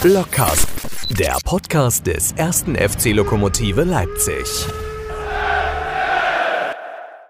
Blockcast, 0.00 1.18
der 1.18 1.38
Podcast 1.44 2.06
des 2.06 2.30
ersten 2.38 2.76
FC 2.76 3.16
Lokomotive 3.16 3.82
Leipzig. 3.82 4.46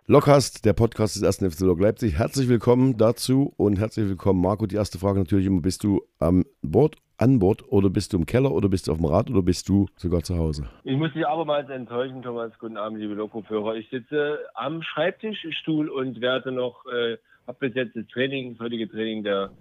Lockcast, 0.06 0.66
der 0.66 0.74
Podcast 0.74 1.16
des 1.16 1.22
ersten 1.22 1.50
FC 1.50 1.60
Lok 1.60 1.80
Leipzig. 1.80 2.18
Herzlich 2.18 2.46
willkommen 2.50 2.98
dazu 2.98 3.54
und 3.56 3.78
herzlich 3.78 4.06
willkommen, 4.10 4.42
Marco. 4.42 4.66
Die 4.66 4.76
erste 4.76 4.98
Frage 4.98 5.18
natürlich 5.18 5.46
immer: 5.46 5.62
Bist 5.62 5.82
du 5.82 6.02
am 6.18 6.44
Bord, 6.60 6.96
an 7.16 7.38
Bord 7.38 7.62
oder 7.72 7.88
bist 7.88 8.12
du 8.12 8.18
im 8.18 8.26
Keller 8.26 8.52
oder 8.52 8.68
bist 8.68 8.86
du 8.86 8.92
auf 8.92 8.98
dem 8.98 9.06
Rad 9.06 9.30
oder 9.30 9.40
bist 9.40 9.66
du 9.70 9.86
sogar 9.96 10.22
zu 10.22 10.36
Hause? 10.36 10.68
Ich 10.84 10.98
muss 10.98 11.14
dich 11.14 11.26
abermals 11.26 11.70
enttäuschen, 11.70 12.20
Thomas. 12.20 12.52
Guten 12.58 12.76
Abend, 12.76 12.98
liebe 12.98 13.14
Lokführer. 13.14 13.76
Ich 13.76 13.88
sitze 13.88 14.40
am 14.52 14.82
Schreibtischstuhl 14.82 15.88
und 15.88 16.20
werde 16.20 16.52
noch, 16.52 16.84
äh, 16.84 17.16
habe 17.46 17.58
bis 17.60 17.74
jetzt 17.74 17.96
das 17.96 18.06
Training, 18.08 18.52
das 18.52 18.60
heutige 18.60 18.90
Training 18.90 19.24
der 19.24 19.52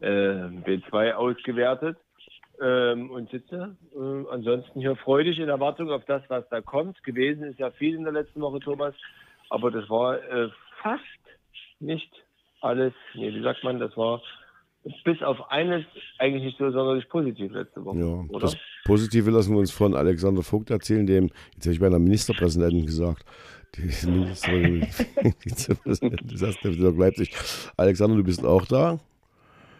äh, 0.00 0.08
B2 0.08 1.12
ausgewertet 1.12 1.96
ähm, 2.60 3.10
und 3.10 3.30
sitze 3.30 3.76
äh, 3.94 4.30
ansonsten 4.30 4.80
hier 4.80 4.96
freudig 4.96 5.38
in 5.38 5.48
Erwartung 5.48 5.90
auf 5.90 6.04
das, 6.06 6.22
was 6.28 6.48
da 6.48 6.60
kommt. 6.60 7.02
Gewesen 7.04 7.44
ist 7.44 7.58
ja 7.58 7.70
viel 7.70 7.94
in 7.94 8.04
der 8.04 8.12
letzten 8.12 8.40
Woche, 8.40 8.60
Thomas, 8.60 8.94
aber 9.50 9.70
das 9.70 9.88
war 9.88 10.22
äh, 10.22 10.48
fast 10.82 11.02
nicht 11.80 12.10
alles, 12.60 12.92
nee, 13.14 13.32
wie 13.32 13.42
sagt 13.42 13.62
man, 13.64 13.78
das 13.78 13.96
war 13.96 14.22
bis 15.04 15.20
auf 15.22 15.50
eines 15.50 15.84
eigentlich 16.18 16.44
nicht 16.44 16.58
so 16.58 16.70
sonderlich 16.70 17.08
positiv 17.08 17.52
letzte 17.52 17.84
Woche. 17.84 17.98
Ja, 17.98 18.24
oder? 18.28 18.40
das 18.40 18.56
Positive 18.84 19.30
lassen 19.30 19.52
wir 19.52 19.58
uns 19.58 19.72
von 19.72 19.94
Alexander 19.94 20.42
Vogt 20.42 20.70
erzählen, 20.70 21.06
dem, 21.06 21.30
jetzt 21.54 21.66
hätte 21.66 21.72
ich 21.72 21.80
bei 21.80 21.86
einer 21.86 21.98
Ministerpräsidenten 21.98 22.86
gesagt, 22.86 23.24
die 23.74 24.06
Ministerin, 24.08 24.82
Vizepräsident 25.40 26.30
des 26.30 26.96
Leipzig. 26.96 27.36
Alexander, 27.76 28.16
du 28.16 28.24
bist 28.24 28.44
auch 28.44 28.64
da. 28.64 29.00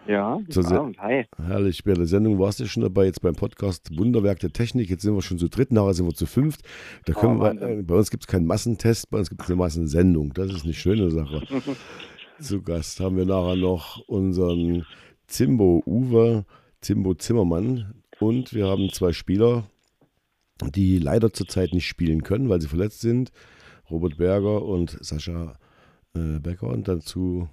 Ja, 0.09 0.39
Se- 0.49 0.63
Abend, 0.79 0.99
hi. 0.99 1.25
Herrlich, 1.37 1.83
bei 1.83 1.95
der 1.95 2.07
Sendung 2.07 2.39
warst 2.39 2.61
du 2.61 2.67
schon 2.67 2.83
dabei, 2.83 3.07
jetzt 3.07 3.23
beim 3.23 3.35
Podcast 3.35 3.97
Wunderwerk 3.99 4.39
der 4.39 4.53
Technik. 4.53 4.89
Jetzt 4.89 5.03
sind 5.03 5.15
wir 5.15 5.23
schon 5.23 5.39
zu 5.39 5.49
dritt, 5.49 5.73
nachher 5.73 5.95
sind 5.95 6.07
wir 6.07 6.15
zu 6.15 6.27
fünft. 6.27 6.61
Da 7.07 7.13
können 7.13 7.39
Oh, 7.41 7.43
wir, 7.43 7.61
äh, 7.61 7.83
bei 7.83 7.95
uns 7.97 8.11
gibt 8.11 8.23
es 8.23 8.27
keinen 8.29 8.47
Massentest, 8.47 9.11
bei 9.11 9.19
uns 9.19 9.31
gibt 9.31 9.43
es 9.43 9.49
eine 9.49 9.57
Massensendung. 9.57 10.33
Das 10.35 10.53
ist 10.53 10.65
eine 10.65 10.75
schöne 10.75 11.11
Sache. 11.11 11.43
zu 12.41 12.63
Gast 12.63 13.01
haben 13.01 13.17
wir 13.17 13.25
nachher 13.25 13.57
noch 13.57 13.99
unseren 14.07 14.87
Zimbo 15.27 15.83
Uwe, 15.87 16.45
Zimbo 16.81 17.15
Zimmermann 17.15 17.95
und 18.21 18.53
wir 18.55 18.67
haben 18.69 18.91
zwei 18.91 19.13
Spieler, 19.13 19.65
die 20.75 20.99
leider 20.99 21.33
zurzeit 21.33 21.73
nicht 21.73 21.87
spielen 21.87 22.23
können, 22.23 22.49
weil 22.49 22.61
sie 22.61 22.69
verletzt 22.69 23.01
sind. 23.01 23.33
Robert 23.91 24.19
Berger 24.19 24.63
und 24.63 24.97
Sascha 25.01 25.55
äh, 26.15 26.39
Becker. 26.39 26.69
Und 26.69 26.87
dazu 26.89 27.49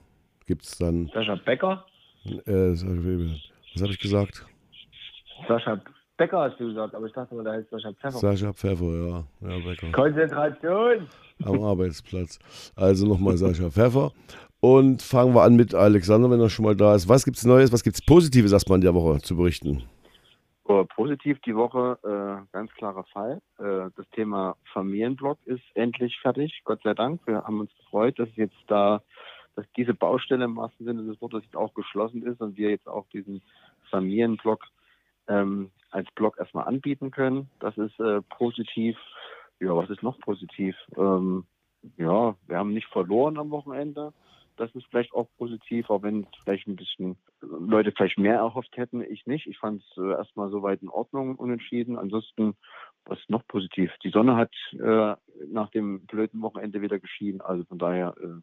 gibt 0.45 0.65
es 0.65 0.77
dann, 0.77 1.09
Sascha 1.13 1.35
Becker? 1.35 1.85
Äh, 2.25 2.71
was 2.71 3.81
habe 3.81 3.91
ich 3.91 3.99
gesagt? 3.99 4.45
Sascha 5.47 5.81
Becker 6.17 6.41
hast 6.41 6.59
du 6.59 6.67
gesagt, 6.67 6.93
aber 6.93 7.07
ich 7.07 7.13
dachte 7.13 7.33
mal, 7.35 7.43
da 7.43 7.53
heißt 7.53 7.69
Sascha 7.69 7.91
Pfeffer. 7.93 8.17
Sascha 8.19 8.53
Pfeffer, 8.53 8.85
ja. 8.85 9.23
Ja, 9.41 9.65
Becker. 9.65 9.91
Konzentration! 9.91 11.07
Am 11.43 11.63
Arbeitsplatz. 11.63 12.39
Also 12.75 13.07
nochmal 13.07 13.37
Sascha 13.37 13.69
Pfeffer. 13.69 14.11
Und 14.59 15.01
fangen 15.01 15.35
wir 15.35 15.41
an 15.41 15.55
mit 15.55 15.73
Alexander, 15.75 16.29
wenn 16.29 16.39
er 16.39 16.49
schon 16.49 16.65
mal 16.65 16.75
da 16.75 16.95
ist. 16.95 17.09
Was 17.09 17.25
gibt's 17.25 17.45
Neues, 17.45 17.73
was 17.73 17.83
gibt's 17.83 18.01
Positives 18.01 18.53
erstmal 18.53 18.77
in 18.77 18.83
der 18.83 18.93
Woche 18.93 19.19
zu 19.21 19.35
berichten? 19.35 19.83
Oh, 20.65 20.85
positiv 20.95 21.39
die 21.41 21.55
Woche, 21.55 21.97
äh, 22.03 22.45
ganz 22.53 22.71
klarer 22.75 23.03
Fall. 23.11 23.41
Äh, 23.59 23.89
das 23.97 24.09
Thema 24.15 24.55
Familienblock 24.71 25.37
ist 25.45 25.63
endlich 25.73 26.17
fertig, 26.21 26.61
Gott 26.63 26.79
sei 26.83 26.93
Dank. 26.93 27.19
Wir 27.25 27.43
haben 27.43 27.59
uns 27.59 27.71
gefreut, 27.75 28.17
dass 28.17 28.29
jetzt 28.35 28.55
da, 28.67 29.01
dass 29.55 29.65
diese 29.77 29.93
Baustelle 29.93 30.45
im 30.45 30.55
wahrsten 30.55 30.85
Sinne 30.85 31.03
des 31.03 31.19
Wortes 31.21 31.43
jetzt 31.43 31.55
auch 31.55 31.73
geschlossen 31.73 32.23
ist 32.25 32.41
und 32.41 32.57
wir 32.57 32.69
jetzt 32.69 32.87
auch 32.87 33.07
diesen 33.09 33.41
Familienblock 33.89 34.65
ähm, 35.27 35.71
als 35.91 36.09
Block 36.15 36.37
erstmal 36.37 36.65
anbieten 36.65 37.11
können. 37.11 37.49
Das 37.59 37.77
ist 37.77 37.99
äh, 37.99 38.21
positiv. 38.37 38.97
Ja, 39.59 39.75
was 39.75 39.89
ist 39.89 40.03
noch 40.03 40.19
positiv? 40.19 40.75
Ähm, 40.97 41.45
ja, 41.97 42.35
wir 42.47 42.57
haben 42.57 42.73
nicht 42.73 42.87
verloren 42.87 43.37
am 43.37 43.51
Wochenende. 43.51 44.13
Das 44.55 44.73
ist 44.75 44.85
vielleicht 44.87 45.13
auch 45.13 45.27
positiv, 45.37 45.89
auch 45.89 46.03
wenn 46.03 46.27
vielleicht 46.43 46.67
ein 46.67 46.75
bisschen 46.75 47.17
Leute 47.41 47.91
vielleicht 47.91 48.19
mehr 48.19 48.35
erhofft 48.35 48.77
hätten. 48.77 49.01
Ich 49.01 49.25
nicht. 49.25 49.47
Ich 49.47 49.57
fand 49.57 49.81
es 49.81 49.97
äh, 49.97 50.11
erstmal 50.11 50.49
soweit 50.49 50.81
in 50.81 50.89
Ordnung, 50.89 51.35
unentschieden. 51.35 51.97
Ansonsten, 51.97 52.55
was 53.05 53.19
ist 53.19 53.29
noch 53.29 53.45
positiv? 53.47 53.91
Die 54.03 54.11
Sonne 54.11 54.35
hat 54.35 54.51
äh, 54.73 55.15
nach 55.47 55.69
dem 55.71 56.05
blöden 56.05 56.41
Wochenende 56.41 56.81
wieder 56.81 56.99
geschienen. 56.99 57.41
Also 57.41 57.63
von 57.65 57.79
daher 57.79 58.15
äh, 58.21 58.41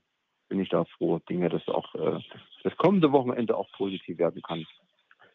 bin 0.50 0.60
ich 0.60 0.68
da 0.68 0.84
froh, 0.84 1.18
Dinge, 1.30 1.48
dass 1.48 1.66
auch 1.68 1.94
äh, 1.94 2.20
das 2.64 2.76
kommende 2.76 3.10
Wochenende 3.12 3.56
auch 3.56 3.70
positiv 3.72 4.18
werden 4.18 4.42
kann. 4.42 4.66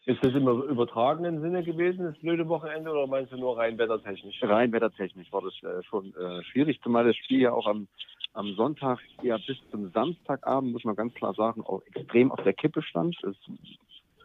Ist 0.04 0.22
das 0.22 0.34
im 0.34 0.46
übertragenen 0.46 1.40
Sinne 1.40 1.64
gewesen, 1.64 2.04
das 2.04 2.16
blöde 2.18 2.46
Wochenende, 2.48 2.92
oder 2.92 3.08
meinst 3.08 3.32
du 3.32 3.36
nur 3.36 3.58
rein 3.58 3.76
wettertechnisch? 3.76 4.40
Rein 4.40 4.70
wettertechnisch 4.70 5.32
war 5.32 5.42
das 5.42 5.54
äh, 5.64 5.82
schon 5.82 6.14
äh, 6.14 6.44
schwierig, 6.44 6.80
zumal 6.82 7.04
das 7.04 7.16
Spiel 7.16 7.40
ja 7.40 7.52
auch 7.52 7.66
am, 7.66 7.88
am 8.32 8.54
Sonntag 8.54 9.00
ja 9.22 9.36
bis 9.38 9.56
zum 9.72 9.90
Samstagabend, 9.90 10.72
muss 10.72 10.84
man 10.84 10.94
ganz 10.94 11.12
klar 11.14 11.34
sagen, 11.34 11.62
auch 11.62 11.82
extrem 11.86 12.30
auf 12.30 12.40
der 12.44 12.52
Kippe 12.52 12.82
stand. 12.82 13.16
Es, 13.24 13.36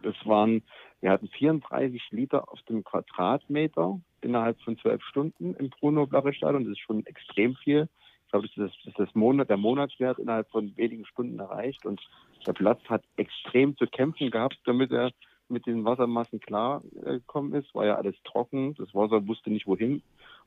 es 0.04 0.28
waren, 0.28 0.62
wir 1.00 1.10
hatten 1.10 1.30
34 1.30 2.00
Liter 2.12 2.52
auf 2.52 2.62
dem 2.64 2.84
Quadratmeter 2.84 4.00
innerhalb 4.22 4.62
von 4.62 4.78
zwölf 4.78 5.02
Stunden 5.06 5.56
im 5.56 5.70
Bruno 5.72 6.06
Blache 6.06 6.34
Stadion. 6.34 6.66
Das 6.66 6.74
ist 6.74 6.82
schon 6.82 7.06
extrem 7.08 7.56
viel. 7.56 7.88
Ich 8.32 8.40
glaube, 8.40 8.48
das 8.48 8.72
ist, 8.72 8.78
das 8.86 8.88
ist 8.88 9.00
das 9.00 9.14
Monat, 9.14 9.50
der 9.50 9.58
Monatswert 9.58 10.18
innerhalb 10.18 10.50
von 10.52 10.72
wenigen 10.78 11.06
Stunden 11.06 11.38
erreicht. 11.40 11.86
Und 11.86 12.00
der 12.48 12.54
Platz 12.54 12.80
hat 12.88 13.04
extrem 13.18 13.76
zu 13.76 13.88
kämpfen 13.88 14.32
gehabt, 14.32 14.58
damit 14.64 14.90
er 14.94 15.12
mit 15.50 15.66
den 15.66 15.84
Wassermassen 15.84 16.40
klar 16.40 16.82
äh, 17.04 17.16
gekommen 17.16 17.54
ist. 17.54 17.76
War 17.76 17.86
ja 17.86 17.96
alles 17.96 18.16
trocken. 18.24 18.74
Das 18.76 18.96
Wasser 18.96 19.28
wusste 19.28 19.50
nicht 19.50 19.68
wohin. 19.68 20.02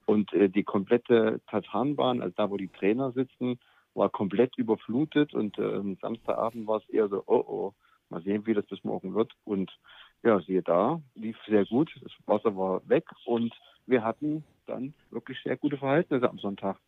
Und 0.07 0.33
äh, 0.33 0.49
die 0.49 0.63
komplette 0.63 1.43
Tatanbahn, 1.51 2.23
also 2.23 2.33
da, 2.35 2.49
wo 2.49 2.57
die 2.57 2.69
Trainer 2.69 3.13
sitzen, 3.13 3.61
war 3.93 4.09
komplett 4.09 4.57
überflutet. 4.57 5.35
Und 5.35 5.59
äh, 5.59 5.75
am 5.75 5.99
Samstagabend 6.01 6.67
war 6.67 6.79
es 6.79 6.89
eher 6.89 7.09
so, 7.09 7.23
oh 7.27 7.45
oh, 7.47 7.75
mal 8.09 8.23
sehen, 8.23 8.47
wie 8.47 8.55
das 8.55 8.65
bis 8.65 8.83
morgen 8.83 9.15
wird. 9.15 9.31
Und 9.45 9.71
ja, 10.23 10.41
siehe 10.41 10.63
da, 10.63 11.03
lief 11.17 11.37
sehr 11.47 11.67
gut. 11.67 11.91
Das 12.03 12.13
Wasser 12.25 12.57
war 12.57 12.81
weg 12.89 13.05
und 13.27 13.55
wir 13.85 14.03
hatten 14.03 14.43
dann 14.65 14.95
wirklich 15.11 15.39
sehr 15.45 15.59
gute 15.59 15.77
Verhältnisse 15.77 16.31
am 16.31 16.39
Sonntag. 16.39 16.79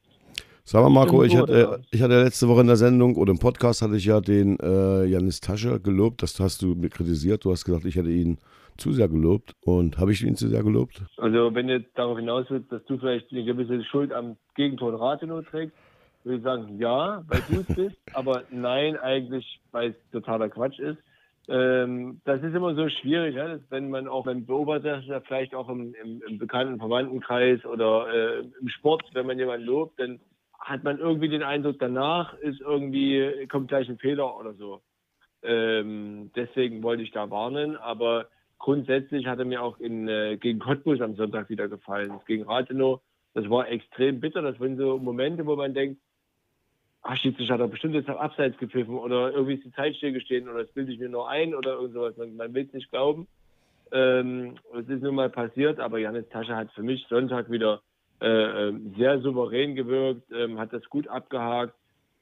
Sag 0.69 0.83
mal, 0.83 0.91
Marco, 0.91 1.23
ich 1.23 1.37
hatte, 1.37 1.81
ich 1.93 2.03
hatte 2.03 2.25
letzte 2.25 2.49
Woche 2.49 2.63
in 2.63 2.67
der 2.67 2.75
Sendung 2.75 3.15
oder 3.15 3.31
im 3.31 3.39
Podcast 3.39 3.83
hatte 3.83 3.95
ich 3.95 4.07
ja 4.07 4.21
den 4.21 4.59
äh, 4.59 5.05
Janis 5.05 5.41
Tasche 5.41 5.79
gelobt. 5.79 6.25
Das 6.25 6.41
hast 6.41 6.61
du 6.61 6.75
mir 6.75 6.89
kritisiert. 6.89 7.45
Du 7.45 7.53
hast 7.53 7.65
gesagt, 7.65 7.85
ich 7.85 7.95
hätte 7.95 8.11
ihn 8.11 8.39
zu 8.77 8.91
sehr 8.91 9.07
gelobt. 9.07 9.53
Und 9.65 9.97
habe 9.97 10.11
ich 10.11 10.25
ihn 10.25 10.35
zu 10.35 10.49
sehr 10.49 10.65
gelobt? 10.65 11.03
Also 11.19 11.55
wenn 11.55 11.69
du 11.69 11.81
darauf 11.95 12.19
hinaus 12.19 12.47
willst, 12.49 12.73
dass 12.73 12.85
du 12.87 12.99
vielleicht 12.99 13.31
eine 13.31 13.45
gewisse 13.45 13.85
Schuld 13.85 14.13
am 14.13 14.39
Gegentor 14.57 15.01
Rathenow 15.01 15.47
trägst, 15.49 15.77
würde 16.25 16.39
ich 16.39 16.43
sagen, 16.43 16.81
ja, 16.81 17.23
weil 17.29 17.43
du 17.49 17.61
es 17.61 17.77
bist, 17.77 17.97
aber 18.15 18.43
nein, 18.51 18.97
eigentlich, 18.97 19.61
weil 19.71 19.91
es 19.91 20.11
totaler 20.11 20.49
Quatsch 20.49 20.81
ist. 20.81 20.99
Ähm, 21.49 22.21
das 22.25 22.43
ist 22.43 22.57
immer 22.57 22.75
so 22.75 22.89
schwierig, 22.89 23.37
ja, 23.37 23.47
dass 23.47 23.61
wenn 23.71 23.89
man 23.89 24.09
auch 24.09 24.25
beim 24.25 24.45
Beobachter, 24.45 25.01
vielleicht 25.29 25.55
auch 25.55 25.69
im, 25.69 25.95
im, 26.03 26.23
im 26.27 26.39
bekannten 26.39 26.79
Verwandtenkreis 26.79 27.65
oder 27.65 28.09
äh, 28.13 28.41
im 28.61 28.69
Sport, 28.69 29.05
wenn 29.13 29.29
man 29.29 29.39
jemanden 29.39 29.65
lobt, 29.65 30.01
dann 30.01 30.19
hat 30.67 30.83
man 30.83 30.99
irgendwie 30.99 31.29
den 31.29 31.45
Eindruck, 31.45 31.79
danach 31.79 32.35
ist 32.39 32.61
irgendwie, 32.61 33.47
kommt 33.47 33.69
gleich 33.69 33.89
ein 33.89 33.99
Fehler 33.99 34.37
oder 34.37 34.53
so. 34.55 34.83
Ähm, 35.45 36.33
deswegen 36.35 36.83
wollte 36.83 37.05
ich 37.05 37.13
da 37.13 37.31
warnen, 37.31 37.77
aber 37.77 38.27
grundsätzlich 38.59 39.27
hat 39.27 39.39
er 39.39 39.45
mir 39.45 39.63
auch 39.63 39.79
in, 39.79 40.09
äh, 40.09 40.37
gegen 40.37 40.59
Cottbus 40.59 41.01
am 41.01 41.15
Sonntag 41.15 41.51
wieder 41.51 41.69
gefallen. 41.69 42.19
Gegen 42.27 42.43
Rathenow, 42.43 43.01
das 43.35 43.49
war 43.49 43.69
extrem 43.69 44.19
bitter. 44.19 44.43
Das 44.43 44.59
waren 44.59 44.77
so 44.77 44.99
Momente, 44.99 45.47
wo 45.47 45.55
man 45.55 45.73
denkt, 45.73 46.01
ach, 47.03 47.17
Schiedsrichter 47.17 47.55
hat 47.55 47.61
er 47.61 47.69
bestimmt 47.69 47.95
jetzt 47.95 48.09
Abseits 48.09 48.59
gepfiffen 48.59 48.99
oder 48.99 49.31
irgendwie 49.31 49.55
ist 49.55 49.65
die 49.65 49.73
Zeit 49.73 49.95
stillgestehen 49.95 50.49
oder 50.49 50.65
das 50.65 50.73
bilde 50.73 50.91
ich 50.91 50.99
mir 50.99 51.09
nur 51.09 51.29
ein 51.29 51.55
oder 51.55 51.75
irgend 51.75 51.95
sowas. 51.95 52.17
Man, 52.17 52.35
man 52.35 52.53
will 52.55 52.67
es 52.67 52.73
nicht 52.73 52.91
glauben. 52.91 53.29
Ähm, 53.93 54.57
ist 54.75 54.89
nun 54.89 55.15
mal 55.15 55.31
passiert, 55.31 55.79
aber 55.79 55.99
Janis 55.99 56.29
Tasche 56.29 56.57
hat 56.57 56.73
für 56.73 56.83
mich 56.83 57.07
Sonntag 57.09 57.53
wieder 57.53 57.83
äh, 58.21 58.69
ähm, 58.69 58.95
sehr 58.97 59.21
souverän 59.21 59.75
gewirkt, 59.75 60.31
ähm, 60.33 60.59
hat 60.59 60.73
das 60.73 60.85
gut 60.89 61.09
abgehakt 61.09 61.75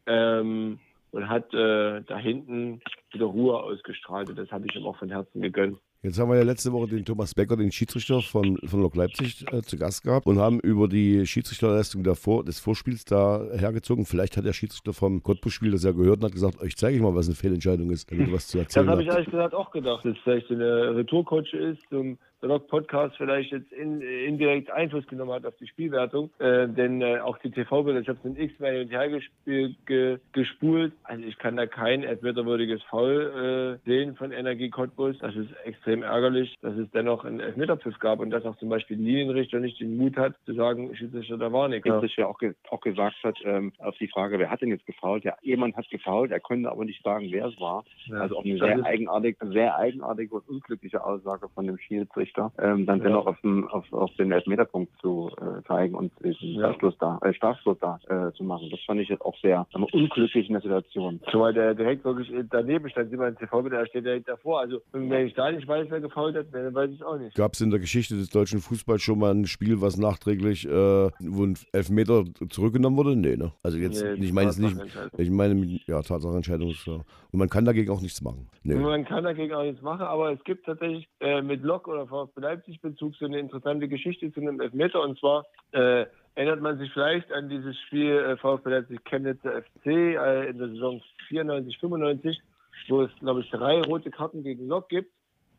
ähm, 0.06 0.78
und 1.12 1.28
hat 1.28 1.52
äh, 1.54 2.02
da 2.02 2.18
hinten 2.18 2.80
wieder 3.12 3.26
Ruhe 3.26 3.62
ausgestrahlt. 3.62 4.28
Und 4.30 4.38
das 4.38 4.50
habe 4.50 4.66
ich 4.66 4.74
ihm 4.74 4.86
auch 4.86 4.96
von 4.96 5.10
Herzen 5.10 5.40
gegönnt. 5.40 5.78
Jetzt 6.04 6.20
haben 6.20 6.28
wir 6.28 6.36
ja 6.36 6.42
letzte 6.42 6.70
Woche 6.70 6.88
den 6.88 7.02
Thomas 7.06 7.34
Becker, 7.34 7.56
den 7.56 7.72
Schiedsrichter 7.72 8.20
von, 8.20 8.58
von 8.66 8.82
Lok 8.82 8.94
Leipzig, 8.94 9.46
äh, 9.50 9.62
zu 9.62 9.78
Gast 9.78 10.02
gehabt 10.02 10.26
und 10.26 10.38
haben 10.38 10.60
über 10.60 10.86
die 10.86 11.24
Schiedsrichterleistung 11.24 12.04
der 12.04 12.14
Vor 12.14 12.44
des 12.44 12.60
Vorspiels 12.60 13.06
da 13.06 13.42
hergezogen. 13.54 14.04
Vielleicht 14.04 14.36
hat 14.36 14.44
der 14.44 14.52
Schiedsrichter 14.52 14.92
vom 14.92 15.22
Cottbus-Spiel 15.22 15.70
das 15.70 15.82
ja 15.82 15.92
gehört 15.92 16.18
und 16.18 16.24
hat 16.24 16.32
gesagt, 16.32 16.60
euch 16.60 16.76
zeige 16.76 16.96
ich 16.96 17.02
mal, 17.02 17.14
was 17.14 17.26
eine 17.26 17.36
Fehlentscheidung 17.36 17.88
ist, 17.88 18.10
damit 18.10 18.28
ihr 18.28 18.34
was 18.34 18.48
zu 18.48 18.58
Das 18.58 18.66
erzählen 18.66 18.90
habe 18.90 19.02
ich 19.02 19.08
ehrlich 19.08 19.30
gesagt 19.30 19.54
auch 19.54 19.70
gedacht, 19.70 20.04
dass 20.04 20.12
es 20.12 20.18
vielleicht 20.22 20.50
eine 20.50 20.94
Retourcoach 20.94 21.54
ist, 21.54 21.80
zum 21.88 22.18
der 22.44 22.50
Log-Podcast 22.50 23.16
vielleicht 23.16 23.52
jetzt 23.52 23.72
in, 23.72 24.02
indirekt 24.02 24.70
Einfluss 24.70 25.06
genommen 25.06 25.32
hat 25.32 25.46
auf 25.46 25.56
die 25.56 25.66
Spielwertung. 25.66 26.30
Äh, 26.38 26.68
denn 26.68 27.00
äh, 27.00 27.18
auch 27.20 27.38
die 27.38 27.50
TV-Bilder, 27.50 28.00
ich 28.00 28.08
habe 28.08 28.18
es 28.18 28.24
in 28.24 28.36
X-Men 28.36 28.72
hin 28.74 28.82
und 28.82 28.90
her 28.90 29.08
gespielt, 29.08 29.76
ge, 29.86 30.18
gespult. 30.32 30.92
Also 31.04 31.24
ich 31.24 31.38
kann 31.38 31.56
da 31.56 31.66
kein 31.66 32.02
entwederwürdiges 32.02 32.82
Foul 32.84 33.80
äh, 33.84 33.88
sehen 33.88 34.14
von 34.16 34.32
Energie 34.32 34.68
Cottbus. 34.68 35.18
Das 35.20 35.34
ist 35.34 35.50
extrem 35.64 36.02
ärgerlich, 36.02 36.54
dass 36.60 36.76
es 36.76 36.90
dennoch 36.90 37.24
einen 37.24 37.40
Elfmeterpfiff 37.40 37.98
gab 37.98 38.20
und 38.20 38.30
dass 38.30 38.44
auch 38.44 38.56
zum 38.56 38.68
Beispiel 38.68 38.98
Linienrichter 38.98 39.58
nicht 39.60 39.80
den 39.80 39.96
Mut 39.96 40.16
hat, 40.16 40.34
zu 40.44 40.52
sagen, 40.52 40.94
Schiedsrichter, 40.94 41.38
da 41.38 41.52
war 41.52 41.68
nichts. 41.68 41.88
Ja 42.16 42.26
auch, 42.26 42.38
ge 42.38 42.54
auch 42.68 42.80
gesagt 42.80 43.16
hat, 43.24 43.38
ähm, 43.44 43.72
auf 43.78 43.96
die 43.96 44.08
Frage, 44.08 44.38
wer 44.38 44.50
hat 44.50 44.60
denn 44.60 44.68
jetzt 44.68 44.86
gefault? 44.86 45.24
Ja, 45.24 45.36
jemand 45.40 45.76
hat 45.76 45.88
gefault, 45.88 46.30
er 46.30 46.40
konnte 46.40 46.70
aber 46.70 46.84
nicht 46.84 47.02
sagen, 47.02 47.28
wer 47.30 47.46
es 47.46 47.58
war. 47.58 47.84
Ja. 48.06 48.18
Also 48.18 48.36
auch 48.36 48.44
eine 48.44 48.58
sehr 48.58 48.84
eigenartige, 48.84 49.46
sehr 49.48 49.76
eigenartige 49.76 50.34
und 50.34 50.48
unglückliche 50.48 51.02
Aussage 51.02 51.48
von 51.54 51.66
dem 51.66 51.78
Schiedsrichter, 51.78 52.33
ähm, 52.58 52.86
dann 52.86 53.00
dennoch 53.00 53.26
auf 53.26 53.40
den, 53.42 53.66
auf, 53.68 53.90
auf 53.92 54.14
den 54.16 54.32
Elfmeterpunkt 54.32 54.92
zu 55.00 55.30
äh, 55.40 55.62
zeigen 55.66 55.94
und 55.94 56.12
diesen 56.24 56.54
Ja. 56.54 56.72
Strafstoß 56.74 56.98
da, 56.98 57.18
äh, 57.22 57.34
Strafstoß 57.34 57.78
da 57.80 57.98
äh, 58.08 58.32
zu 58.32 58.44
machen. 58.44 58.68
Das 58.70 58.80
fand 58.86 59.00
ich 59.00 59.08
jetzt 59.08 59.22
auch 59.22 59.36
sehr 59.40 59.66
wir, 59.74 59.94
unglücklich 59.94 60.46
in 60.48 60.52
der 60.54 60.62
Situation. 60.62 61.20
Zumal 61.30 61.52
der 61.52 61.74
direkt 61.74 62.04
wirklich 62.04 62.32
daneben 62.50 62.88
stand, 62.90 63.10
sieht 63.10 63.18
man 63.18 63.36
TV 63.36 63.64
wieder, 63.64 63.78
er 63.78 63.86
steht 63.86 64.04
direkt 64.04 64.28
davor. 64.28 64.60
Also, 64.60 64.80
wenn 64.92 65.26
ich 65.26 65.34
da 65.34 65.50
nicht 65.50 65.66
weiß, 65.66 65.86
wer 65.90 66.00
gefault 66.00 66.36
hat, 66.36 66.46
dann 66.52 66.74
weiß 66.74 66.90
ich 66.90 67.04
auch 67.04 67.18
nicht. 67.18 67.34
Gab 67.36 67.54
es 67.54 67.60
in 67.60 67.70
der 67.70 67.80
Geschichte 67.80 68.14
des 68.16 68.30
deutschen 68.30 68.60
Fußballs 68.60 69.02
schon 69.02 69.18
mal 69.18 69.32
ein 69.32 69.46
Spiel, 69.46 69.80
was 69.80 69.96
nachträglich, 69.96 70.66
äh, 70.66 70.70
wo 70.70 71.44
ein 71.44 71.56
Elfmeter 71.72 72.24
zurückgenommen 72.48 72.96
wurde? 72.96 73.16
Nee, 73.16 73.36
ne? 73.36 73.52
Also 73.62 73.78
jetzt, 73.78 74.02
Nee, 74.02 74.24
ich 74.24 74.32
meine 74.32 74.48
jetzt 74.48 74.58
nicht, 74.58 74.76
ich 75.18 75.30
meine, 75.30 75.80
ja, 75.86 76.02
Tatsachenentscheidung 76.02 76.70
ist 76.70 76.86
ja. 76.86 76.94
Und 76.94 77.38
man 77.38 77.48
kann 77.48 77.64
dagegen 77.64 77.90
auch 77.90 78.00
nichts 78.00 78.22
machen. 78.22 78.48
Nee. 78.62 78.74
Man 78.76 79.04
kann 79.04 79.24
dagegen 79.24 79.52
auch 79.54 79.62
nichts 79.62 79.82
machen, 79.82 80.02
aber 80.02 80.32
es 80.32 80.42
gibt 80.44 80.66
tatsächlich 80.66 81.08
äh, 81.20 81.42
mit 81.42 81.62
Lok 81.62 81.88
oder 81.88 82.06
VfB 82.06 82.23
Leipzig 82.36 82.80
Bezug 82.80 83.14
so 83.16 83.24
eine 83.24 83.38
interessante 83.38 83.88
Geschichte 83.88 84.32
zu 84.32 84.40
einem 84.40 84.60
Elfmeter. 84.60 85.00
Und 85.00 85.18
zwar 85.18 85.46
äh, 85.72 86.06
erinnert 86.34 86.60
man 86.60 86.78
sich 86.78 86.92
vielleicht 86.92 87.30
an 87.32 87.48
dieses 87.48 87.78
Spiel 87.86 88.16
äh, 88.16 88.36
VfB 88.36 88.70
Leipzig 88.70 89.04
Chemnitzer 89.04 89.62
FC 89.62 89.86
äh, 89.86 90.48
in 90.48 90.58
der 90.58 90.68
Saison 90.68 91.00
94, 91.28 91.78
95, 91.78 92.40
wo 92.88 93.02
es, 93.02 93.10
glaube 93.20 93.40
ich, 93.40 93.50
drei 93.50 93.80
rote 93.82 94.10
Karten 94.10 94.42
gegen 94.42 94.66
Lok 94.66 94.88
gibt. 94.88 95.12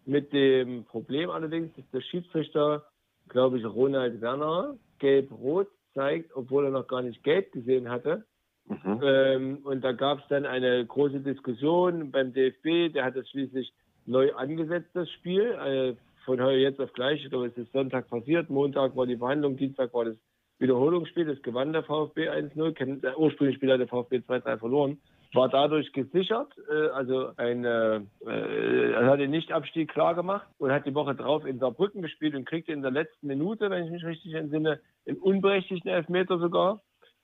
Mit 0.05 0.33
dem 0.33 0.85
Problem 0.85 1.29
allerdings, 1.29 1.73
dass 1.75 1.89
der 1.91 2.01
Schiedsrichter, 2.01 2.85
glaube 3.29 3.57
ich, 3.57 3.65
Ronald 3.65 4.21
Werner, 4.21 4.77
gelb-rot 4.99 5.67
zeigt, 5.93 6.35
obwohl 6.35 6.65
er 6.65 6.71
noch 6.71 6.87
gar 6.87 7.01
nicht 7.01 7.23
gelb 7.23 7.51
gesehen 7.51 7.89
hatte. 7.89 8.25
Mhm. 8.67 8.99
Ähm, 9.03 9.57
und 9.63 9.83
da 9.83 9.91
gab 9.91 10.19
es 10.19 10.27
dann 10.29 10.45
eine 10.45 10.85
große 10.85 11.21
Diskussion 11.21 12.11
beim 12.11 12.33
DFB. 12.33 12.93
Der 12.93 13.05
hat 13.05 13.15
das 13.15 13.29
schließlich 13.29 13.73
neu 14.05 14.33
angesetzt, 14.33 14.89
das 14.93 15.09
Spiel. 15.11 15.97
Äh, 16.25 16.31
von 16.37 16.41
heute 16.41 16.57
jetzt 16.59 16.79
auf 16.79 16.93
gleich. 16.93 17.23
Ich 17.23 17.29
glaube, 17.29 17.47
es 17.47 17.57
ist 17.57 17.71
Sonntag 17.71 18.09
passiert. 18.09 18.49
Montag 18.49 18.95
war 18.95 19.05
die 19.05 19.17
Verhandlung. 19.17 19.57
Dienstag 19.57 19.93
war 19.93 20.05
das 20.05 20.15
Wiederholungsspiel. 20.59 21.25
Das 21.25 21.41
gewann 21.41 21.73
der 21.73 21.83
VfB 21.83 22.29
1-0. 22.29 22.73
Ken- 22.73 23.01
Der 23.01 23.17
ursprüngliche 23.19 23.57
Spieler 23.57 23.77
der 23.77 23.87
VfB 23.87 24.17
2-3 24.17 24.57
verloren. 24.57 24.97
War 25.33 25.49
dadurch 25.49 25.91
gesichert. 25.91 26.53
Äh, 26.71 26.87
also 26.89 27.31
ein, 27.37 27.65
äh, 27.65 27.97
äh, 28.25 28.93
hat 29.05 29.19
den 29.19 29.31
Nichtabstieg 29.31 29.91
klar 29.91 30.15
gemacht 30.15 30.47
und 30.59 30.71
hat 30.71 30.85
die 30.85 30.95
Woche 30.95 31.15
drauf 31.15 31.45
in 31.45 31.59
Saarbrücken 31.59 32.01
gespielt 32.01 32.35
und 32.35 32.45
kriegte 32.45 32.71
in 32.71 32.81
der 32.81 32.91
letzten 32.91 33.27
Minute, 33.27 33.69
wenn 33.69 33.85
ich 33.85 33.91
mich 33.91 34.05
richtig 34.05 34.33
entsinne, 34.33 34.79
einen 35.07 35.17
unberechtigten 35.17 35.89
Elfmeter 35.91 36.39
sogar 36.39 36.75
äh, 36.75 36.77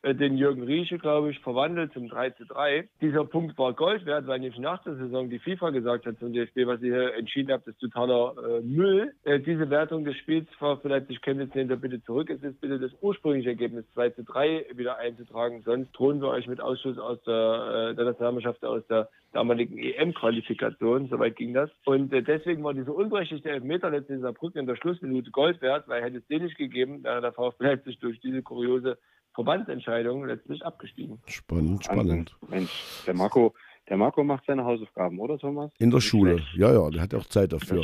den 0.03 0.37
Jürgen 0.37 0.63
Riesche, 0.63 0.97
glaube 0.97 1.31
ich, 1.31 1.39
verwandelt 1.39 1.93
zum 1.93 2.09
3 2.09 2.31
zu 2.31 2.45
3. 2.45 2.87
Dieser 3.01 3.25
Punkt 3.25 3.57
war 3.57 3.73
Gold 3.73 4.05
wert, 4.05 4.27
weil 4.27 4.39
nämlich 4.39 4.59
nach 4.59 4.81
der 4.83 4.95
Saison 4.95 5.29
die 5.29 5.39
FIFA 5.39 5.69
gesagt 5.69 6.05
hat 6.05 6.17
zum 6.19 6.33
DFB, 6.33 6.65
was 6.65 6.81
ihr 6.81 6.93
hier 6.93 7.13
entschieden 7.15 7.51
habt, 7.51 7.67
ist 7.67 7.79
totaler 7.79 8.33
äh, 8.37 8.61
Müll. 8.61 9.13
Äh, 9.23 9.39
diese 9.39 9.69
Wertung 9.69 10.03
des 10.03 10.17
Spiels 10.17 10.47
VfB 10.57 10.89
Leipzig 10.89 11.21
Chemnitz 11.21 11.53
nehmt 11.53 11.69
ihr 11.69 11.77
bitte 11.77 12.03
zurück. 12.03 12.29
Es 12.29 12.41
ist 12.41 12.59
bitte 12.61 12.79
das 12.79 12.91
ursprüngliche 13.01 13.49
Ergebnis 13.49 13.85
2 13.93 14.09
zu 14.11 14.23
3 14.23 14.67
wieder 14.75 14.97
einzutragen. 14.97 15.61
Sonst 15.63 15.91
drohen 15.91 16.21
wir 16.21 16.29
euch 16.29 16.47
mit 16.47 16.61
Ausschluss 16.61 16.97
aus 16.97 17.21
der, 17.23 17.91
äh, 17.91 17.95
der 17.95 18.05
Nationalmannschaft 18.05 18.63
aus 18.65 18.85
der 18.87 19.09
damaligen 19.33 19.77
EM-Qualifikation. 19.77 21.09
Soweit 21.09 21.35
ging 21.35 21.53
das. 21.53 21.69
Und 21.85 22.11
äh, 22.13 22.23
deswegen 22.23 22.63
war 22.63 22.73
dieser 22.73 22.95
unberechtigte 22.95 23.49
Elfmeter 23.49 23.89
letztlich 23.89 24.17
in 24.17 24.23
Saarbrücken 24.23 24.59
in 24.59 24.67
der 24.67 24.75
Schlussminute 24.75 25.31
Gold 25.31 25.61
wert, 25.61 25.87
weil 25.87 26.03
hätte 26.03 26.17
es 26.17 26.27
den 26.27 26.43
nicht 26.43 26.57
gegeben, 26.57 27.03
wäre 27.03 27.21
der 27.21 27.33
VfB 27.33 27.63
Leipzig 27.65 27.99
durch 27.99 28.19
diese 28.19 28.41
kuriose 28.41 28.97
Verbandsentscheidung 29.33 30.25
letztlich 30.25 30.63
abgestiegen. 30.65 31.19
Spannend, 31.27 31.85
spannend. 31.85 32.35
Also, 32.41 32.53
Mensch, 32.55 32.71
der 33.05 33.13
Marco, 33.13 33.53
der 33.89 33.97
Marco 33.97 34.23
macht 34.23 34.45
seine 34.45 34.63
Hausaufgaben, 34.63 35.19
oder 35.19 35.37
Thomas? 35.37 35.71
In 35.79 35.89
der 35.89 35.97
Nicht 35.97 36.07
Schule. 36.07 36.37
schlecht. 36.37 36.55
Ja, 36.55 36.73
ja, 36.73 36.89
der 36.89 37.01
hat 37.01 37.13
ja 37.13 37.19
auch 37.19 37.25
Zeit 37.25 37.51
dafür. 37.51 37.83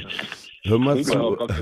Hör 0.64 0.80
mal 0.80 0.98
Ich 0.98 1.08
zu. 1.08 1.18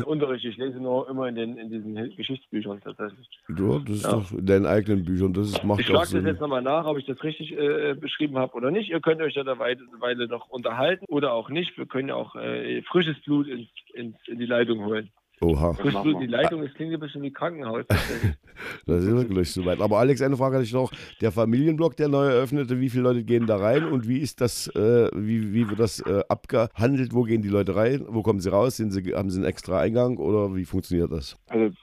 Unterricht. 0.06 0.46
Ich 0.46 0.58
lese 0.58 0.80
nur 0.80 1.08
immer 1.10 1.28
in, 1.28 1.36
den, 1.36 1.58
in 1.58 1.70
diesen 1.70 1.96
Geschichtsbüchern 2.16 2.82
tatsächlich. 2.82 3.28
Du, 3.48 3.80
das 3.80 3.98
ist 3.98 4.04
Ja. 4.04 4.12
doch 4.14 4.32
in 4.32 4.46
deinen 4.46 4.66
eigenen 4.66 5.06
Büchern. 5.06 5.34
Das 5.34 5.48
ist, 5.48 5.64
macht 5.64 5.80
Ich 5.82 5.86
schlage 5.88 6.14
das 6.14 6.26
jetzt 6.26 6.42
nochmal 6.42 6.62
nach, 6.64 6.86
ob 6.86 6.98
ich 6.98 7.06
das 7.06 7.22
richtig 7.24 7.52
äh, 7.54 7.94
beschrieben 7.94 8.38
habe 8.38 8.54
oder 8.56 8.72
nicht. 8.72 8.90
Ihr 8.90 9.02
könnt 9.02 9.22
euch 9.22 9.36
ja 9.36 9.42
eine 9.44 9.60
Weile, 9.60 10.28
noch 10.28 10.50
unterhalten 10.50 11.06
oder 11.08 11.34
auch 11.34 11.50
nicht. 11.50 11.78
Wir 11.78 11.86
können 11.86 12.10
ja 12.10 12.16
auch 12.16 12.36
äh, 12.36 12.82
frisches 12.84 13.20
Blut 13.22 13.48
ins, 13.48 13.68
ins, 13.94 14.16
in 14.28 14.40
die 14.40 14.46
Leitung 14.48 14.84
holen. 14.86 15.12
Oha, 15.46 15.78
wir. 15.84 16.20
die 16.20 16.26
Leitung, 16.28 16.62
das 16.62 16.74
klingt 16.74 16.94
ein 16.94 17.00
bisschen 17.00 17.22
wie 17.22 17.32
Krankenhaus. 17.32 17.86
das 18.88 19.04
ist 19.04 19.12
wirklich 19.16 19.52
soweit. 19.52 19.80
Aber 19.82 20.00
Alex, 20.00 20.22
eine 20.22 20.38
Frage 20.38 20.56
hatte 20.56 20.66
ich 20.66 20.74
noch. 20.74 20.92
Der 21.22 21.32
Familienblock, 21.32 21.96
der 21.98 22.08
neu 22.08 22.26
eröffnete, 22.26 22.80
wie 22.80 22.90
viele 22.90 23.04
Leute 23.04 23.24
gehen 23.24 23.46
da 23.48 23.58
rein 23.58 23.86
und 23.86 24.08
wie 24.08 24.20
ist 24.20 24.42
das, 24.42 24.68
äh, 24.76 25.10
wie, 25.14 25.54
wie 25.54 25.70
wird 25.70 25.80
das 25.80 26.00
äh, 26.02 26.24
abgehandelt? 26.30 27.14
Wo 27.14 27.24
gehen 27.24 27.42
die 27.42 27.50
Leute 27.50 27.76
rein? 27.76 28.06
Wo 28.08 28.22
kommen 28.22 28.40
sie 28.40 28.50
raus? 28.52 28.78
Sind 28.78 28.92
sie, 28.92 29.14
haben 29.14 29.30
sie 29.30 29.40
einen 29.40 29.46
extra 29.48 29.80
Eingang 29.80 30.18
oder 30.18 30.56
wie 30.56 30.66
funktioniert 30.66 31.12
das? 31.12 31.38
Also 31.48 31.74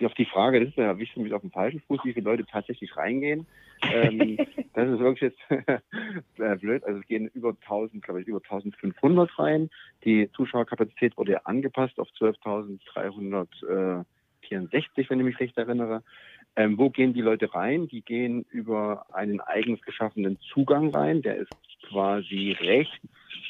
die- 0.00 0.06
auf 0.06 0.14
die 0.14 0.24
Frage, 0.26 0.60
das 0.60 0.70
ist 0.70 0.76
ja 0.78 0.96
wichtig 0.98 1.22
mit 1.22 1.32
auf 1.32 1.42
dem 1.42 1.50
falschen 1.50 1.80
Fuß, 1.86 2.00
wie 2.04 2.12
viele 2.14 2.24
Leute 2.30 2.44
tatsächlich 2.46 2.96
reingehen. 2.96 3.46
Ähm, 3.82 4.36
das 4.74 4.88
ist 4.88 4.98
wirklich 4.98 5.32
jetzt 5.32 5.40
blöd. 6.60 6.84
Also 6.84 7.00
es 7.00 7.06
gehen 7.06 7.28
über 7.34 7.50
1000, 7.50 8.02
glaube 8.02 8.20
ich, 8.22 8.28
über 8.28 8.38
1500 8.38 9.38
rein. 9.38 9.70
Die 10.04 10.30
Zuschauerkapazität 10.32 11.16
wurde 11.16 11.32
ja 11.32 11.40
angepasst 11.44 11.98
auf 11.98 12.08
12.364, 12.18 14.04
wenn 15.08 15.20
ich 15.20 15.26
mich 15.26 15.40
recht 15.40 15.56
erinnere. 15.56 16.02
Ähm, 16.56 16.76
wo 16.78 16.90
gehen 16.90 17.14
die 17.14 17.20
Leute 17.20 17.54
rein? 17.54 17.88
Die 17.88 18.02
gehen 18.02 18.44
über 18.50 19.06
einen 19.12 19.40
eigens 19.40 19.80
geschaffenen 19.82 20.38
Zugang 20.52 20.90
rein. 20.90 21.22
Der 21.22 21.36
ist 21.36 21.52
quasi 21.88 22.56
rechts 22.58 22.98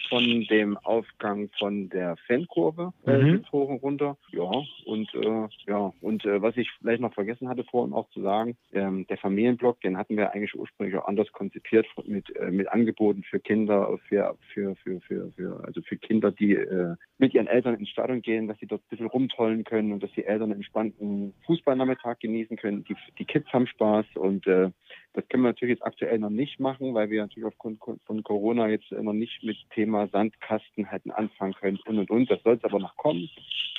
von 0.09 0.47
dem 0.49 0.77
Aufgang 0.79 1.51
von 1.59 1.89
der 1.89 2.17
Fankurve 2.27 2.93
äh, 3.07 3.19
Mhm. 3.19 3.45
hoch 3.53 3.69
und 3.69 3.83
runter. 3.83 4.17
Ja, 4.33 4.51
und 4.87 5.15
äh, 5.15 5.49
ja, 5.67 5.93
und 6.01 6.25
äh, 6.25 6.41
was 6.41 6.57
ich 6.57 6.71
vielleicht 6.81 7.01
noch 7.01 7.15
vergessen 7.15 7.49
hatte 7.49 7.65
vorhin 7.65 7.93
auch 7.93 8.09
zu 8.11 8.23
sagen, 8.23 8.57
ähm, 8.73 9.07
der 9.09 9.19
Familienblock, 9.19 9.81
den 9.81 9.97
hatten 9.97 10.17
wir 10.17 10.33
eigentlich 10.33 10.55
ursprünglich 10.55 10.97
auch 10.97 11.07
anders 11.07 11.31
konzipiert 11.33 11.87
mit, 12.05 12.35
äh, 12.37 12.51
mit 12.51 12.69
Angeboten 12.69 13.23
für 13.23 13.41
Kinder, 13.41 13.99
für, 14.09 14.37
für, 14.53 14.75
für, 14.77 15.01
für, 15.01 15.33
für 15.33 15.65
also 15.65 15.83
für 15.83 15.97
Kinder, 15.97 16.31
die 16.31 16.55
äh, 16.55 16.95
mit 17.19 17.35
ihren 17.35 17.47
Eltern 17.47 17.75
ins 17.75 17.91
Stadion 17.91 18.23
gehen, 18.23 18.49
dass 18.49 18.59
sie 18.59 18.67
dort 18.67 18.83
ein 18.83 18.89
bisschen 18.91 19.07
rumtollen 19.07 19.65
können 19.65 19.93
und 19.93 20.03
dass 20.03 20.13
die 20.13 20.25
Eltern 20.25 20.51
einen 20.51 20.61
entspannten 20.61 21.35
Fußballnachmittag 21.47 22.19
genießen 22.21 22.57
können. 22.57 22.85
Die, 22.85 22.97
die 23.19 23.25
Kids 23.25 23.53
haben 23.53 23.67
Spaß 23.67 24.07
und 24.15 24.47
äh, 24.47 24.71
das 25.19 25.29
können 25.29 25.43
wir 25.43 25.49
natürlich 25.49 25.79
jetzt 25.79 25.85
aktuell 25.85 26.21
noch 26.21 26.31
nicht 26.31 26.61
machen, 26.61 26.95
weil 26.95 27.11
wir 27.11 27.23
natürlich 27.23 27.49
aufgrund 27.49 27.81
von 28.07 28.23
Corona 28.23 28.69
jetzt 28.69 28.93
noch 28.93 29.13
nicht 29.13 29.43
mit 29.43 29.57
Thema 29.75 30.07
Sandkasten 30.07 30.85
hätten 30.85 31.11
anfangen 31.11 31.55
können 31.55 31.81
und 31.87 31.99
und 31.99 32.09
und. 32.09 32.31
Das 32.31 32.41
soll 32.45 32.55
es 32.55 32.63
aber 32.63 32.79
noch 32.79 32.97
kommen. 32.97 33.29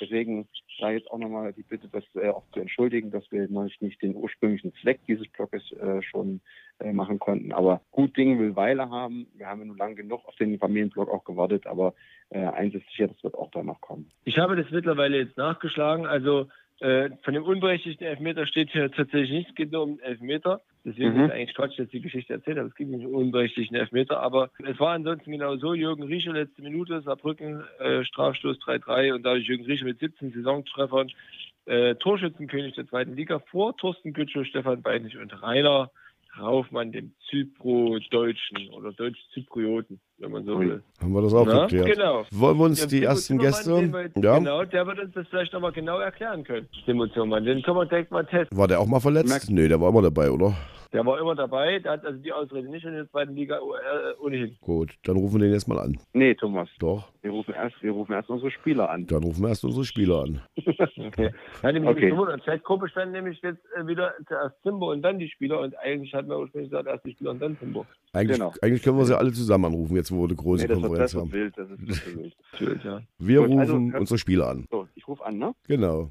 Deswegen 0.02 0.50
da 0.80 0.92
jetzt 0.92 1.10
auch 1.10 1.18
nochmal 1.18 1.54
die 1.54 1.64
Bitte, 1.64 1.88
das 1.88 2.04
äh, 2.16 2.28
auch 2.28 2.44
zu 2.52 2.60
entschuldigen, 2.60 3.10
dass 3.12 3.24
wir 3.32 3.48
noch 3.50 3.70
nicht 3.80 4.02
den 4.02 4.16
ursprünglichen 4.16 4.74
Zweck 4.82 5.00
dieses 5.08 5.30
Blockes 5.30 5.72
äh, 5.72 6.02
schon 6.02 6.42
äh, 6.80 6.92
machen 6.92 7.20
konnten. 7.20 7.54
Aber 7.54 7.80
gut 7.92 8.18
Ding 8.18 8.38
will 8.38 8.58
Weile 8.58 8.90
haben. 8.90 9.28
Wir 9.36 9.48
haben 9.48 9.60
ja 9.60 9.66
nun 9.66 9.78
lang 9.78 9.96
genug 9.96 10.26
auf 10.26 10.36
den 10.36 10.60
Familienblock 10.60 11.08
auch 11.08 11.24
gewartet, 11.24 11.68
aber 11.68 11.94
äh, 12.32 12.40
eins 12.40 12.76
ist 12.76 12.86
sicher, 12.90 13.08
das 13.08 13.24
wird 13.24 13.36
auch 13.36 13.52
da 13.52 13.64
noch 13.64 13.80
kommen. 13.80 14.12
Ich 14.26 14.38
habe 14.40 14.58
das 14.58 14.70
mittlerweile 14.72 15.20
jetzt 15.20 15.38
nachgeschlagen. 15.38 16.06
Also 16.06 16.50
äh, 16.80 17.10
von 17.24 17.34
dem 17.34 17.44
unberechtigten 17.44 18.06
Elfmeter 18.08 18.46
steht 18.48 18.72
hier 18.72 18.90
tatsächlich 18.92 19.32
nichts. 19.32 19.50
Es 19.50 19.56
geht 19.56 19.72
nur 19.72 19.84
um 19.84 19.98
den 19.98 20.00
Elfmeter. 20.06 20.62
Deswegen 20.86 21.14
Mhm. 21.18 21.26
ist 21.26 21.32
eigentlich 21.32 21.56
Quatsch, 21.56 21.78
dass 21.78 21.86
ich 21.88 21.92
die 21.92 22.02
Geschichte 22.02 22.34
erzählt 22.34 22.58
habe. 22.58 22.70
Es 22.70 22.76
ging 22.76 22.90
nicht 22.90 23.06
um 23.06 23.14
unberechtigten 23.16 23.76
Elfmeter. 23.76 24.20
Aber 24.22 24.50
es 24.66 24.80
war 24.80 24.94
ansonsten 24.94 25.32
genau 25.32 25.58
so. 25.58 25.74
Jürgen 25.74 26.04
Riesche, 26.04 26.32
letzte 26.32 26.62
Minute, 26.62 27.02
Saarbrücken, 27.02 27.64
äh, 27.80 28.04
Strafstoß 28.06 28.60
3-3 28.60 29.14
und 29.14 29.24
dadurch 29.24 29.46
Jürgen 29.48 29.66
Riesche 29.66 29.86
mit 29.86 30.00
17 30.00 30.32
Saisontreffern. 30.32 31.12
Äh, 31.66 31.96
Torschützenkönig 31.96 32.76
der 32.76 32.88
zweiten 32.88 33.16
Liga 33.16 33.40
vor 33.40 33.76
Thorsten 33.78 34.14
Gütschow, 34.14 34.46
Stefan 34.46 34.82
Beinig 34.82 35.18
und 35.18 35.32
Rainer 35.44 35.92
Raufmann, 36.40 36.92
dem 36.92 37.14
Zypro-Deutschen 37.30 38.70
oder 38.70 38.92
Deutsch-Zyprioten, 38.94 40.00
wenn 40.20 40.32
man 40.32 40.46
so 40.46 40.56
Ui. 40.56 40.68
will. 40.70 40.84
Haben 41.02 41.14
wir 41.14 41.22
das 41.22 41.34
auch 41.34 41.46
Na, 41.46 41.66
geklärt? 41.66 41.96
Genau. 41.98 42.24
Wollen 42.32 42.58
wir 42.58 42.66
uns 42.66 42.82
Ja, 42.82 42.88
die 42.88 43.04
ersten 43.04 43.38
Gäste? 43.38 43.72
wir- 43.92 44.12
Ja. 44.22 44.38
Genau, 44.40 44.64
der 44.66 44.86
wird 44.88 45.00
uns 45.00 45.14
das 45.14 45.28
vielleicht 45.30 45.54
nochmal 45.54 45.72
genau 45.72 46.00
erklären 46.00 46.44
können. 46.44 46.68
Timo 46.86 47.08
Zimmermann, 47.08 47.46
den 47.46 47.62
können 47.64 47.78
wir 47.78 47.86
direkt 47.86 48.12
mal 48.12 48.26
testen. 48.26 48.58
War 48.58 48.68
der 48.68 48.80
auch 48.80 48.88
mal 48.88 49.00
verletzt? 49.00 49.50
Nee, 49.50 49.68
der 49.68 49.80
war 49.80 49.90
immer 49.90 50.02
dabei, 50.02 50.30
oder? 50.32 50.54
Der 50.92 51.06
war 51.06 51.20
immer 51.22 51.36
dabei, 51.36 51.78
der 51.78 51.92
hat 51.92 52.04
also 52.04 52.18
die 52.20 52.34
Ausrede 52.34 52.68
nicht 52.68 52.84
in 52.84 52.94
der 52.94 53.08
zweiten 53.12 53.36
Liga 53.36 53.58
äh, 53.58 54.24
ohnehin. 54.26 54.58
Gut, 54.62 54.96
dann 55.04 55.18
rufen 55.18 55.40
wir 55.40 55.46
den 55.46 55.54
jetzt 55.54 55.68
mal 55.68 55.78
an. 55.78 56.00
Nee, 56.14 56.34
Thomas, 56.34 56.68
Doch, 56.80 57.10
wir 57.22 57.30
rufen 57.30 57.54
erst, 57.54 57.76
wir 57.84 57.92
rufen 57.92 58.14
erst 58.14 58.28
unsere 58.32 58.50
Spieler 58.50 58.90
an. 58.90 59.06
dann 59.06 59.22
rufen 59.24 59.44
wir 59.44 59.50
erst 59.50 59.64
unsere 59.64 59.86
Spieler 59.86 60.24
an. 60.24 60.42
Okay. 61.00 61.32
Ja, 61.64 61.72
nämlich 61.72 61.92
Okay. 61.92 62.10
gewundert. 62.10 62.42
Vielleicht 62.44 62.64
Gruppe 62.64 62.90
stand 62.90 63.12
nämlich 63.14 63.40
jetzt 63.42 63.62
äh, 63.78 63.86
wieder 63.88 64.14
zuerst 64.28 64.56
Zimbo 64.64 64.92
und 64.92 65.02
dann 65.02 65.18
die 65.20 65.30
Spieler 65.30 65.60
und 65.60 65.78
eigentlich 65.80 66.14
hatten 66.14 66.30
wir 66.30 66.38
ursprünglich 66.40 66.70
gesagt, 66.72 66.88
erst 66.88 67.06
die 67.06 67.12
Spieler 67.12 67.32
und 67.32 67.42
dann 67.42 67.58
Zimbo. 67.60 67.86
Eigentlich, 68.14 68.38
Genau. 68.38 68.54
eigentlich 68.62 68.82
können 68.84 68.98
wir 68.98 69.06
sie 69.06 69.18
alle 69.18 69.32
zusammen 69.32 69.66
anrufen. 69.66 69.96
Jetzt 69.96 70.09
jetzt, 70.10 70.12
wo 70.12 70.22
wir 70.22 70.26
eine 70.26 70.36
große 70.36 70.64
Nee, 70.64 70.68
das, 70.68 70.82
Konferenz 70.82 71.00
das 71.00 71.14
ist 71.14 71.20
haben. 71.20 71.32
wild, 71.32 71.58
das 71.58 71.70
ist 71.70 71.80
das 71.88 71.98
ist 71.98 72.16
wild. 72.16 72.36
Wild, 72.60 72.84
ja. 72.84 73.02
Wir 73.18 73.40
Gut, 73.40 73.50
rufen 73.50 73.60
also, 73.60 73.76
unsere 73.76 74.18
Spieler 74.18 74.48
an. 74.50 74.68
So, 74.70 74.88
ich 74.96 75.08
rufe 75.08 75.26
an, 75.26 75.38
ne? 75.38 75.54
Genau. 75.68 76.10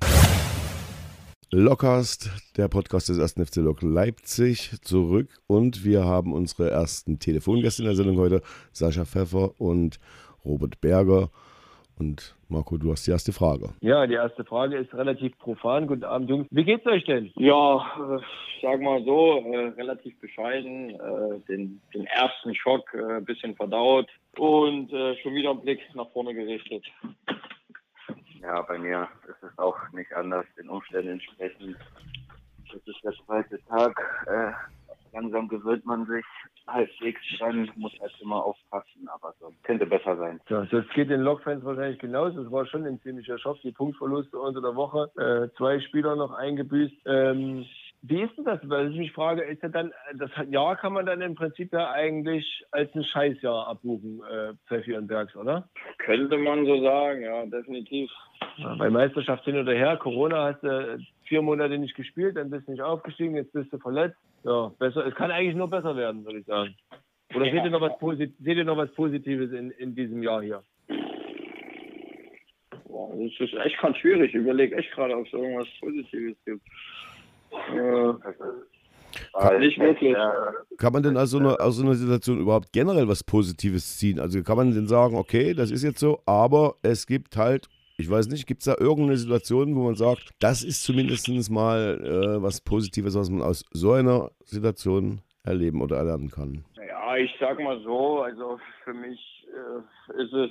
Lockcast, 1.50 2.30
der 2.56 2.68
Podcast 2.68 3.08
des 3.08 3.18
1. 3.18 3.48
FC 3.48 3.56
Lok 3.56 3.82
Leipzig, 3.82 4.72
zurück. 4.82 5.28
Und 5.46 5.84
wir 5.84 6.04
haben 6.04 6.32
unsere 6.32 6.70
ersten 6.70 7.18
Telefongäste 7.18 7.82
in 7.82 7.86
der 7.86 7.96
Sendung 7.96 8.18
heute. 8.18 8.42
Sascha 8.72 9.04
Pfeffer 9.04 9.58
und 9.60 9.98
Robert 10.44 10.80
Berger. 10.80 11.30
Und 11.98 12.36
Marco, 12.48 12.76
du 12.76 12.92
hast 12.92 13.06
die 13.06 13.10
erste 13.10 13.32
Frage. 13.32 13.70
Ja, 13.80 14.06
die 14.06 14.14
erste 14.14 14.44
Frage 14.44 14.76
ist 14.76 14.94
relativ 14.94 15.36
profan. 15.38 15.86
Guten 15.88 16.04
Abend, 16.04 16.30
Jungs. 16.30 16.46
Wie 16.50 16.64
geht's 16.64 16.86
euch 16.86 17.04
denn? 17.04 17.32
Ja, 17.34 17.76
äh, 17.76 18.20
sag 18.62 18.80
mal 18.80 19.02
so, 19.04 19.40
äh, 19.52 19.68
relativ 19.76 20.18
bescheiden. 20.20 20.90
Äh, 20.90 21.40
den, 21.48 21.80
den 21.92 22.06
ersten 22.06 22.54
Schock 22.54 22.94
äh, 22.94 23.16
ein 23.16 23.24
bisschen 23.24 23.56
verdaut 23.56 24.08
und 24.36 24.92
äh, 24.92 25.16
schon 25.16 25.34
wieder 25.34 25.50
einen 25.50 25.62
Blick 25.62 25.80
nach 25.94 26.08
vorne 26.10 26.34
gerichtet. 26.34 26.84
Ja, 28.40 28.62
bei 28.62 28.78
mir 28.78 29.08
ist 29.28 29.42
es 29.42 29.58
auch 29.58 29.76
nicht 29.92 30.12
anders, 30.14 30.46
den 30.56 30.68
Umständen 30.68 31.12
entsprechend. 31.12 31.76
Das 32.72 32.80
ist 32.86 33.02
der 33.02 33.12
zweite 33.26 33.58
Tag. 33.64 34.68
Langsam 35.18 35.48
gewöhnt 35.48 35.84
man 35.84 36.06
sich 36.06 36.24
halbwegs 36.68 37.20
dran, 37.38 37.68
muss 37.74 37.92
halt 38.00 38.14
immer 38.20 38.44
aufpassen, 38.44 39.08
aber 39.12 39.34
so 39.40 39.52
könnte 39.64 39.84
besser 39.84 40.16
sein. 40.16 40.40
Ja, 40.48 40.64
das 40.66 40.88
geht 40.94 41.10
den 41.10 41.22
Lokfans 41.22 41.64
wahrscheinlich 41.64 41.98
genauso. 41.98 42.42
Es 42.42 42.52
war 42.52 42.66
schon 42.66 42.86
ein 42.86 43.00
ziemlicher 43.00 43.36
Schock, 43.38 43.60
die 43.62 43.72
Punktverluste 43.72 44.38
unter 44.38 44.60
der 44.60 44.76
Woche. 44.76 45.10
Äh, 45.16 45.52
zwei 45.56 45.80
Spieler 45.80 46.14
noch 46.14 46.30
eingebüßt. 46.30 46.94
Ähm, 47.06 47.66
wie 48.02 48.22
ist 48.22 48.36
denn 48.36 48.44
das? 48.44 48.60
Weil 48.62 48.92
ich 48.92 48.96
mich 48.96 49.12
frage, 49.12 49.42
ist 49.42 49.60
ja 49.60 49.68
dann, 49.70 49.92
das 50.14 50.30
Jahr 50.50 50.76
kann 50.76 50.92
man 50.92 51.04
dann 51.04 51.20
im 51.20 51.34
Prinzip 51.34 51.72
ja 51.72 51.90
eigentlich 51.90 52.64
als 52.70 52.94
ein 52.94 53.02
Scheißjahr 53.02 53.66
abbuchen, 53.66 54.22
äh, 54.22 54.54
Pfeffi 54.68 54.96
und 54.96 55.08
Bergs, 55.08 55.34
oder? 55.34 55.68
Könnte 55.98 56.38
man 56.38 56.64
so 56.64 56.80
sagen, 56.80 57.22
ja, 57.22 57.44
definitiv. 57.46 58.08
Ja, 58.58 58.76
bei 58.76 58.88
Meisterschaft 58.88 59.44
hin 59.44 59.58
oder 59.58 59.72
her, 59.72 59.96
Corona 59.96 60.44
hast 60.44 60.62
du 60.62 61.00
vier 61.24 61.42
Monate 61.42 61.76
nicht 61.76 61.96
gespielt, 61.96 62.36
dann 62.36 62.50
bist 62.50 62.68
du 62.68 62.72
nicht 62.72 62.82
aufgestiegen, 62.82 63.34
jetzt 63.34 63.52
bist 63.52 63.72
du 63.72 63.78
verletzt. 63.78 64.16
Ja, 64.44 64.72
besser, 64.78 65.06
es 65.06 65.14
kann 65.14 65.30
eigentlich 65.30 65.56
nur 65.56 65.68
besser 65.68 65.96
werden, 65.96 66.24
würde 66.24 66.38
ich 66.38 66.46
sagen. 66.46 66.74
Oder 67.34 67.44
seht 67.44 67.64
ihr 67.64 67.70
noch 67.70 67.80
was, 67.80 67.98
Posit 67.98 68.34
seht 68.38 68.56
ihr 68.56 68.64
noch 68.64 68.76
was 68.76 68.90
Positives 68.92 69.52
in, 69.52 69.70
in 69.72 69.94
diesem 69.94 70.22
Jahr 70.22 70.42
hier? 70.42 70.62
Boah, 72.86 73.14
das 73.14 73.32
ist 73.38 73.54
echt 73.54 73.78
ganz 73.80 73.98
schwierig. 73.98 74.34
Ich 74.34 74.40
überlege 74.40 74.76
echt 74.76 74.90
gerade, 74.92 75.16
ob 75.16 75.26
es 75.26 75.32
irgendwas 75.32 75.68
Positives 75.80 76.36
gibt. 76.44 76.62
Äh, 77.74 79.58
nicht 79.58 79.78
wirklich. 79.78 80.12
Ja, 80.12 80.52
Kann 80.78 80.92
man 80.92 81.02
denn 81.02 81.16
aus 81.16 81.30
so, 81.30 81.38
einer, 81.38 81.60
aus 81.60 81.76
so 81.76 81.82
einer 81.82 81.94
Situation 81.94 82.40
überhaupt 82.40 82.72
generell 82.72 83.08
was 83.08 83.24
Positives 83.24 83.98
ziehen? 83.98 84.20
Also 84.20 84.42
kann 84.42 84.56
man 84.56 84.72
denn 84.72 84.86
sagen, 84.86 85.16
okay, 85.16 85.54
das 85.54 85.70
ist 85.70 85.82
jetzt 85.82 85.98
so, 85.98 86.20
aber 86.26 86.76
es 86.82 87.06
gibt 87.06 87.36
halt, 87.36 87.68
ich 87.98 88.08
weiß 88.08 88.28
nicht, 88.28 88.46
gibt 88.46 88.60
es 88.60 88.66
da 88.66 88.76
irgendeine 88.78 89.16
Situation, 89.16 89.74
wo 89.74 89.84
man 89.84 89.96
sagt, 89.96 90.30
das 90.38 90.62
ist 90.62 90.84
zumindest 90.84 91.28
mal 91.50 91.98
äh, 92.00 92.42
was 92.42 92.60
Positives, 92.60 93.16
was 93.16 93.28
man 93.28 93.42
aus 93.42 93.64
so 93.72 93.92
einer 93.92 94.30
Situation 94.44 95.20
erleben 95.42 95.82
oder 95.82 95.96
erlernen 95.96 96.30
kann? 96.30 96.64
Ja, 96.76 97.16
ich 97.16 97.30
sag 97.40 97.58
mal 97.58 97.80
so, 97.82 98.22
also 98.22 98.60
für 98.84 98.94
mich 98.94 99.18
äh, 99.48 100.22
ist 100.22 100.32
es 100.32 100.50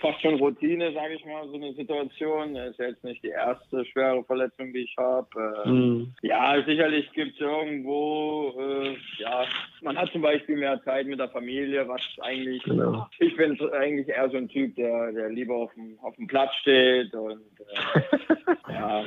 fast 0.00 0.20
schon 0.20 0.34
Routine, 0.36 0.92
sage 0.92 1.14
ich 1.14 1.24
mal, 1.24 1.46
so 1.48 1.54
eine 1.54 1.72
Situation. 1.74 2.56
Ist 2.56 2.78
jetzt 2.78 3.02
nicht 3.04 3.22
die 3.22 3.28
erste 3.28 3.84
schwere 3.86 4.22
Verletzung, 4.24 4.72
die 4.72 4.80
ich 4.80 4.94
habe. 4.98 5.28
Äh, 5.64 5.68
Mhm. 5.68 6.14
Ja, 6.22 6.62
sicherlich 6.64 7.10
gibt 7.12 7.34
es 7.34 7.40
irgendwo, 7.40 8.54
äh, 8.58 8.96
ja, 9.18 9.44
man 9.82 9.96
hat 9.98 10.10
zum 10.12 10.22
Beispiel 10.22 10.56
mehr 10.56 10.80
Zeit 10.84 11.06
mit 11.06 11.18
der 11.18 11.28
Familie, 11.28 11.86
was 11.88 12.00
eigentlich, 12.20 12.62
Genau. 12.64 13.06
ich 13.18 13.36
bin 13.36 13.58
eigentlich 13.72 14.08
eher 14.08 14.28
so 14.30 14.36
ein 14.36 14.48
Typ, 14.48 14.74
der, 14.76 15.12
der 15.12 15.30
lieber 15.30 15.54
auf 15.56 15.72
dem, 15.74 15.98
auf 16.02 16.14
dem 16.16 16.26
Platz 16.26 16.54
steht 16.60 17.14
und 17.14 17.40
äh, 17.60 18.72
ja, 18.72 19.04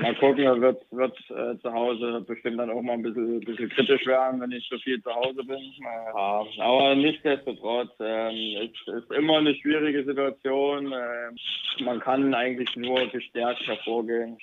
mal 0.00 0.14
gucken, 0.16 0.44
da 0.44 0.60
wird, 0.60 0.82
wird 0.90 1.16
äh, 1.30 1.58
zu 1.60 1.72
Hause 1.72 2.24
bestimmt 2.26 2.58
dann 2.58 2.70
auch 2.70 2.82
mal 2.82 2.94
ein 2.94 3.02
bisschen, 3.02 3.40
bisschen 3.40 3.68
kritisch 3.70 4.06
werden, 4.06 4.40
wenn 4.40 4.52
ich 4.52 4.66
so 4.68 4.78
viel 4.78 5.02
zu 5.02 5.14
Hause 5.14 5.42
bin. 5.44 5.58
Äh, 5.58 6.60
aber 6.60 6.94
nichtsdestotrotz, 6.94 7.90
ähm, 8.00 8.70
es 8.70 8.94
ist 8.94 9.12
immer 9.12 9.38
eine 9.38 9.54
schwierige 9.54 10.04
Situation. 10.04 10.92
Äh, 10.92 11.82
man 11.84 12.00
kann 12.00 12.34
eigentlich 12.34 12.74
nur 12.76 13.06
gestärkt 13.08 13.66
hervorgehen. 13.66 14.38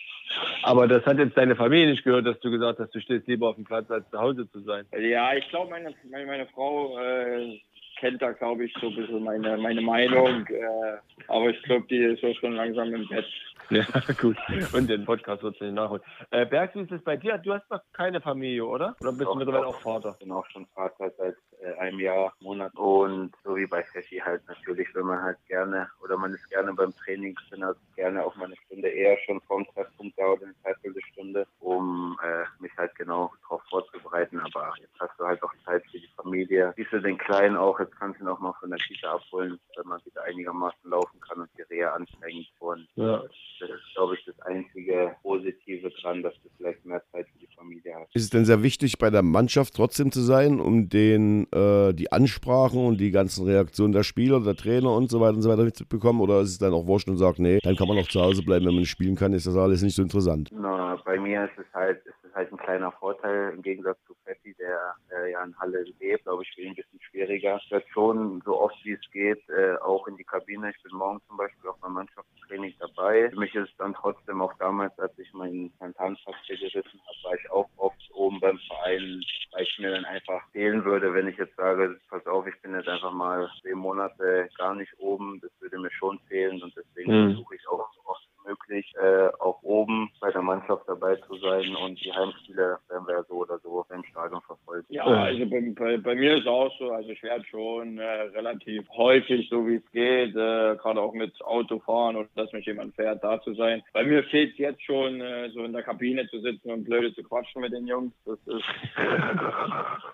Aber 0.63 0.87
das 0.87 1.05
hat 1.05 1.17
jetzt 1.17 1.37
deine 1.37 1.55
Familie 1.55 1.91
nicht 1.91 2.03
gehört, 2.03 2.25
dass 2.25 2.39
du 2.39 2.51
gesagt 2.51 2.79
hast, 2.79 2.93
du 2.95 3.01
stehst 3.01 3.27
lieber 3.27 3.49
auf 3.49 3.55
dem 3.55 3.65
Platz, 3.65 3.89
als 3.91 4.09
zu 4.09 4.19
Hause 4.19 4.49
zu 4.51 4.61
sein. 4.61 4.85
Ja, 4.97 5.33
ich 5.33 5.47
glaube, 5.49 5.71
meine, 5.71 5.93
meine, 6.09 6.25
meine 6.25 6.45
Frau 6.47 6.97
äh, 6.99 7.59
kennt 7.99 8.21
da, 8.21 8.31
glaube 8.31 8.65
ich, 8.65 8.73
so 8.79 8.87
ein 8.87 8.95
bisschen 8.95 9.23
meine, 9.23 9.57
meine 9.57 9.81
Meinung. 9.81 10.45
Äh, 10.47 10.97
aber 11.27 11.49
ich 11.49 11.61
glaube, 11.63 11.85
die 11.89 11.97
ist 11.97 12.23
auch 12.23 12.35
schon 12.39 12.53
langsam 12.53 12.93
im 12.93 13.07
Bett. 13.07 13.25
Ja, 13.69 13.85
gut. 14.19 14.35
Und 14.73 14.89
den 14.89 15.05
Podcast 15.05 15.43
wird 15.43 15.57
sie 15.57 15.63
nicht 15.63 15.75
nachholen. 15.75 16.01
Äh, 16.31 16.45
Bergs, 16.45 16.75
wie 16.75 16.81
ist 16.81 16.91
es 16.91 17.01
bei 17.05 17.15
dir? 17.15 17.37
Du 17.37 17.53
hast 17.53 17.69
noch 17.71 17.79
keine 17.93 18.19
Familie, 18.19 18.65
oder? 18.65 18.97
Oder 18.99 19.11
bist 19.11 19.21
du 19.21 19.25
Doch, 19.25 19.35
mittlerweile 19.35 19.63
doch. 19.63 19.75
auch 19.75 19.79
Vater? 19.79 20.09
Ich 20.19 20.25
bin 20.25 20.31
auch 20.33 20.45
schon 20.49 20.65
Vater 20.75 21.09
seit 21.17 21.35
einem 21.79 21.99
Jahr, 21.99 22.33
Monat. 22.41 22.73
Und 22.75 23.31
so 23.43 23.55
wie 23.55 23.67
bei 23.67 23.83
Fessi 23.83 24.17
halt 24.17 24.41
natürlich, 24.47 24.87
wenn 24.93 25.05
man 25.05 25.21
halt 25.21 25.37
gerne 25.47 25.89
oder 26.03 26.17
man 26.17 26.33
ist 26.33 26.49
gerne 26.49 26.73
beim 26.73 26.95
Training, 26.95 27.35
bin 27.49 27.63
halt 27.63 27.77
gerne 27.95 28.23
auch 28.23 28.35
mal 28.35 28.45
eine 28.45 28.55
Stunde 28.65 28.89
eher 28.89 29.17
schon 29.25 29.41
vorm 29.41 29.65
Treffpunkt 29.73 30.17
da 30.17 30.25
oder 30.25 30.45
eine 30.45 30.55
Dreiviertelstunde, 30.63 31.45
um 31.59 32.17
äh, 32.23 32.43
mich 32.61 32.71
halt 32.77 32.93
genau 32.95 33.31
darauf 33.43 33.61
vorzubereiten. 33.69 34.39
Aber 34.39 34.73
jetzt 34.79 34.99
hast 34.99 35.19
du 35.19 35.25
halt 35.25 35.41
auch 35.43 35.53
Zeit 35.65 35.83
für 35.91 35.99
die 35.99 36.09
Familie. 36.15 36.73
Siehst 36.77 36.91
du 36.91 36.99
den 37.01 37.17
Kleinen 37.17 37.57
auch, 37.57 37.79
jetzt 37.79 37.97
kannst 37.99 38.19
du 38.19 38.25
ihn 38.25 38.29
auch 38.29 38.39
mal 38.39 38.53
von 38.59 38.69
der 38.69 38.79
Kita 38.79 39.13
abholen, 39.13 39.59
wenn 39.75 39.87
man 39.87 39.99
wieder 40.05 40.23
einigermaßen 40.23 40.89
laufen 40.89 41.19
kann 41.21 41.41
und 41.41 41.49
die 41.57 41.61
Reha 41.63 41.93
anstrengend. 41.93 42.47
Und 42.59 42.87
Ja. 42.95 43.23
das 43.59 43.69
ist, 43.69 43.93
glaube 43.95 44.15
ich, 44.15 44.25
das 44.25 44.39
einzige 44.41 45.15
Positive 45.21 45.89
dran, 46.01 46.23
dass 46.23 46.33
du 46.41 46.49
vielleicht 46.57 46.85
mehr 46.85 47.03
Zeit 47.11 47.27
für 47.29 47.39
die 47.39 47.47
Familie 47.55 47.95
hast. 47.95 48.15
Ist 48.15 48.23
es 48.23 48.29
denn 48.29 48.45
sehr 48.45 48.63
wichtig, 48.63 48.97
bei 48.97 49.09
der 49.09 49.21
Mannschaft 49.23 49.75
trotzdem 49.75 50.11
zu 50.11 50.21
sein, 50.21 50.59
um 50.59 50.89
den, 50.89 51.47
äh, 51.53 51.93
die 51.93 52.11
Ansprachen 52.11 52.85
und 52.85 52.99
die 52.99 53.11
ganzen 53.11 53.45
Reaktionen 53.45 53.93
der 53.93 54.03
Spieler, 54.03 54.39
der 54.41 54.55
Trainer 54.55 54.91
und 54.93 55.09
so 55.09 55.19
weiter 55.19 55.35
und 55.35 55.41
so 55.41 55.49
weiter 55.49 55.63
mitzubekommen? 55.63 56.21
Oder 56.21 56.41
ist 56.41 56.49
es 56.51 56.57
dann 56.59 56.73
auch 56.73 56.87
wurscht 56.87 57.07
und 57.09 57.17
sagt, 57.17 57.39
nee, 57.39 57.59
dann 57.63 57.75
kann 57.75 57.87
man 57.87 57.97
auch 57.97 58.07
zu 58.07 58.21
Hause 58.21 58.43
bleiben, 58.43 58.65
wenn 58.65 58.73
man 58.73 58.81
nicht 58.81 58.89
spielen 58.89 59.15
kann, 59.15 59.33
ist 59.33 59.47
das 59.47 59.55
alles 59.55 59.81
nicht 59.81 59.95
so 59.95 60.01
interessant? 60.01 60.49
Na, 60.51 60.95
bei 61.05 61.19
mir 61.19 61.45
ist 61.45 61.57
es 61.57 61.73
halt, 61.73 62.05
ist 62.05 62.15
es 62.23 62.33
halt 62.33 62.51
ein 62.51 62.57
kleiner 62.57 62.91
Vorteil 62.93 63.53
im 63.53 63.61
Gegensatz 63.61 63.97
zu 64.07 64.13
Fetti, 64.23 64.53
der 64.59 64.95
äh, 65.17 65.31
ja 65.31 65.43
in 65.43 65.57
Halle 65.59 65.83
lebt, 65.99 66.23
glaube 66.23 66.43
ich, 66.43 66.67
ein 66.67 66.75
bisschen 66.75 66.99
schwieriger. 67.01 67.59
Ich 67.63 67.71
werde 67.71 67.85
schon 67.93 68.41
so 68.45 68.59
oft 68.59 68.75
wie 68.83 68.93
es 68.93 69.11
geht, 69.11 69.41
äh, 69.49 69.75
auch 69.81 70.07
in 70.07 70.15
die 70.17 70.23
Kabine. 70.23 70.71
Ich 70.75 70.83
bin 70.83 70.97
morgen 70.97 71.19
zum 71.27 71.37
Beispiel 71.37 71.69
auch 71.69 71.77
beim 71.79 71.93
Mannschaftstraining 71.93 72.73
dabei. 72.79 73.29
Für 73.29 73.39
mich 73.39 73.53
ist 73.55 73.69
es 73.69 73.77
dann 73.77 73.93
trotzdem 73.93 74.41
auch 74.41 74.53
damals, 74.59 74.97
als 74.99 75.17
ich 75.17 75.31
meinen 75.33 75.71
Tantanpass 75.79 76.35
hier 76.45 76.57
gerissen 76.57 76.99
habe, 77.05 77.17
war 77.23 77.35
ich 77.35 77.51
auch 77.51 77.69
oft 77.77 77.97
oben 78.13 78.39
beim 78.39 78.59
Verein, 78.67 79.21
weil 79.51 79.63
ich 79.63 79.79
mir 79.79 79.91
dann 79.91 80.05
einfach 80.05 80.41
fehlen 80.51 80.85
würde, 80.85 81.13
wenn 81.13 81.27
ich 81.27 81.37
jetzt 81.37 81.55
sage, 81.55 81.99
pass 82.09 82.25
auf, 82.27 82.45
ich 82.47 82.59
bin 82.61 82.73
jetzt 82.75 82.87
einfach 82.87 83.11
mal 83.11 83.49
zehn 83.61 83.77
Monate 83.77 84.47
gar 84.57 84.75
nicht 84.75 84.93
oben. 84.99 85.39
Das 85.41 85.51
würde 85.59 85.79
mir 85.79 85.91
schon 85.91 86.19
fehlen 86.29 86.61
und 86.61 86.73
deswegen 86.75 87.11
Mhm. 87.11 87.25
versuche 87.33 87.55
ich 87.55 87.67
auch 87.67 87.91
so 87.93 88.01
oft 88.05 88.21
wie 88.43 88.49
möglich 88.49 88.93
äh, 89.01 89.27
auch 89.39 89.61
oben 89.63 90.09
bei 90.19 90.31
der 90.31 90.41
Mannschaft 90.41 90.83
dabei 90.87 91.15
zu 91.15 91.35
sein 91.37 91.75
und 91.91 92.05
die 92.05 92.11
Heimspiele 92.11 92.77
werden 92.89 93.07
wir 93.07 93.25
so 93.27 93.35
oder 93.35 93.59
so 93.59 93.85
im 93.93 94.03
Stadion 94.05 94.41
verfolgen. 94.41 94.85
Ja, 94.89 95.03
also 95.03 95.45
bei, 95.45 95.61
bei, 95.75 95.97
bei 95.97 96.15
mir 96.15 96.35
ist 96.35 96.41
es 96.41 96.47
auch 96.47 96.71
so, 96.79 96.91
also 96.91 97.09
ich 97.09 97.21
werde 97.21 97.43
schon 97.45 97.97
äh, 97.97 98.21
relativ 98.33 98.87
häufig, 98.95 99.49
so 99.49 99.67
wie 99.67 99.75
es 99.75 99.91
geht, 99.91 100.35
äh, 100.35 100.75
gerade 100.77 101.01
auch 101.01 101.13
mit 101.13 101.39
Autofahren 101.41 102.15
und 102.15 102.29
dass 102.35 102.51
mich 102.53 102.65
jemand 102.65 102.95
fährt, 102.95 103.23
da 103.23 103.41
zu 103.41 103.53
sein. 103.55 103.83
Bei 103.93 104.03
mir 104.03 104.23
fehlt 104.25 104.53
es 104.53 104.57
jetzt 104.57 104.81
schon, 104.83 105.19
äh, 105.19 105.49
so 105.49 105.63
in 105.65 105.73
der 105.73 105.83
Kabine 105.83 106.27
zu 106.29 106.39
sitzen 106.39 106.71
und 106.71 106.85
blöde 106.85 107.13
zu 107.13 107.23
quatschen 107.23 107.61
mit 107.61 107.73
den 107.73 107.87
Jungs. 107.87 108.13
Das 108.25 108.39
ist, 108.45 108.65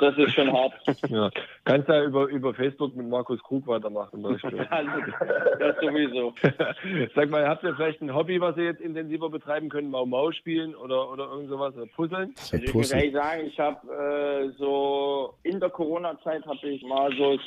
das 0.00 0.18
ist 0.18 0.34
schon 0.34 0.52
hart. 0.52 0.74
ja. 1.08 1.30
Kannst 1.64 1.88
ja 1.88 2.04
über, 2.04 2.26
über 2.26 2.52
Facebook 2.52 2.94
mit 2.94 3.08
Markus 3.08 3.42
Krug 3.42 3.66
weitermachen. 3.66 4.24
Also, 4.24 4.48
das 4.50 5.76
sowieso. 5.80 6.34
Sag 7.14 7.30
mal, 7.30 7.48
habt 7.48 7.62
ihr 7.62 7.74
vielleicht 7.74 8.02
ein 8.02 8.14
Hobby, 8.14 8.40
was 8.40 8.56
ihr 8.56 8.64
jetzt 8.64 8.80
intensiver 8.80 9.30
betreiben 9.30 9.70
könnt? 9.70 9.90
Mau 9.90 10.04
Mau 10.06 10.30
spielen 10.32 10.74
oder, 10.74 11.10
oder 11.10 11.28
irgend 11.30 11.48
sowas? 11.48 11.74
Oder 11.76 11.86
Puzzeln? 11.86 12.34
Also 12.36 12.56
ich 12.56 12.74
muss 12.74 12.92
ehrlich 12.92 13.14
sagen, 13.14 13.46
ich 13.46 13.58
habe 13.58 13.80
äh, 13.90 14.50
so 14.58 15.34
in 15.42 15.58
der 15.58 15.70
Corona-Zeit 15.70 16.44
habe 16.46 16.68
ich 16.68 16.82
mal 16.82 17.10
so 17.16 17.38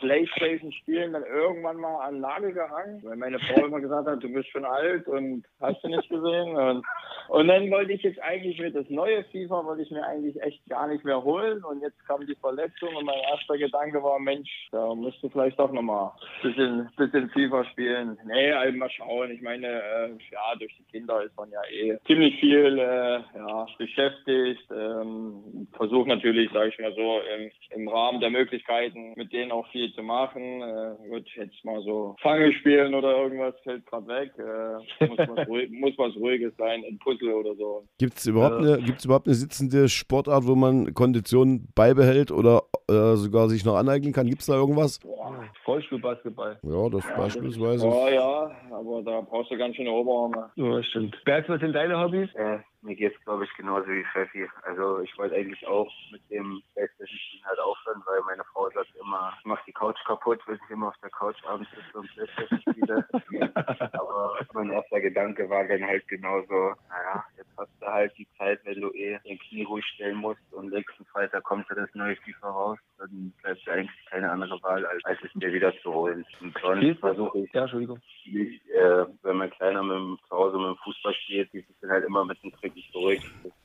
Playstation-Spielen 0.00 1.12
dann 1.12 1.24
irgendwann 1.24 1.76
mal 1.76 2.00
an 2.06 2.14
den 2.14 2.20
Nagel 2.20 2.52
gehangen, 2.52 3.00
weil 3.04 3.16
meine 3.16 3.38
Frau 3.38 3.66
immer 3.66 3.80
gesagt 3.80 4.06
hat, 4.06 4.22
du 4.22 4.32
bist 4.32 4.48
schon 4.50 4.64
alt 4.64 5.06
und 5.06 5.44
hast 5.60 5.82
du 5.82 5.88
nicht 5.88 6.08
gesehen. 6.08 6.56
Und, 6.56 6.84
und 7.28 7.48
dann 7.48 7.70
wollte 7.70 7.92
ich 7.92 8.02
jetzt 8.02 8.20
eigentlich 8.22 8.58
mir 8.58 8.70
das 8.70 8.88
neue 8.90 9.24
FIFA, 9.24 9.64
wollte 9.64 9.82
ich 9.82 9.90
mir 9.90 10.04
eigentlich 10.04 10.40
echt 10.42 10.66
gar 10.68 10.88
nicht 10.88 11.04
mehr 11.04 11.22
holen. 11.22 11.62
Und 11.64 11.74
und 11.74 11.82
jetzt 11.94 12.06
kam 12.06 12.26
die 12.26 12.34
Verletzung 12.36 12.94
und 12.96 13.06
mein 13.06 13.18
erster 13.30 13.56
Gedanke 13.58 14.02
war, 14.02 14.18
Mensch, 14.18 14.50
da 14.70 14.94
musst 14.94 15.22
du 15.22 15.28
vielleicht 15.28 15.58
doch 15.58 15.72
nochmal 15.72 16.12
ein 16.42 16.48
bisschen, 16.48 16.88
bisschen 16.96 17.30
FIFA 17.30 17.64
spielen. 17.66 18.18
Nee, 18.26 18.52
also 18.52 18.76
mal 18.76 18.90
schauen. 18.90 19.30
Ich 19.30 19.42
meine, 19.42 19.66
äh, 19.66 20.10
ja, 20.30 20.54
durch 20.58 20.74
die 20.78 20.84
Kinder 20.84 21.22
ist 21.22 21.36
man 21.36 21.50
ja 21.50 21.60
eh 21.70 21.98
ziemlich 22.06 22.38
viel 22.40 22.78
äh, 22.78 23.20
ja, 23.36 23.66
beschäftigt. 23.78 24.64
Ähm, 24.70 25.68
Versuche 25.76 26.08
natürlich, 26.08 26.50
sage 26.52 26.70
ich 26.70 26.78
mal 26.78 26.94
so, 26.94 27.20
im, 27.36 27.50
im, 27.70 27.88
Rahmen 27.88 28.20
der 28.20 28.30
Möglichkeiten 28.30 29.14
mit 29.16 29.32
denen 29.32 29.52
auch 29.52 29.66
viel 29.68 29.92
zu 29.94 30.02
machen. 30.02 30.62
Äh, 30.62 31.10
wird 31.10 31.28
jetzt 31.36 31.64
mal 31.64 31.82
so 31.82 32.16
Fange 32.20 32.52
spielen 32.52 32.94
oder 32.94 33.16
irgendwas 33.16 33.54
fällt 33.62 33.86
gerade 33.86 34.06
weg. 34.06 34.32
Äh, 34.38 35.06
muss, 35.06 35.18
was 35.18 35.48
ruhig, 35.48 35.70
muss 35.70 35.92
was 35.98 36.14
Ruhiges 36.16 36.54
sein, 36.56 36.84
ein 36.86 36.98
Puzzle 36.98 37.32
oder 37.32 37.54
so. 37.56 37.86
Gibt 37.98 38.18
es 38.18 38.26
überhaupt, 38.26 38.56
eine, 38.56 38.78
überhaupt 39.04 39.26
eine 39.26 39.34
sitzende 39.34 39.88
Sportart, 39.88 40.46
wo 40.46 40.54
man 40.54 40.92
Kondition 40.94 41.68
beibehält 41.84 42.30
oder 42.30 42.62
äh, 42.88 43.14
sogar 43.16 43.48
sich 43.48 43.64
noch 43.64 43.76
aneignen 43.76 44.12
kann? 44.12 44.26
Gibt 44.26 44.40
es 44.40 44.46
da 44.46 44.54
irgendwas? 44.54 45.00
Boah, 45.00 45.44
Vollspielbasketball. 45.64 46.58
Ja, 46.62 46.88
das 46.88 47.04
ja, 47.04 47.16
beispielsweise. 47.16 47.86
Oh 47.86 48.08
ja, 48.08 48.50
aber 48.70 49.02
da 49.02 49.20
brauchst 49.20 49.50
du 49.50 49.58
ganz 49.58 49.76
schöne 49.76 49.90
Oberarme. 49.90 50.50
Ja, 50.56 50.82
stimmt. 50.82 51.16
Berg, 51.24 51.48
was 51.48 51.60
sind 51.60 51.74
deine 51.74 51.98
Hobbys? 51.98 52.34
Äh, 52.34 52.58
mir 52.84 52.94
geht 52.94 53.14
es, 53.14 53.24
glaube 53.24 53.44
ich, 53.44 53.50
genauso 53.56 53.88
wie 53.88 54.04
Pfeffi. 54.12 54.46
Also 54.62 55.00
ich 55.00 55.16
wollte 55.16 55.34
eigentlich 55.34 55.66
auch 55.66 55.90
mit 56.12 56.20
dem 56.30 56.62
Playstation 56.74 57.40
halt 57.44 57.58
aufhören, 57.58 58.02
weil 58.04 58.20
meine 58.26 58.44
Frau 58.52 58.68
sagt 58.70 58.94
immer, 59.00 59.32
ich 59.38 59.44
mach 59.46 59.64
die 59.64 59.72
Couch 59.72 59.96
kaputt, 60.06 60.40
weil 60.46 60.56
ich 60.56 60.70
immer 60.70 60.88
auf 60.88 60.98
der 61.02 61.10
Couch 61.10 61.36
abends 61.46 61.70
sitze 61.70 61.98
und 61.98 62.08
Playstation 62.14 62.60
spiele. 62.60 63.08
Aber 63.94 64.38
mein 64.52 64.70
erster 64.70 65.00
Gedanke 65.00 65.48
war 65.48 65.64
dann 65.64 65.82
halt 65.82 66.06
genauso, 66.08 66.74
naja, 66.88 67.24
jetzt 67.38 67.50
hast 67.56 67.72
du 67.80 67.86
halt 67.86 68.12
die 68.18 68.28
Zeit, 68.36 68.60
wenn 68.64 68.80
du 68.80 68.90
eh 68.92 69.18
den 69.24 69.38
Knie 69.38 69.64
ruhig 69.64 69.84
stellen 69.94 70.16
musst 70.16 70.42
und 70.52 70.70
nächsten 70.70 71.03
Freitag 71.14 71.44
kommt 71.44 71.66
ja 71.70 71.76
das 71.76 71.88
neue 71.94 72.16
FIFA 72.16 72.48
raus, 72.48 72.78
dann 72.98 73.32
bleibt 73.40 73.68
eigentlich 73.68 74.06
keine 74.10 74.30
andere 74.30 74.60
Wahl, 74.62 74.84
als, 74.84 75.04
als 75.04 75.18
es 75.24 75.34
mir 75.36 75.52
wieder 75.52 75.72
zu 75.80 75.94
holen. 75.94 76.26
Und 76.40 76.56
sonst 76.60 76.98
versuche 76.98 77.38
ich, 77.38 77.52
ja, 77.52 77.62
Entschuldigung. 77.62 78.00
Ich, 78.24 78.60
äh, 78.74 79.04
wenn 79.22 79.36
mein 79.36 79.50
Kleiner 79.50 79.82
mit 79.82 79.96
dem, 79.96 80.18
zu 80.28 80.36
Hause 80.36 80.58
mit 80.58 80.66
dem 80.66 80.76
Fußball 80.82 81.14
spielt, 81.14 81.54
ist 81.54 81.70
es 81.70 81.76
dann 81.80 81.90
halt 81.90 82.04
immer 82.04 82.24
mit 82.24 82.42
dem 82.42 82.50
Trick 82.52 82.74
wirklich 82.74 82.90
zurück. 82.90 83.18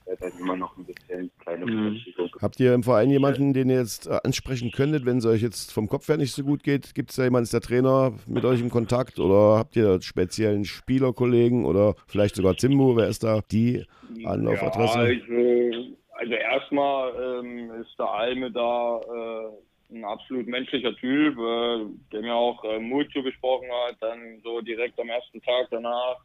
Das 0.06 0.16
ist 0.16 0.22
halt 0.22 0.40
immer 0.40 0.56
noch 0.56 0.78
ein 0.78 0.86
bisschen 0.86 1.32
kleine 1.40 1.66
mhm. 1.66 2.00
Habt 2.42 2.60
ihr 2.60 2.74
im 2.74 2.84
Verein 2.84 3.10
jemanden, 3.10 3.54
den 3.54 3.70
ihr 3.70 3.80
jetzt 3.80 4.08
äh, 4.08 4.20
ansprechen 4.24 4.72
könntet, 4.72 5.06
wenn 5.06 5.18
es 5.18 5.26
euch 5.26 5.42
jetzt 5.42 5.74
vom 5.74 5.88
Kopf 5.88 6.08
her 6.08 6.18
nicht 6.18 6.34
so 6.34 6.44
gut 6.44 6.64
geht? 6.64 6.94
Gibt 6.94 7.10
es 7.10 7.16
da 7.16 7.24
jemanden, 7.24 7.44
ist 7.44 7.54
der 7.54 7.62
Trainer 7.62 8.14
mit 8.28 8.46
euch 8.46 8.62
im 8.62 8.70
Kontakt 8.70 9.20
oder 9.20 9.58
habt 9.58 9.76
ihr 9.76 10.02
speziellen 10.02 10.66
Spielerkollegen 10.66 11.66
oder 11.66 11.96
vielleicht 12.08 12.36
sogar 12.36 12.58
Zimbo? 12.58 12.96
Wer 12.96 13.08
ist 13.08 13.24
da 13.24 13.42
die 13.52 13.86
Anlaufadresse? 14.24 14.98
Ja, 14.98 15.04
also, 15.04 15.99
also 16.30 16.36
erstmal 16.36 17.40
ähm, 17.40 17.82
ist 17.82 17.98
der 17.98 18.10
Alme 18.10 18.52
da 18.52 19.00
äh, 19.00 19.96
ein 19.96 20.06
absolut 20.06 20.48
menschlicher 20.48 20.96
Typ, 20.96 21.38
äh, 21.38 21.86
der 22.12 22.22
mir 22.22 22.36
auch 22.36 22.64
äh, 22.64 22.80
Mut 22.80 23.12
zugesprochen 23.12 23.68
hat, 23.72 23.96
dann 24.00 24.40
so 24.44 24.62
direkt 24.62 25.00
am 25.00 25.10
ersten 25.10 25.42
Tag 25.42 25.68
danach 25.72 26.18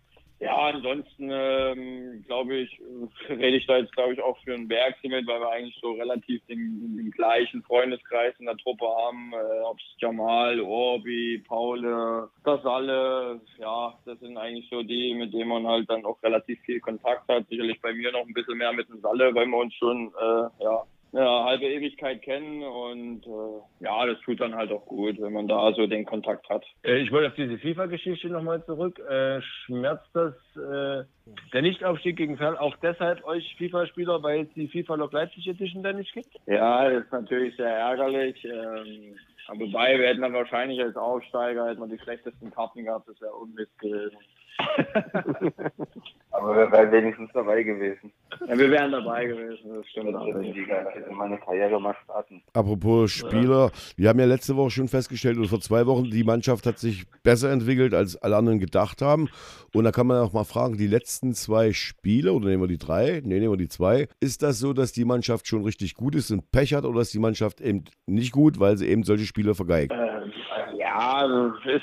ja, 0.44 0.56
ansonsten 0.56 1.30
ähm, 1.32 2.22
glaube 2.26 2.54
ich, 2.56 2.80
rede 3.28 3.56
ich 3.56 3.66
da 3.66 3.78
jetzt, 3.78 3.92
glaube 3.94 4.12
ich, 4.12 4.22
auch 4.22 4.38
für 4.44 4.52
einen 4.52 4.68
Bergsimmel, 4.68 5.26
weil 5.26 5.40
wir 5.40 5.48
eigentlich 5.48 5.78
so 5.80 5.92
relativ 5.92 6.44
den, 6.46 6.96
den, 6.96 7.10
gleichen 7.10 7.62
Freundeskreis 7.62 8.34
in 8.38 8.46
der 8.46 8.56
Truppe 8.58 8.84
haben. 8.86 9.32
Äh, 9.32 9.62
Ob 9.62 9.78
es 9.78 9.84
Jamal, 9.98 10.60
Orbi, 10.60 11.42
Paule, 11.48 12.28
das 12.44 12.64
alle, 12.66 13.40
ja, 13.58 13.98
das 14.04 14.20
sind 14.20 14.36
eigentlich 14.36 14.68
so 14.68 14.82
die, 14.82 15.14
mit 15.14 15.32
denen 15.32 15.48
man 15.48 15.66
halt 15.66 15.88
dann 15.88 16.04
auch 16.04 16.22
relativ 16.22 16.60
viel 16.60 16.80
Kontakt 16.80 17.26
hat. 17.28 17.48
Sicherlich 17.48 17.80
bei 17.80 17.94
mir 17.94 18.12
noch 18.12 18.26
ein 18.26 18.34
bisschen 18.34 18.58
mehr 18.58 18.72
mit 18.72 18.88
dem 18.88 19.00
Salle, 19.00 19.34
weil 19.34 19.46
wir 19.46 19.56
uns 19.56 19.74
schon, 19.74 20.12
äh, 20.20 20.62
ja, 20.62 20.82
eine 21.16 21.44
halbe 21.44 21.66
Ewigkeit 21.66 22.22
kennen 22.22 22.62
und 22.62 23.26
äh, 23.26 23.84
ja, 23.84 24.06
das 24.06 24.20
tut 24.20 24.40
dann 24.40 24.54
halt 24.54 24.72
auch 24.72 24.84
gut, 24.86 25.20
wenn 25.20 25.32
man 25.32 25.48
da 25.48 25.72
so 25.72 25.86
den 25.86 26.04
Kontakt 26.04 26.48
hat. 26.48 26.64
Äh, 26.82 26.98
ich 26.98 27.12
wollte 27.12 27.28
auf 27.28 27.34
diese 27.34 27.58
FIFA-Geschichte 27.58 28.28
nochmal 28.28 28.64
zurück. 28.64 28.98
Äh, 28.98 29.40
schmerzt 29.42 30.08
das 30.12 30.34
äh, 30.56 31.04
der 31.52 31.62
Nichtaufstieg 31.62 32.16
gegen 32.16 32.36
Ferl 32.36 32.56
auch 32.56 32.76
deshalb 32.82 33.24
euch 33.24 33.54
FIFA-Spieler, 33.58 34.22
weil 34.22 34.42
es 34.42 34.52
die 34.54 34.68
FIFA 34.68 34.96
Lok 34.96 35.12
Leipzig 35.12 35.46
Edition 35.46 35.82
dann 35.82 35.96
nicht 35.96 36.12
gibt? 36.12 36.34
Ja, 36.46 36.90
das 36.90 37.04
ist 37.04 37.12
natürlich 37.12 37.56
sehr 37.56 37.74
ärgerlich. 37.74 38.44
Ähm, 38.44 39.16
wobei 39.48 39.98
wir 39.98 40.08
hätten 40.08 40.22
dann 40.22 40.32
wahrscheinlich 40.32 40.80
als 40.80 40.96
Aufsteiger 40.96 41.68
hätten 41.68 41.80
wir 41.80 41.96
die 41.96 42.02
schlechtesten 42.02 42.50
Karten 42.50 42.84
gehabt, 42.84 43.08
das 43.08 43.20
wäre 43.20 43.34
Unmist 43.34 43.78
gewesen. 43.78 44.16
Aber 46.34 46.56
wir 46.56 46.72
wären 46.72 46.90
wenigstens 46.90 47.30
dabei 47.32 47.62
gewesen. 47.62 48.12
Ja, 48.48 48.58
wir 48.58 48.70
wären 48.70 48.90
dabei 48.90 49.26
gewesen, 49.26 49.76
das 49.76 49.86
stimmt. 49.86 50.16
Also 50.16 50.40
die 50.40 50.66
meine 51.12 51.38
Karriere 51.38 51.80
mal 51.80 51.94
starten. 52.02 52.42
Apropos 52.52 53.12
Spieler, 53.12 53.70
wir 53.96 54.08
haben 54.08 54.18
ja 54.18 54.26
letzte 54.26 54.56
Woche 54.56 54.70
schon 54.70 54.88
festgestellt, 54.88 55.38
oder 55.38 55.48
vor 55.48 55.60
zwei 55.60 55.86
Wochen, 55.86 56.10
die 56.10 56.24
Mannschaft 56.24 56.66
hat 56.66 56.78
sich 56.78 57.04
besser 57.22 57.52
entwickelt, 57.52 57.94
als 57.94 58.16
alle 58.16 58.36
anderen 58.36 58.58
gedacht 58.58 59.00
haben. 59.00 59.28
Und 59.72 59.84
da 59.84 59.92
kann 59.92 60.08
man 60.08 60.18
auch 60.22 60.32
mal 60.32 60.44
fragen, 60.44 60.76
die 60.76 60.88
letzten 60.88 61.34
zwei 61.34 61.72
Spiele, 61.72 62.32
oder 62.32 62.48
nehmen 62.48 62.62
wir 62.62 62.68
die 62.68 62.78
drei, 62.78 63.22
nee, 63.24 63.38
nehmen 63.38 63.52
wir 63.52 63.56
die 63.56 63.68
zwei, 63.68 64.08
ist 64.18 64.42
das 64.42 64.58
so, 64.58 64.72
dass 64.72 64.92
die 64.92 65.04
Mannschaft 65.04 65.46
schon 65.46 65.62
richtig 65.62 65.94
gut 65.94 66.16
ist 66.16 66.32
und 66.32 66.50
Pech 66.50 66.74
hat, 66.74 66.84
oder 66.84 67.00
ist 67.00 67.14
die 67.14 67.20
Mannschaft 67.20 67.60
eben 67.60 67.84
nicht 68.06 68.32
gut, 68.32 68.58
weil 68.58 68.76
sie 68.76 68.88
eben 68.88 69.04
solche 69.04 69.26
Spiele 69.26 69.54
vergeigt? 69.54 69.92
Ähm, 69.92 70.32
ja, 70.78 71.24
ist, 71.64 71.82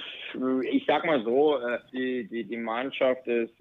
ich 0.63 0.85
sag 0.85 1.05
mal 1.05 1.23
so, 1.23 1.57
äh, 1.57 1.79
die, 1.91 2.27
die, 2.27 2.43
die 2.43 2.57
Mannschaft 2.57 3.27
ist 3.27 3.53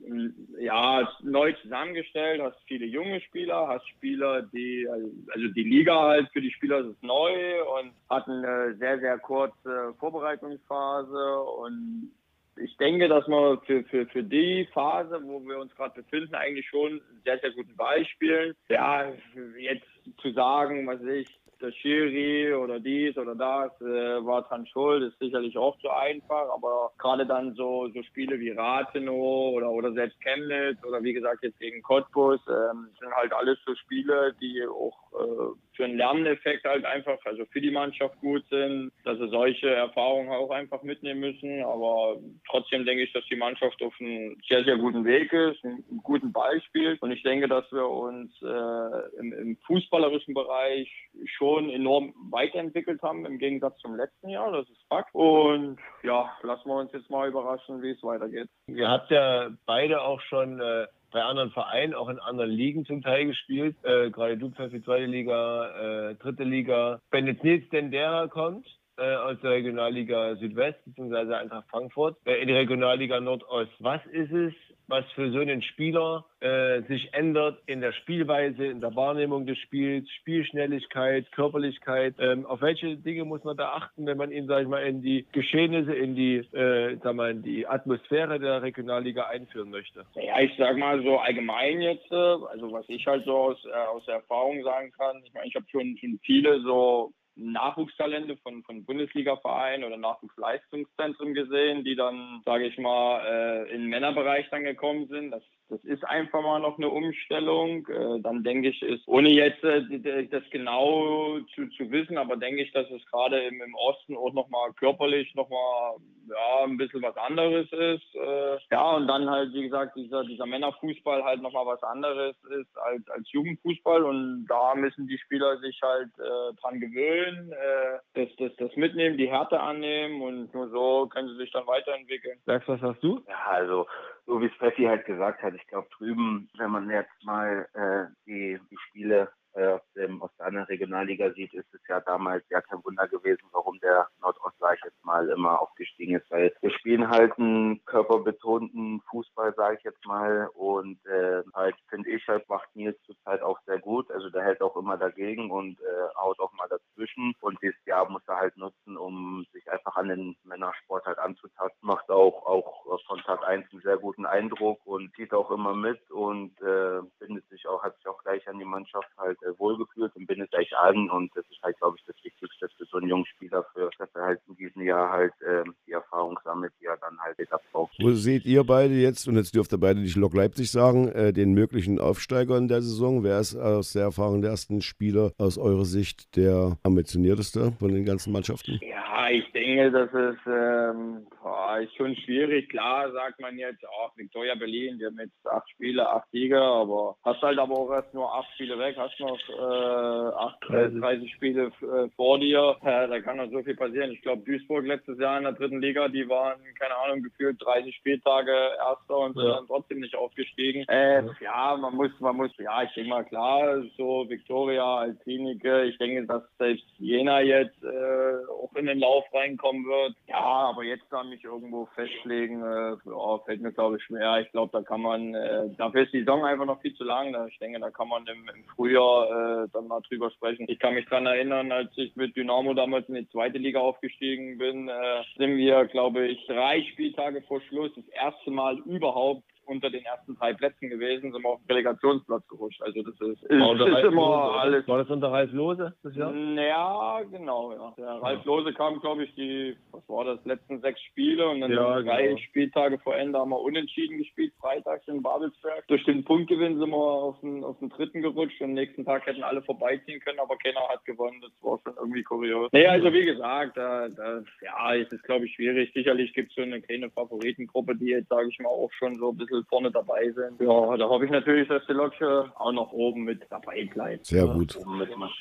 ja 0.58 1.08
neu 1.22 1.52
zusammengestellt, 1.62 2.40
hast 2.42 2.58
viele 2.66 2.86
junge 2.86 3.20
Spieler, 3.20 3.68
hast 3.68 3.88
Spieler, 3.88 4.42
die, 4.42 4.86
also 4.88 5.48
die 5.48 5.64
Liga 5.64 6.00
halt 6.00 6.28
für 6.32 6.40
die 6.40 6.50
Spieler 6.52 6.80
ist 6.80 7.02
neu 7.02 7.62
und 7.78 7.92
hatten 8.08 8.44
eine 8.44 8.74
sehr, 8.76 8.98
sehr 9.00 9.18
kurze 9.18 9.94
Vorbereitungsphase 9.98 11.40
und 11.40 12.12
ich 12.56 12.76
denke, 12.76 13.08
dass 13.08 13.26
man 13.26 13.60
für, 13.62 13.84
für, 13.84 14.06
für 14.06 14.22
die 14.22 14.68
Phase, 14.72 15.20
wo 15.22 15.40
wir 15.46 15.58
uns 15.58 15.74
gerade 15.74 16.02
befinden, 16.02 16.34
eigentlich 16.34 16.68
schon 16.68 17.00
sehr, 17.24 17.38
sehr 17.38 17.52
guten 17.52 17.74
Beispielen. 17.76 18.54
Ja, 18.68 19.10
jetzt 19.58 19.86
zu 20.20 20.32
sagen, 20.32 20.86
was 20.86 21.00
ich, 21.02 21.28
der 21.60 21.72
Schiri 21.72 22.54
oder 22.54 22.80
dies 22.80 23.16
oder 23.16 23.34
das 23.34 23.72
äh, 23.80 24.24
war 24.24 24.42
dran 24.42 24.66
schuld, 24.66 25.02
ist 25.02 25.18
sicherlich 25.18 25.56
auch 25.56 25.78
zu 25.78 25.90
einfach, 25.90 26.48
aber 26.54 26.90
gerade 26.98 27.26
dann 27.26 27.54
so, 27.54 27.88
so 27.94 28.02
Spiele 28.02 28.38
wie 28.40 28.50
Rathenow 28.50 29.54
oder, 29.54 29.70
oder 29.70 29.92
selbst 29.92 30.20
Chemnitz 30.20 30.82
oder 30.84 31.02
wie 31.02 31.12
gesagt 31.12 31.42
jetzt 31.42 31.58
gegen 31.58 31.82
Cottbus 31.82 32.40
ähm, 32.48 32.88
sind 32.98 33.12
halt 33.12 33.32
alles 33.32 33.58
so 33.66 33.74
Spiele, 33.74 34.34
die 34.40 34.64
auch 34.66 34.98
äh, 35.12 35.69
für 35.80 35.84
einen 35.84 35.98
Lerneffekt 35.98 36.64
halt 36.64 36.84
einfach, 36.84 37.18
also 37.24 37.44
für 37.46 37.60
die 37.60 37.70
Mannschaft 37.70 38.18
gut 38.20 38.44
sind, 38.50 38.92
dass 39.04 39.18
sie 39.18 39.28
solche 39.28 39.70
Erfahrungen 39.70 40.30
auch 40.30 40.50
einfach 40.50 40.82
mitnehmen 40.82 41.20
müssen, 41.20 41.62
aber 41.62 42.16
trotzdem 42.48 42.84
denke 42.84 43.04
ich, 43.04 43.12
dass 43.12 43.24
die 43.26 43.36
Mannschaft 43.36 43.82
auf 43.82 43.94
einem 44.00 44.36
sehr, 44.48 44.64
sehr 44.64 44.76
guten 44.76 45.04
Weg 45.04 45.32
ist, 45.32 45.64
einen 45.64 45.84
guten 46.02 46.32
Ball 46.32 46.60
spielt 46.62 47.00
und 47.02 47.12
ich 47.12 47.22
denke, 47.22 47.48
dass 47.48 47.70
wir 47.70 47.88
uns 47.88 48.30
äh, 48.42 49.18
im, 49.18 49.32
im 49.32 49.56
fußballerischen 49.66 50.34
Bereich 50.34 50.90
schon 51.36 51.50
schon 51.50 51.70
enorm 51.70 52.14
weiterentwickelt 52.30 53.02
haben 53.02 53.26
im 53.26 53.38
Gegensatz 53.38 53.78
zum 53.78 53.96
letzten 53.96 54.28
Jahr. 54.28 54.52
Das 54.52 54.68
ist 54.68 54.82
Fakt. 54.88 55.14
Und 55.14 55.78
ja, 56.02 56.30
lassen 56.42 56.68
wir 56.68 56.76
uns 56.76 56.92
jetzt 56.92 57.10
mal 57.10 57.28
überraschen, 57.28 57.82
wie 57.82 57.90
es 57.90 58.02
weitergeht. 58.02 58.48
Ihr 58.66 58.88
habt 58.88 59.10
ja 59.10 59.50
beide 59.66 60.02
auch 60.02 60.20
schon 60.22 60.60
äh, 60.60 60.86
bei 61.10 61.22
anderen 61.22 61.50
Vereinen, 61.50 61.94
auch 61.94 62.08
in 62.08 62.18
anderen 62.18 62.50
Ligen 62.50 62.84
zum 62.84 63.02
Teil 63.02 63.26
gespielt. 63.26 63.76
Äh, 63.82 64.10
gerade 64.10 64.36
du 64.36 64.48
die 64.50 64.82
zweite 64.82 65.06
Liga, 65.06 66.10
äh, 66.10 66.14
dritte 66.16 66.44
Liga. 66.44 67.00
Wenn 67.10 67.26
jetzt 67.26 67.44
Nils 67.44 67.68
Dendera 67.70 68.28
kommt, 68.28 68.66
äh, 69.00 69.14
aus 69.16 69.36
der 69.42 69.52
Regionalliga 69.52 70.36
Südwest 70.36 70.78
bzw. 70.84 71.34
Eintracht 71.34 71.68
Frankfurt 71.70 72.16
äh, 72.26 72.40
in 72.40 72.48
die 72.48 72.54
Regionalliga 72.54 73.18
Nordost. 73.18 73.72
Was 73.78 74.04
ist 74.06 74.32
es, 74.32 74.52
was 74.90 75.04
für 75.12 75.30
so 75.30 75.38
einen 75.38 75.62
Spieler 75.62 76.24
äh, 76.40 76.82
sich 76.82 77.14
ändert 77.14 77.62
in 77.66 77.80
der 77.80 77.92
Spielweise, 77.92 78.66
in 78.66 78.80
der 78.80 78.94
Wahrnehmung 78.96 79.46
des 79.46 79.56
Spiels, 79.58 80.10
Spielschnelligkeit, 80.20 81.30
Körperlichkeit. 81.32 82.16
Ähm, 82.18 82.44
auf 82.44 82.60
welche 82.60 82.96
Dinge 82.96 83.24
muss 83.24 83.44
man 83.44 83.56
da 83.56 83.70
achten, 83.70 84.04
wenn 84.06 84.18
man 84.18 84.32
ihn, 84.32 84.46
sag 84.48 84.62
ich 84.62 84.68
mal, 84.68 84.82
in 84.82 85.00
die 85.00 85.26
Geschehnisse, 85.32 85.94
in 85.94 86.16
die, 86.16 86.38
äh, 86.56 86.96
sag 87.02 87.14
mal, 87.14 87.30
in 87.30 87.42
die 87.42 87.66
Atmosphäre 87.66 88.40
der 88.40 88.62
Regionalliga 88.62 89.28
einführen 89.28 89.70
möchte? 89.70 90.04
Ja, 90.16 90.40
ich 90.40 90.52
sag 90.58 90.76
mal 90.76 91.02
so 91.02 91.18
allgemein 91.18 91.80
jetzt, 91.80 92.10
äh, 92.10 92.16
also 92.16 92.72
was 92.72 92.84
ich 92.88 93.06
halt 93.06 93.24
so 93.24 93.36
aus, 93.36 93.64
äh, 93.64 93.86
aus 93.94 94.04
der 94.06 94.16
Erfahrung 94.16 94.62
sagen 94.64 94.90
kann. 94.90 95.22
Ich 95.24 95.32
meine, 95.32 95.46
ich 95.46 95.54
habe 95.54 95.66
schon, 95.70 95.96
schon 95.98 96.18
viele 96.24 96.60
so 96.62 97.12
Nachwuchstalente 97.36 98.36
von, 98.38 98.62
von 98.64 98.84
Bundesliga-Vereinen 98.84 99.84
oder 99.84 99.96
Nachwuchsleistungszentren 99.96 101.34
gesehen, 101.34 101.84
die 101.84 101.96
dann, 101.96 102.42
sage 102.44 102.66
ich 102.66 102.78
mal, 102.78 103.20
äh, 103.24 103.74
in 103.74 103.82
den 103.82 103.90
Männerbereich 103.90 104.48
dann 104.50 104.64
gekommen 104.64 105.08
sind. 105.08 105.30
Das 105.30 105.42
das 105.70 105.84
ist 105.84 106.04
einfach 106.04 106.42
mal 106.42 106.58
noch 106.58 106.76
eine 106.78 106.88
Umstellung. 106.88 107.86
Äh, 107.86 108.20
dann 108.22 108.42
denke 108.42 108.70
ich, 108.70 108.82
ist, 108.82 109.06
ohne 109.06 109.30
jetzt 109.30 109.62
äh, 109.62 110.26
das 110.26 110.42
genau 110.50 111.38
zu, 111.54 111.68
zu 111.76 111.90
wissen, 111.92 112.18
aber 112.18 112.36
denke 112.36 112.62
ich, 112.62 112.72
dass 112.72 112.90
es 112.90 113.06
gerade 113.06 113.40
im, 113.42 113.62
im 113.62 113.74
Osten 113.76 114.16
auch 114.16 114.32
nochmal 114.32 114.72
körperlich 114.72 115.32
nochmal 115.36 115.96
ja, 116.28 116.64
ein 116.64 116.76
bisschen 116.76 117.02
was 117.02 117.16
anderes 117.16 117.70
ist. 117.70 118.14
Äh, 118.16 118.58
ja, 118.72 118.96
und 118.96 119.06
dann 119.06 119.30
halt, 119.30 119.52
wie 119.52 119.62
gesagt, 119.62 119.96
dieser, 119.96 120.24
dieser 120.24 120.46
Männerfußball 120.46 121.22
halt 121.22 121.40
nochmal 121.40 121.66
was 121.66 121.82
anderes 121.84 122.36
ist 122.60 122.78
als, 122.78 123.08
als 123.08 123.30
Jugendfußball. 123.30 124.02
Und 124.02 124.46
da 124.48 124.74
müssen 124.74 125.06
die 125.06 125.18
Spieler 125.18 125.58
sich 125.58 125.78
halt 125.82 126.10
äh, 126.18 126.54
dran 126.60 126.80
gewöhnen, 126.80 127.52
äh, 127.52 127.98
das, 128.14 128.28
das, 128.38 128.56
das 128.56 128.76
mitnehmen, 128.76 129.18
die 129.18 129.30
Härte 129.30 129.60
annehmen 129.60 130.20
und 130.20 130.52
nur 130.52 130.68
so 130.70 131.06
können 131.06 131.28
sie 131.28 131.36
sich 131.36 131.52
dann 131.52 131.66
weiterentwickeln. 131.68 132.38
Sagst 132.44 132.68
was 132.68 132.80
hast 132.80 133.02
du? 133.02 133.22
Ja, 133.28 133.46
also 133.46 133.86
so 134.30 134.40
wie 134.40 134.46
es 134.46 134.56
Peffi 134.58 134.84
halt 134.84 135.04
gesagt 135.06 135.42
hat, 135.42 135.54
ich 135.54 135.66
glaube 135.66 135.88
drüben, 135.98 136.48
wenn 136.56 136.70
man 136.70 136.88
jetzt 136.88 137.24
mal 137.24 137.68
äh, 137.74 138.14
die, 138.26 138.60
die 138.70 138.78
Spiele 138.88 139.32
äh, 139.54 139.66
aus, 139.66 139.80
dem, 139.96 140.22
aus 140.22 140.30
der 140.38 140.46
anderen 140.46 140.66
Regionalliga 140.66 141.32
sieht, 141.32 141.52
ist 141.54 141.72
es 141.72 141.80
ja 141.88 142.00
damals 142.00 142.44
ja 142.50 142.60
kein 142.60 142.82
Wunder 142.84 143.06
gewesen, 143.08 143.46
warum 143.52 143.78
der 143.80 144.08
Nordost, 144.20 144.56
sag 144.58 144.76
ich 144.76 144.84
jetzt 144.84 145.04
mal, 145.04 145.28
immer 145.28 145.60
aufgestiegen 145.60 146.16
ist. 146.16 146.30
Weil 146.30 146.54
wir 146.60 146.70
spielen 146.70 147.08
halt 147.08 147.38
einen 147.38 147.84
körperbetonten 147.84 149.02
Fußball, 149.10 149.54
sage 149.54 149.76
ich 149.78 149.84
jetzt 149.84 150.04
mal. 150.06 150.48
Und 150.54 151.04
äh, 151.06 151.42
halt 151.54 151.76
finde 151.88 152.10
ich 152.10 152.26
halt 152.28 152.48
macht 152.48 152.68
Nils 152.74 153.00
zurzeit 153.04 153.42
auch 153.42 153.58
sehr 153.66 153.78
gut. 153.78 154.10
Also 154.10 154.30
der 154.30 154.42
hält 154.42 154.62
auch 154.62 154.76
immer 154.76 154.96
dagegen 154.96 155.50
und 155.50 155.80
äh, 155.80 156.14
haut 156.16 156.38
auch 156.40 156.52
mal 156.52 156.68
dazwischen. 156.68 157.34
Und 157.40 157.60
dieses 157.62 157.84
Jahr 157.86 158.08
muss 158.08 158.22
er 158.26 158.36
halt 158.36 158.56
nutzen, 158.56 158.96
um 158.96 159.44
sich 159.52 159.70
einfach 159.70 159.96
an 159.96 160.08
den 160.08 160.36
Männersport 160.44 161.06
halt 161.06 161.18
anzutasten. 161.18 161.80
Macht 161.80 162.10
auch 162.10 162.46
auch 162.46 163.00
von 163.06 163.18
Tag 163.22 163.46
1 163.46 163.66
einen 163.72 163.82
sehr 163.82 163.96
guten 163.96 164.26
Eindruck 164.26 164.84
und 164.84 165.14
zieht 165.14 165.32
auch 165.32 165.50
immer 165.50 165.74
mit 165.74 166.10
und 166.10 166.60
äh, 166.60 167.00
bindet 167.18 167.48
sich 167.48 167.66
auch, 167.66 167.82
hat 167.82 167.96
sich 167.96 168.06
auch 168.06 168.22
gleich 168.22 168.46
an 168.48 168.58
die 168.58 168.64
Mannschaft 168.64 169.08
halt 169.18 169.39
wohlgefühlt 169.58 170.14
und 170.16 170.26
bindet 170.26 170.50
sich 170.52 170.76
an 170.76 171.10
und 171.10 171.30
das 171.34 171.44
ist 171.50 171.62
halt, 171.62 171.78
glaube 171.78 171.96
ich, 171.98 172.04
das 172.06 172.16
Wichtigste 172.22 172.68
für 172.76 172.84
so 172.86 172.98
einen 172.98 173.08
jungen 173.08 173.26
Spieler, 173.26 173.64
für, 173.74 173.90
dass 173.98 174.08
er 174.14 174.22
halt 174.22 174.40
in 174.48 174.56
diesem 174.56 174.82
Jahr 174.82 175.10
halt 175.10 175.32
äh, 175.42 175.64
die 175.86 175.92
Erfahrung 175.92 176.38
sammelt, 176.44 176.72
die 176.80 176.86
er 176.86 176.96
dann 176.96 177.18
halt 177.20 177.52
abbraucht. 177.52 177.92
Wo 178.00 178.10
seht 178.12 178.44
ihr 178.46 178.64
beide 178.64 178.94
jetzt, 178.94 179.28
und 179.28 179.36
jetzt 179.36 179.54
dürft 179.54 179.72
ihr 179.72 179.78
beide 179.78 180.00
nicht 180.00 180.16
Lok 180.16 180.34
Leipzig 180.34 180.70
sagen, 180.70 181.08
äh, 181.08 181.32
den 181.32 181.52
möglichen 181.52 181.98
Aufsteiger 182.00 182.56
in 182.56 182.68
der 182.68 182.82
Saison? 182.82 183.22
Wer 183.22 183.40
ist 183.40 183.56
aus 183.56 183.92
der 183.92 184.04
Erfahrung 184.04 184.42
der 184.42 184.50
ersten 184.52 184.80
Spieler 184.80 185.32
aus 185.38 185.58
eurer 185.58 185.84
Sicht 185.84 186.36
der 186.36 186.78
ambitionierteste 186.82 187.72
von 187.78 187.92
den 187.92 188.04
ganzen 188.04 188.32
Mannschaften? 188.32 188.80
Ja, 188.82 189.28
ich 189.30 189.50
denke, 189.52 189.90
das 189.90 190.08
ist, 190.08 190.46
ähm, 190.46 191.26
boah, 191.50 191.78
ist 191.80 191.94
schon 191.96 192.14
schwierig. 192.16 192.68
Klar 192.68 193.10
sagt 193.12 193.40
man 193.40 193.58
jetzt, 193.58 193.84
auch 193.86 194.16
Victoria 194.16 194.54
Berlin, 194.54 194.98
die 194.98 195.06
haben 195.06 195.18
jetzt 195.18 195.46
acht 195.46 195.68
Spiele, 195.70 196.08
acht 196.08 196.30
Sieger, 196.30 196.62
aber 196.62 197.16
hast 197.24 197.42
halt 197.42 197.58
aber 197.58 197.74
auch 197.74 197.90
erst 197.90 198.14
nur 198.14 198.32
acht 198.32 198.50
Spiele 198.54 198.78
weg, 198.78 198.96
hast 198.96 199.18
noch 199.18 199.38
äh, 199.48 200.34
38 200.70 201.00
30 201.00 201.32
Spiele 201.34 201.72
äh, 201.82 202.08
vor 202.14 202.38
dir. 202.38 202.76
Äh, 202.82 203.08
da 203.08 203.20
kann 203.20 203.38
noch 203.38 203.50
so 203.50 203.62
viel 203.62 203.74
passieren. 203.74 204.12
Ich 204.12 204.22
glaube, 204.22 204.42
Duisburg 204.44 204.86
letztes 204.86 205.18
Jahr 205.18 205.38
in 205.38 205.44
der 205.44 205.52
dritten 205.52 205.80
Liga, 205.80 206.08
die 206.08 206.28
waren, 206.28 206.60
keine 206.78 206.96
Ahnung, 206.96 207.22
gefühlt 207.22 207.56
30 207.60 207.94
Spieltage 207.96 208.52
Erster 208.78 209.18
und 209.18 209.34
sind 209.34 209.46
ja. 209.46 209.56
dann 209.56 209.66
trotzdem 209.66 210.00
nicht 210.00 210.14
aufgestiegen. 210.14 210.84
Äh, 210.88 211.24
ja, 211.40 211.76
man 211.76 211.94
muss, 211.96 212.10
man 212.20 212.36
muss, 212.36 212.50
ja, 212.58 212.82
ich 212.82 212.92
denke 212.92 213.10
mal, 213.10 213.24
klar, 213.24 213.82
so 213.96 214.28
Victoria 214.28 214.98
als 214.98 215.18
Klinike, 215.20 215.84
ich 215.84 215.98
denke, 215.98 216.26
dass 216.26 216.42
selbst 216.58 216.86
Jena 216.98 217.40
jetzt 217.40 217.82
äh, 217.82 218.46
auch 218.50 218.74
in 218.74 218.86
den 218.86 219.00
Lauf 219.00 219.24
reinkommen 219.32 219.84
wird. 219.84 220.14
Ja, 220.28 220.70
aber 220.70 220.84
jetzt 220.84 221.06
da 221.10 221.24
mich 221.24 221.39
irgendwo 221.44 221.86
festlegen, 221.94 222.62
äh, 222.62 222.96
ja, 223.04 223.38
fällt 223.44 223.60
mir, 223.60 223.72
glaube 223.72 223.96
ich, 223.96 224.02
schwer. 224.04 224.40
Ich 224.40 224.50
glaube, 224.52 224.72
da 224.72 224.82
kann 224.82 225.02
man, 225.02 225.34
äh, 225.34 225.68
dafür 225.76 226.02
ist 226.02 226.12
die 226.12 226.20
Saison 226.20 226.44
einfach 226.44 226.66
noch 226.66 226.80
viel 226.80 226.94
zu 226.94 227.04
lang. 227.04 227.34
Ich 227.48 227.58
denke, 227.58 227.80
da 227.80 227.90
kann 227.90 228.08
man 228.08 228.26
im, 228.26 228.48
im 228.48 228.64
Frühjahr 228.74 229.64
äh, 229.64 229.68
dann 229.72 229.88
mal 229.88 230.00
drüber 230.08 230.30
sprechen. 230.30 230.66
Ich 230.68 230.78
kann 230.78 230.94
mich 230.94 231.06
dran 231.06 231.26
erinnern, 231.26 231.72
als 231.72 231.90
ich 231.96 232.14
mit 232.16 232.36
Dynamo 232.36 232.74
damals 232.74 233.08
in 233.08 233.14
die 233.14 233.28
zweite 233.28 233.58
Liga 233.58 233.80
aufgestiegen 233.80 234.58
bin, 234.58 234.88
äh, 234.88 235.22
sind 235.36 235.56
wir, 235.56 235.86
glaube 235.86 236.26
ich, 236.26 236.46
drei 236.46 236.82
Spieltage 236.92 237.42
vor 237.42 237.60
Schluss 237.62 237.92
das 237.94 238.08
erste 238.08 238.50
Mal 238.50 238.78
überhaupt 238.80 239.42
unter 239.70 239.88
den 239.88 240.04
ersten 240.04 240.34
drei 240.36 240.52
Plätzen 240.52 240.90
gewesen, 240.90 241.32
sind 241.32 241.42
wir 241.42 241.48
auf 241.48 241.60
den 241.60 241.68
Relegationsplatz 241.68 242.46
gerutscht. 242.48 242.82
Also 242.82 243.02
das 243.02 243.14
ist, 243.14 243.42
ist, 243.44 243.50
war 243.50 243.98
ist 243.98 244.04
immer 244.04 244.60
alles. 244.60 244.86
War 244.88 244.98
das 244.98 245.08
unter 245.08 245.30
Ralf 245.30 245.52
Lose 245.52 245.94
das 246.02 246.16
Jahr? 246.16 246.34
Ja, 246.34 247.22
genau, 247.30 247.72
ja. 247.72 247.94
Der 247.96 248.22
Ralf 248.22 248.44
Lose 248.44 248.72
kam, 248.74 249.00
glaube 249.00 249.24
ich, 249.24 249.34
die, 249.34 249.76
was 249.92 250.06
war 250.08 250.24
das, 250.24 250.44
letzten 250.44 250.80
sechs 250.80 251.00
Spiele 251.02 251.48
und 251.48 251.60
dann 251.60 251.70
ja, 251.70 252.02
drei 252.02 252.28
genau. 252.28 252.38
Spieltage 252.38 252.98
vor 252.98 253.16
Ende 253.16 253.38
haben 253.38 253.50
wir 253.50 253.60
unentschieden 253.60 254.18
gespielt, 254.18 254.52
freitags 254.60 255.06
in 255.06 255.22
Babelsberg. 255.22 255.86
Durch 255.88 256.04
den 256.04 256.24
Punktgewinn 256.24 256.78
sind 256.78 256.90
wir 256.90 256.96
auf 256.96 257.40
den, 257.40 257.62
auf 257.62 257.78
den 257.78 257.88
dritten 257.88 258.22
gerutscht 258.22 258.60
und 258.60 258.70
am 258.70 258.74
nächsten 258.74 259.04
Tag 259.04 259.26
hätten 259.26 259.42
alle 259.42 259.62
vorbeiziehen 259.62 260.20
können, 260.20 260.40
aber 260.40 260.56
keiner 260.56 260.80
hat 260.88 261.04
gewonnen. 261.04 261.40
Das 261.40 261.52
war 261.60 261.78
schon 261.84 261.94
irgendwie 261.96 262.22
kurios. 262.22 262.70
Nee, 262.72 262.86
also 262.86 263.12
wie 263.12 263.24
gesagt, 263.24 263.76
da, 263.76 264.08
da 264.08 264.42
ja, 264.62 264.94
es 264.94 265.12
ist, 265.12 265.24
glaube 265.24 265.46
ich, 265.46 265.54
schwierig. 265.54 265.92
Sicherlich 265.94 266.32
gibt 266.32 266.50
es 266.50 266.56
so 266.56 266.62
eine 266.62 266.80
kleine 266.80 267.10
Favoritengruppe, 267.10 267.96
die 267.96 268.06
jetzt, 268.06 268.28
sage 268.28 268.48
ich 268.48 268.58
mal, 268.58 268.68
auch 268.68 268.92
schon 268.92 269.14
so 269.16 269.30
ein 269.30 269.36
bisschen 269.36 269.59
vorne 269.68 269.90
dabei 269.90 270.30
sind. 270.30 270.60
Ja, 270.60 270.96
da 270.96 271.08
hoffe 271.08 271.24
ich 271.24 271.30
natürlich, 271.30 271.68
dass 271.68 271.84
die 271.86 271.92
Lok 271.92 272.12
auch 272.20 272.72
noch 272.72 272.92
oben 272.92 273.24
mit 273.24 273.42
dabei 273.50 273.88
bleibt. 273.92 274.26
Sehr 274.26 274.46
gut. 274.46 274.78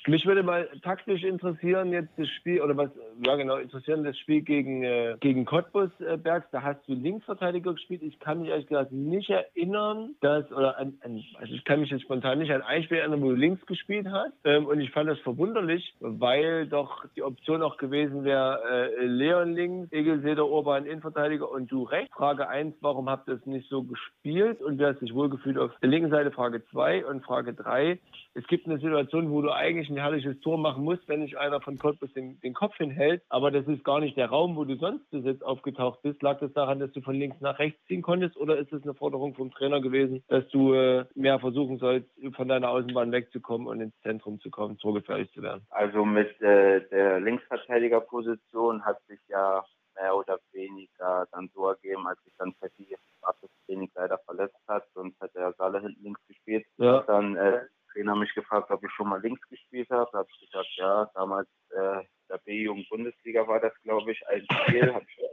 Mich 0.07 0.25
würde 0.25 0.43
mal 0.43 0.69
taktisch 0.83 1.23
interessieren 1.23 1.91
jetzt 1.91 2.11
das 2.17 2.27
Spiel, 2.29 2.61
oder 2.61 2.75
was, 2.77 2.89
ja 3.25 3.35
genau, 3.35 3.57
interessieren 3.57 4.03
das 4.03 4.17
Spiel 4.17 4.41
gegen, 4.41 4.83
äh, 4.83 5.15
gegen 5.19 5.45
Cottbus 5.45 5.89
äh, 5.99 6.17
Bergs. 6.17 6.47
Da 6.51 6.63
hast 6.63 6.87
du 6.87 6.93
Linksverteidiger 6.93 7.73
gespielt. 7.73 8.01
Ich 8.03 8.19
kann 8.19 8.39
mich 8.39 8.49
ehrlich 8.49 8.67
gesagt 8.67 8.91
nicht 8.91 9.29
erinnern, 9.29 10.15
dass, 10.21 10.51
oder 10.51 10.77
an, 10.77 10.97
an, 11.03 11.23
also 11.39 11.53
ich 11.53 11.63
kann 11.65 11.81
mich 11.81 11.89
jetzt 11.89 12.03
spontan 12.03 12.39
nicht 12.39 12.51
an 12.51 12.61
ein 12.61 12.83
Spiel 12.83 12.99
erinnern, 12.99 13.21
wo 13.21 13.29
du 13.29 13.35
links 13.35 13.65
gespielt 13.65 14.07
hast. 14.09 14.33
Ähm, 14.45 14.65
und 14.65 14.79
ich 14.79 14.91
fand 14.91 15.09
das 15.09 15.19
verwunderlich, 15.19 15.93
weil 15.99 16.67
doch 16.67 17.05
die 17.15 17.23
Option 17.23 17.61
auch 17.61 17.77
gewesen 17.77 18.23
wäre, 18.23 18.61
äh, 18.99 19.05
Leon 19.05 19.53
links, 19.53 19.91
Egel 19.91 20.21
Seder 20.21 20.47
Urban 20.47 20.85
Innenverteidiger 20.85 21.49
und 21.49 21.71
du 21.71 21.83
rechts. 21.83 22.15
Frage 22.15 22.47
1, 22.47 22.75
warum 22.81 23.09
habt 23.09 23.27
ihr 23.27 23.35
es 23.35 23.45
nicht 23.45 23.69
so 23.69 23.83
gespielt 23.83 24.61
und 24.61 24.79
wer 24.79 24.89
hat 24.89 24.99
sich 24.99 25.13
wohlgefühlt 25.13 25.57
auf 25.57 25.71
der 25.81 25.89
linken 25.89 26.09
Seite? 26.09 26.31
Frage 26.31 26.63
2 26.71 27.05
und 27.05 27.23
Frage 27.23 27.53
3. 27.53 27.99
Es 28.35 28.47
gibt 28.47 28.67
eine 28.67 28.79
Situation, 28.79 29.31
wo 29.31 29.41
du 29.41 29.51
eigentlich 29.51 29.89
ein 29.89 29.97
herrliches 29.97 30.39
Tor 30.39 30.57
machen 30.57 30.83
musst, 30.83 31.07
wenn 31.07 31.21
nicht 31.21 31.37
einer 31.37 31.59
von 31.59 31.77
Cottbus 31.77 32.13
den, 32.13 32.39
den 32.41 32.53
Kopf 32.53 32.77
hinhält, 32.77 33.08
aber 33.29 33.51
das 33.51 33.67
ist 33.67 33.83
gar 33.83 33.99
nicht 33.99 34.17
der 34.17 34.29
Raum, 34.29 34.55
wo 34.55 34.65
du 34.65 34.75
sonst 34.75 35.09
bis 35.11 35.23
jetzt 35.25 35.43
aufgetaucht 35.43 36.01
bist. 36.01 36.21
Lag 36.21 36.39
das 36.39 36.53
daran, 36.53 36.79
dass 36.79 36.91
du 36.91 37.01
von 37.01 37.15
links 37.15 37.39
nach 37.41 37.59
rechts 37.59 37.83
ziehen 37.87 38.01
konntest 38.01 38.37
oder 38.37 38.57
ist 38.57 38.71
es 38.73 38.83
eine 38.83 38.93
Forderung 38.93 39.35
vom 39.35 39.51
Trainer 39.51 39.81
gewesen, 39.81 40.23
dass 40.27 40.47
du 40.49 40.73
äh, 40.73 41.05
mehr 41.15 41.39
versuchen 41.39 41.77
sollst, 41.77 42.09
von 42.35 42.47
deiner 42.47 42.69
Außenbahn 42.69 43.11
wegzukommen 43.11 43.67
und 43.67 43.81
ins 43.81 43.99
Zentrum 44.01 44.39
zu 44.39 44.49
kommen, 44.49 44.77
torgefährlich 44.77 45.31
zu 45.33 45.41
werden? 45.41 45.65
Also 45.69 46.05
mit 46.05 46.29
äh, 46.41 46.87
der 46.89 47.19
Linksverteidigerposition 47.19 48.85
hat 48.85 49.01
sich 49.07 49.19
ja 49.27 49.63
mehr 49.99 50.15
oder 50.15 50.39
weniger 50.51 51.27
dann 51.31 51.49
so 51.53 51.67
ergeben, 51.67 52.07
als 52.07 52.19
ich 52.25 52.33
dann 52.37 52.53
Fetti 52.59 52.95
das 53.21 53.51
Training 53.65 53.91
leider 53.95 54.17
verletzt 54.19 54.57
hat, 54.67 54.85
sonst 54.93 55.19
hätte 55.21 55.39
er 55.39 55.53
Saale 55.53 55.81
hinten 55.81 56.03
links 56.03 56.21
gespielt. 56.27 56.65
Ja. 56.77 56.99
Hat 56.99 57.09
dann 57.09 57.35
äh, 57.35 57.51
der 57.51 57.67
Trainer 57.93 58.15
mich 58.15 58.33
gefragt, 58.33 58.71
ob 58.71 58.83
ich 58.83 58.91
schon 58.91 59.09
mal 59.09 59.21
links 59.21 59.41
gespielt 59.49 59.89
habe. 59.89 60.09
Da 60.11 60.19
habe 60.19 60.29
ich 60.31 60.49
gesagt, 60.49 60.69
ja, 60.75 61.09
damals 61.13 61.47
äh, 61.71 62.03
der 62.29 62.37
B-Jugend 62.39 62.87
Bundesliga 62.89 63.47
war 63.47 63.59
das, 63.59 63.73
glaube 63.83 64.11
ich, 64.11 64.27
ein 64.27 64.45
Spiel, 64.51 64.93
habe 64.93 65.05
ich, 65.07 65.23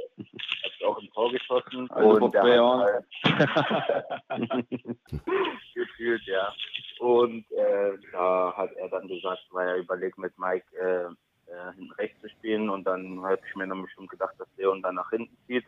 hab 0.65 0.73
ich 0.79 0.85
auch 0.85 0.99
ein 1.01 1.09
Tor 1.13 1.31
geschossen. 1.33 1.91
Also 1.91 2.19
vor 2.19 2.31
der 2.31 2.43
hat 2.43 3.05
halt- 3.23 4.67
gefühlt, 5.75 6.23
ja. 6.27 6.53
Und 6.99 7.51
äh, 7.53 7.99
da 8.13 8.55
hat 8.57 8.73
er 8.73 8.89
dann 8.89 9.09
gesagt, 9.09 9.45
weil 9.51 9.69
er 9.69 9.77
überlegt 9.77 10.19
mit 10.19 10.37
Mike 10.39 10.67
äh, 10.79 11.05
äh, 11.53 11.73
hinten 11.75 11.93
rechts 11.93 12.21
zu 12.23 12.29
spielen 12.31 12.71
und 12.71 12.85
dann 12.85 13.23
habe 13.23 13.39
ich 13.47 13.55
mir 13.55 13.67
dann 13.69 13.83
bestimmt 13.83 14.11
gedacht, 14.11 14.35
dass 14.39 14.49
Leon 14.57 14.83
dann 14.83 14.95
nach 14.97 15.11
hinten 15.11 15.37
zieht. 15.47 15.65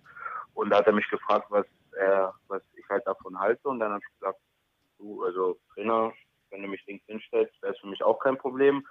Und 0.55 0.71
da 0.71 0.79
hat 0.79 0.87
er 0.87 0.93
mich 0.93 1.09
gefragt, 1.09 1.47
was, 1.51 1.67
er, 1.93 2.35
was 2.49 2.63
ich 2.77 2.89
halt 2.89 3.07
davon 3.07 3.39
halte 3.39 3.69
und 3.69 3.79
dann 3.79 3.93
habe 3.93 4.03
ich 4.05 4.19
gesagt, 4.19 4.39
du, 4.99 5.23
also 5.25 5.59
Trainer, 5.75 6.13
wenn 6.51 6.63
du 6.63 6.69
mich 6.69 6.85
links 6.87 7.05
hinstellst, 7.07 7.55
wäre 7.63 7.75
es 7.75 7.79
für 7.81 7.87
mich 7.87 8.03
auch 8.03 8.19
kein 8.19 8.39
Problem. 8.39 8.87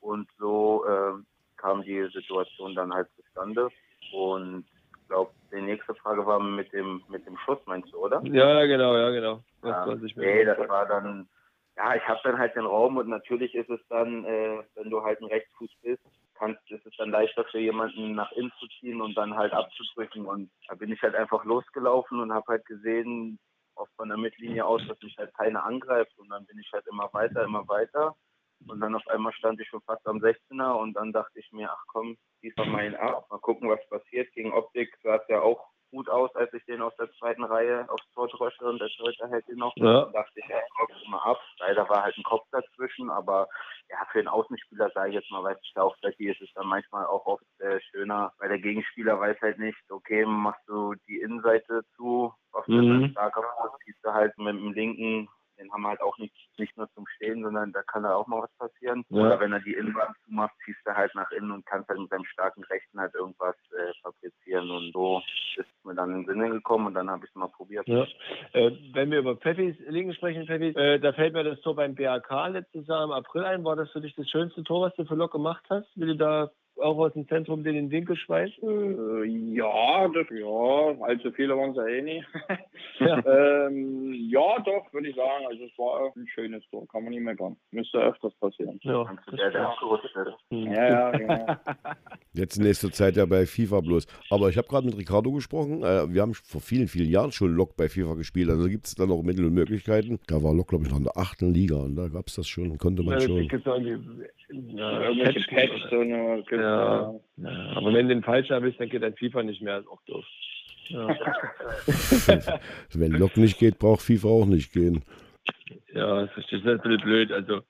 Und 0.00 0.28
so 0.38 0.84
äh, 0.86 1.14
kam 1.56 1.82
die 1.82 2.08
Situation 2.12 2.74
dann 2.74 2.92
halt 2.92 3.08
zustande. 3.16 3.68
Und 4.12 4.64
ich 5.00 5.08
glaube, 5.08 5.30
die 5.52 5.60
nächste 5.60 5.94
Frage 5.94 6.26
war 6.26 6.40
mit 6.40 6.72
dem 6.72 7.02
mit 7.08 7.26
dem 7.26 7.36
Schuss, 7.38 7.58
meinst 7.66 7.92
du, 7.92 7.98
oder? 7.98 8.20
Ja, 8.24 8.64
genau, 8.66 8.96
ja, 8.96 9.10
genau. 9.10 9.42
Das, 9.62 9.86
mir 9.86 10.10
nee, 10.16 10.44
das 10.44 10.58
war 10.68 10.86
dann, 10.86 11.28
ja, 11.76 11.94
ich 11.94 12.06
habe 12.08 12.20
dann 12.24 12.38
halt 12.38 12.54
den 12.56 12.66
Raum 12.66 12.96
und 12.96 13.08
natürlich 13.08 13.54
ist 13.54 13.70
es 13.70 13.80
dann, 13.88 14.24
äh, 14.24 14.62
wenn 14.74 14.90
du 14.90 15.02
halt 15.02 15.20
ein 15.20 15.26
Rechtsfuß 15.26 15.70
bist, 15.82 16.02
kannst, 16.38 16.70
ist 16.70 16.86
es 16.86 16.96
dann 16.96 17.10
leichter 17.10 17.44
für 17.44 17.58
jemanden 17.58 18.14
nach 18.14 18.32
innen 18.32 18.52
zu 18.58 18.66
ziehen 18.78 19.00
und 19.00 19.16
dann 19.16 19.36
halt 19.36 19.52
abzudrücken. 19.52 20.26
Und 20.26 20.50
da 20.68 20.74
bin 20.74 20.92
ich 20.92 21.02
halt 21.02 21.14
einfach 21.14 21.44
losgelaufen 21.44 22.20
und 22.20 22.32
habe 22.32 22.46
halt 22.48 22.66
gesehen, 22.66 23.38
auch 23.74 23.88
von 23.96 24.08
der 24.08 24.18
Mittellinie 24.18 24.64
aus, 24.64 24.82
dass 24.88 25.00
mich 25.02 25.16
halt 25.18 25.34
keiner 25.34 25.64
angreift. 25.64 26.12
Und 26.18 26.28
dann 26.30 26.46
bin 26.46 26.58
ich 26.58 26.70
halt 26.72 26.86
immer 26.86 27.08
weiter, 27.12 27.44
immer 27.44 27.66
weiter. 27.68 28.14
Und 28.66 28.80
dann 28.80 28.94
auf 28.94 29.06
einmal 29.08 29.32
stand 29.32 29.60
ich 29.60 29.68
schon 29.68 29.82
fast 29.82 30.06
am 30.06 30.18
16er 30.18 30.72
und 30.72 30.94
dann 30.94 31.12
dachte 31.12 31.38
ich 31.38 31.50
mir, 31.52 31.70
ach 31.70 31.84
komm, 31.88 32.16
diesmal 32.42 32.68
mal 32.68 32.86
ihn 32.86 32.94
ab, 32.94 33.26
mal 33.30 33.38
gucken, 33.38 33.68
was 33.68 33.88
passiert. 33.88 34.32
Gegen 34.32 34.52
Optik 34.52 34.96
sah 35.02 35.16
es 35.16 35.28
ja 35.28 35.40
auch 35.40 35.70
gut 35.90 36.08
aus, 36.08 36.34
als 36.34 36.52
ich 36.52 36.64
den 36.66 36.82
aus 36.82 36.94
der 36.96 37.10
zweiten 37.12 37.44
Reihe 37.44 37.88
aufs 37.88 38.10
Tor 38.12 38.28
drosche 38.28 38.64
und 38.64 38.80
der 38.80 38.88
Torhüter 38.88 39.28
hält 39.28 39.48
ihn 39.48 39.56
noch. 39.56 39.74
Ja. 39.76 40.02
Dann 40.02 40.12
dachte 40.12 40.40
ich, 40.40 40.48
ja, 40.48 40.58
ich 40.58 41.08
mal 41.08 41.18
ab. 41.18 41.40
Leider 41.58 41.88
war 41.88 42.02
halt 42.02 42.16
ein 42.16 42.24
Kopf 42.24 42.46
dazwischen, 42.50 43.10
aber 43.10 43.48
ja, 43.88 43.96
für 44.10 44.18
den 44.18 44.28
Außenspieler, 44.28 44.90
sage 44.90 45.10
ich 45.10 45.14
jetzt 45.14 45.30
mal, 45.30 45.42
weiß 45.42 45.58
ich 45.62 45.72
da 45.74 45.82
auch, 45.82 45.96
vielleicht 45.98 46.20
ist 46.20 46.42
es 46.42 46.52
dann 46.54 46.66
manchmal 46.66 47.06
auch 47.06 47.24
oft 47.26 47.44
äh, 47.60 47.80
schöner, 47.90 48.32
weil 48.38 48.48
der 48.48 48.58
Gegenspieler 48.58 49.18
weiß 49.18 49.40
halt 49.40 49.58
nicht, 49.58 49.78
okay, 49.90 50.24
machst 50.26 50.62
du 50.66 50.94
die 51.08 51.20
Innenseite 51.20 51.82
zu, 51.96 52.32
auf 52.52 52.66
mhm. 52.66 53.00
der 53.02 53.08
starker 53.10 53.42
Fuß, 53.42 53.78
ziehst 53.84 54.04
du 54.04 54.12
halt 54.12 54.36
mit 54.38 54.54
dem 54.54 54.72
linken 54.72 55.28
den 55.58 55.72
haben 55.72 55.82
wir 55.82 55.88
halt 55.88 56.00
auch 56.00 56.18
nicht, 56.18 56.34
nicht 56.58 56.76
nur 56.76 56.88
zum 56.92 57.06
Stehen, 57.16 57.42
sondern 57.42 57.72
da 57.72 57.82
kann 57.82 58.02
da 58.02 58.14
auch 58.14 58.26
mal 58.26 58.42
was 58.42 58.52
passieren. 58.58 59.04
Ja. 59.08 59.22
Oder 59.22 59.40
wenn 59.40 59.52
er 59.52 59.60
die 59.60 59.74
Innenwand 59.74 60.16
zumacht, 60.24 60.54
ziehst 60.64 60.80
du 60.84 60.94
halt 60.94 61.14
nach 61.14 61.30
innen 61.32 61.50
und 61.50 61.66
kannst 61.66 61.88
halt 61.88 62.00
mit 62.00 62.10
seinem 62.10 62.24
starken 62.24 62.64
Rechten 62.64 62.98
halt 63.00 63.14
irgendwas 63.14 63.56
äh, 63.72 63.92
fabrizieren. 64.02 64.70
Und 64.70 64.92
so 64.92 65.22
ist 65.56 65.66
mir 65.84 65.94
dann 65.94 66.10
in 66.10 66.16
den 66.22 66.26
Sinne 66.26 66.50
gekommen 66.50 66.86
und 66.86 66.94
dann 66.94 67.10
habe 67.10 67.24
ich 67.24 67.30
es 67.30 67.36
mal 67.36 67.48
probiert. 67.48 67.86
Ja. 67.88 68.06
Äh, 68.52 68.72
wenn 68.92 69.10
wir 69.10 69.18
über 69.18 69.36
Pfeffis 69.36 69.76
Linken 69.88 70.14
sprechen, 70.14 70.46
Pfeffis, 70.46 70.76
äh, 70.76 70.98
da 70.98 71.12
fällt 71.12 71.34
mir 71.34 71.44
das 71.44 71.60
Tor 71.60 71.76
beim 71.76 71.94
BAK 71.94 72.48
letztes 72.50 72.86
Jahr 72.86 73.04
im 73.04 73.12
April 73.12 73.44
ein. 73.44 73.64
War 73.64 73.76
das 73.76 73.90
für 73.90 74.00
dich 74.00 74.14
das 74.14 74.28
schönste 74.28 74.62
Tor, 74.64 74.82
was 74.82 74.94
du 74.96 75.04
für 75.04 75.14
Lok 75.14 75.32
gemacht 75.32 75.64
hast? 75.70 75.88
Wie 75.94 76.06
du 76.06 76.16
da 76.16 76.50
auch 76.78 76.98
aus 76.98 77.12
dem 77.12 77.26
Zentrum 77.28 77.64
den, 77.64 77.74
den 77.74 77.90
Winkel 77.90 78.16
schweißen? 78.16 79.24
Äh, 79.24 79.26
ja, 79.54 80.08
das, 80.08 80.26
ja, 80.30 81.04
allzu 81.04 81.32
viele 81.32 81.56
waren 81.56 81.70
es 81.70 81.76
ja 81.76 81.86
eh 81.86 82.02
nicht. 82.02 82.26
Ja. 82.98 83.22
ähm, 83.26 84.14
ja, 84.30 84.58
doch, 84.64 84.90
würde 84.92 85.08
ich 85.08 85.16
sagen. 85.16 85.44
Also 85.46 85.64
es 85.64 85.78
war 85.78 86.12
ein 86.16 86.26
schönes 86.28 86.64
Tor, 86.70 86.88
kann 86.88 87.04
man 87.04 87.12
nicht 87.12 87.22
meckern. 87.22 87.54
Müsste 87.70 87.98
öfters 87.98 88.34
passieren. 88.36 88.80
Ja, 88.82 89.04
der, 89.36 89.50
der 89.50 89.76
ja, 90.50 90.88
ja, 90.88 91.10
genau. 91.10 91.46
Jetzt 92.32 92.56
in 92.56 92.64
nächster 92.64 92.90
Zeit 92.90 93.16
ja 93.16 93.26
bei 93.26 93.44
FIFA 93.44 93.80
bloß. 93.80 94.06
Aber 94.30 94.48
ich 94.48 94.56
habe 94.56 94.66
gerade 94.68 94.86
mit 94.86 94.96
Ricardo 94.96 95.30
gesprochen. 95.32 95.82
Äh, 95.82 96.12
wir 96.12 96.22
haben 96.22 96.32
vor 96.32 96.62
vielen, 96.62 96.88
vielen 96.88 97.10
Jahren 97.10 97.32
schon 97.32 97.54
Lok 97.54 97.76
bei 97.76 97.90
FIFA 97.90 98.14
gespielt. 98.14 98.48
Also 98.48 98.66
gibt 98.68 98.86
es 98.86 98.94
da 98.94 99.04
noch 99.04 99.22
Mittel 99.22 99.44
und 99.44 99.52
Möglichkeiten. 99.52 100.18
Da 100.26 100.42
war 100.42 100.54
Lok, 100.54 100.68
glaube 100.68 100.84
ich, 100.84 100.90
noch 100.90 100.98
in 100.98 101.04
der 101.04 101.18
achten 101.18 101.52
Liga 101.52 101.76
und 101.76 101.96
da 101.96 102.08
gab 102.08 102.28
es 102.28 102.36
das 102.36 102.48
schon, 102.48 102.78
konnte 102.78 103.02
man 103.02 103.14
ja, 103.14 103.20
schon. 103.20 103.36
Ja, 104.48 105.02
irgendwelche 105.02 105.40
Patch, 105.48 105.90
so 105.90 105.98
eine, 105.98 106.44
ja, 106.66 107.14
ja. 107.36 107.72
Aber 107.76 107.92
wenn 107.92 108.08
du 108.08 108.14
den 108.14 108.22
falsch 108.22 108.50
erwischt, 108.50 108.80
dann 108.80 108.88
geht 108.88 109.02
dein 109.02 109.14
FIFA 109.14 109.42
nicht 109.42 109.62
mehr, 109.62 109.78
ist 109.78 109.88
auch 109.88 110.02
doof. 110.06 110.24
Ja. 110.88 111.08
wenn 112.94 113.12
Lok 113.12 113.36
nicht 113.36 113.58
geht, 113.58 113.78
braucht 113.78 114.02
FIFA 114.02 114.28
auch 114.28 114.46
nicht 114.46 114.72
gehen. 114.72 115.02
Ja, 115.92 116.26
das 116.26 116.36
ist 116.36 116.52
ein 116.52 116.78
bisschen 116.78 117.00
blöd. 117.00 117.32
Also, 117.32 117.62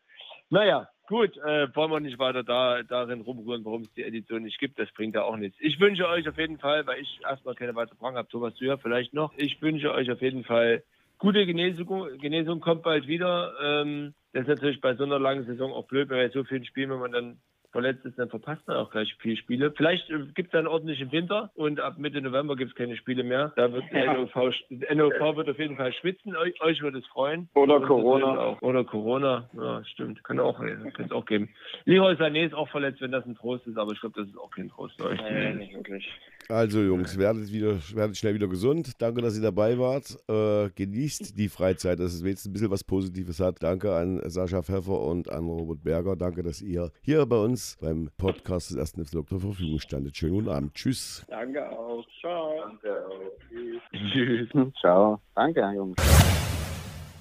naja, 0.51 0.89
gut, 1.07 1.37
äh, 1.39 1.75
wollen 1.75 1.91
wir 1.91 2.01
nicht 2.01 2.19
weiter 2.19 2.43
da, 2.43 2.83
darin 2.83 3.23
rumrühren, 3.23 3.65
warum 3.65 3.83
es 3.83 3.93
die 3.95 4.03
Edition 4.03 4.43
nicht 4.43 4.59
gibt. 4.59 4.79
Das 4.79 4.93
bringt 4.93 5.15
ja 5.15 5.23
auch 5.23 5.37
nichts. 5.37 5.57
Ich 5.61 5.81
wünsche 5.81 6.09
euch 6.09 6.29
auf 6.29 6.39
jeden 6.39 6.59
Fall, 6.59 6.87
weil 6.87 7.01
ich 7.01 7.21
erstmal 7.23 7.55
keine 7.55 7.75
weiteren 7.75 7.99
Fragen 7.99 8.17
habe, 8.17 8.29
Thomas, 8.29 8.55
du 8.57 8.65
ja 8.65 8.77
vielleicht 8.77 9.15
noch. 9.15 9.33
Ich 9.37 9.61
wünsche 9.63 9.93
euch 9.93 10.11
auf 10.11 10.21
jeden 10.21 10.45
Fall 10.45 10.83
gute 11.19 11.47
Genesung. 11.47 12.19
Genesung 12.21 12.61
kommt 12.61 12.83
bald 12.83 13.07
wieder. 13.07 13.55
Ähm, 13.63 14.15
das 14.33 14.43
ist 14.43 14.49
natürlich 14.49 14.81
bei 14.81 14.95
so 14.95 15.05
einer 15.05 15.19
langen 15.19 15.47
Saison 15.47 15.73
auch 15.73 15.87
blöd, 15.87 16.09
wenn 16.11 16.19
man 16.19 16.31
so 16.31 16.45
vielen 16.45 16.65
Spielen, 16.65 16.91
wenn 16.91 16.99
man 16.99 17.13
dann 17.13 17.41
verletzt 17.77 18.07
ist, 18.07 18.19
dann 18.19 18.31
verpasst 18.31 18.67
man 18.67 18.79
auch 18.79 18.91
gleich 18.91 19.15
viele 19.21 19.37
Spiele. 19.37 19.71
Vielleicht 19.77 20.09
äh, 20.09 20.21
gibt 20.35 20.49
es 20.49 20.53
dann 20.53 20.67
ordentlichen 20.67 21.13
Winter 21.13 21.51
und 21.55 21.79
ab 21.79 21.99
Mitte 21.99 22.23
November 22.23 22.57
gibt 22.57 22.71
es 22.71 22.77
keine 22.77 22.97
Spiele 22.97 23.23
mehr. 23.23 23.53
Da 23.57 23.71
wird 23.71 23.85
der 23.93 24.15
NOV, 24.15 24.35
NOV 24.35 25.37
wird 25.37 25.51
auf 25.51 25.59
jeden 25.59 25.77
Fall 25.77 25.93
schwitzen. 25.93 26.35
Euch, 26.37 26.59
euch 26.63 26.81
wird 26.81 26.95
es 26.95 27.07
freuen. 27.09 27.51
Oder 27.53 27.81
Corona. 27.81 28.57
Oder 28.63 28.83
Corona. 28.85 29.51
Ja, 29.53 29.85
stimmt. 29.85 30.25
Kann 30.25 30.41
auch, 30.41 30.59
kann 30.59 31.13
auch 31.13 31.27
geben. 31.27 31.51
Leroy 31.85 32.15
Sané 32.15 32.47
ist 32.47 32.55
auch 32.55 32.69
verletzt, 32.71 33.03
wenn 33.03 33.13
das 33.13 33.27
ein 33.27 33.35
Trost 33.35 33.67
ist, 33.67 33.77
aber 33.77 33.93
ich 33.93 34.01
glaube, 34.01 34.19
das 34.19 34.29
ist 34.29 34.39
auch 34.39 34.51
kein 34.51 34.71
Trost 34.71 34.97
für 34.97 35.09
euch. 35.09 35.21
Nein, 35.21 35.59
nicht 35.59 35.75
wirklich. 35.75 36.09
Also 36.49 36.81
Jungs, 36.81 37.19
werdet, 37.19 37.53
wieder, 37.53 37.77
werdet 37.95 38.17
schnell 38.17 38.35
wieder 38.35 38.47
gesund. 38.47 38.93
Danke, 39.03 39.21
dass 39.21 39.37
ihr 39.37 39.43
dabei 39.43 39.77
wart. 39.79 40.17
Äh, 40.29 40.71
genießt 40.71 41.37
die 41.37 41.49
Freizeit, 41.49 41.99
dass 41.99 42.15
es 42.15 42.23
wenigstens 42.23 42.51
ein 42.51 42.53
bisschen 42.53 42.71
was 42.71 42.85
Positives 42.85 43.41
hat. 43.41 43.63
Danke 43.63 43.93
an 43.93 44.23
Sascha 44.31 44.63
Pfeffer 44.63 45.01
und 45.01 45.29
an 45.29 45.45
Robert 45.45 45.83
Berger. 45.83 46.15
Danke, 46.15 46.43
dass 46.43 46.63
ihr 46.63 46.93
hier 47.03 47.27
bei 47.27 47.37
uns 47.37 47.66
beim 47.81 48.11
Podcast 48.17 48.71
des 48.71 48.77
ersten 48.77 49.05
FC 49.05 49.27
zur 49.29 49.41
Verfügung 49.41 49.79
standet. 49.81 50.17
Schönen 50.17 50.35
guten 50.35 50.49
Abend. 50.49 50.75
Tschüss. 50.75 51.25
Danke 51.29 51.69
auch. 51.71 52.05
Ciao. 52.21 52.55
Danke 52.63 53.07
auch. 53.07 54.01
Tschüss. 54.13 54.49
Ciao. 54.81 55.21
Danke, 55.35 55.61
Jungs. 55.75 56.56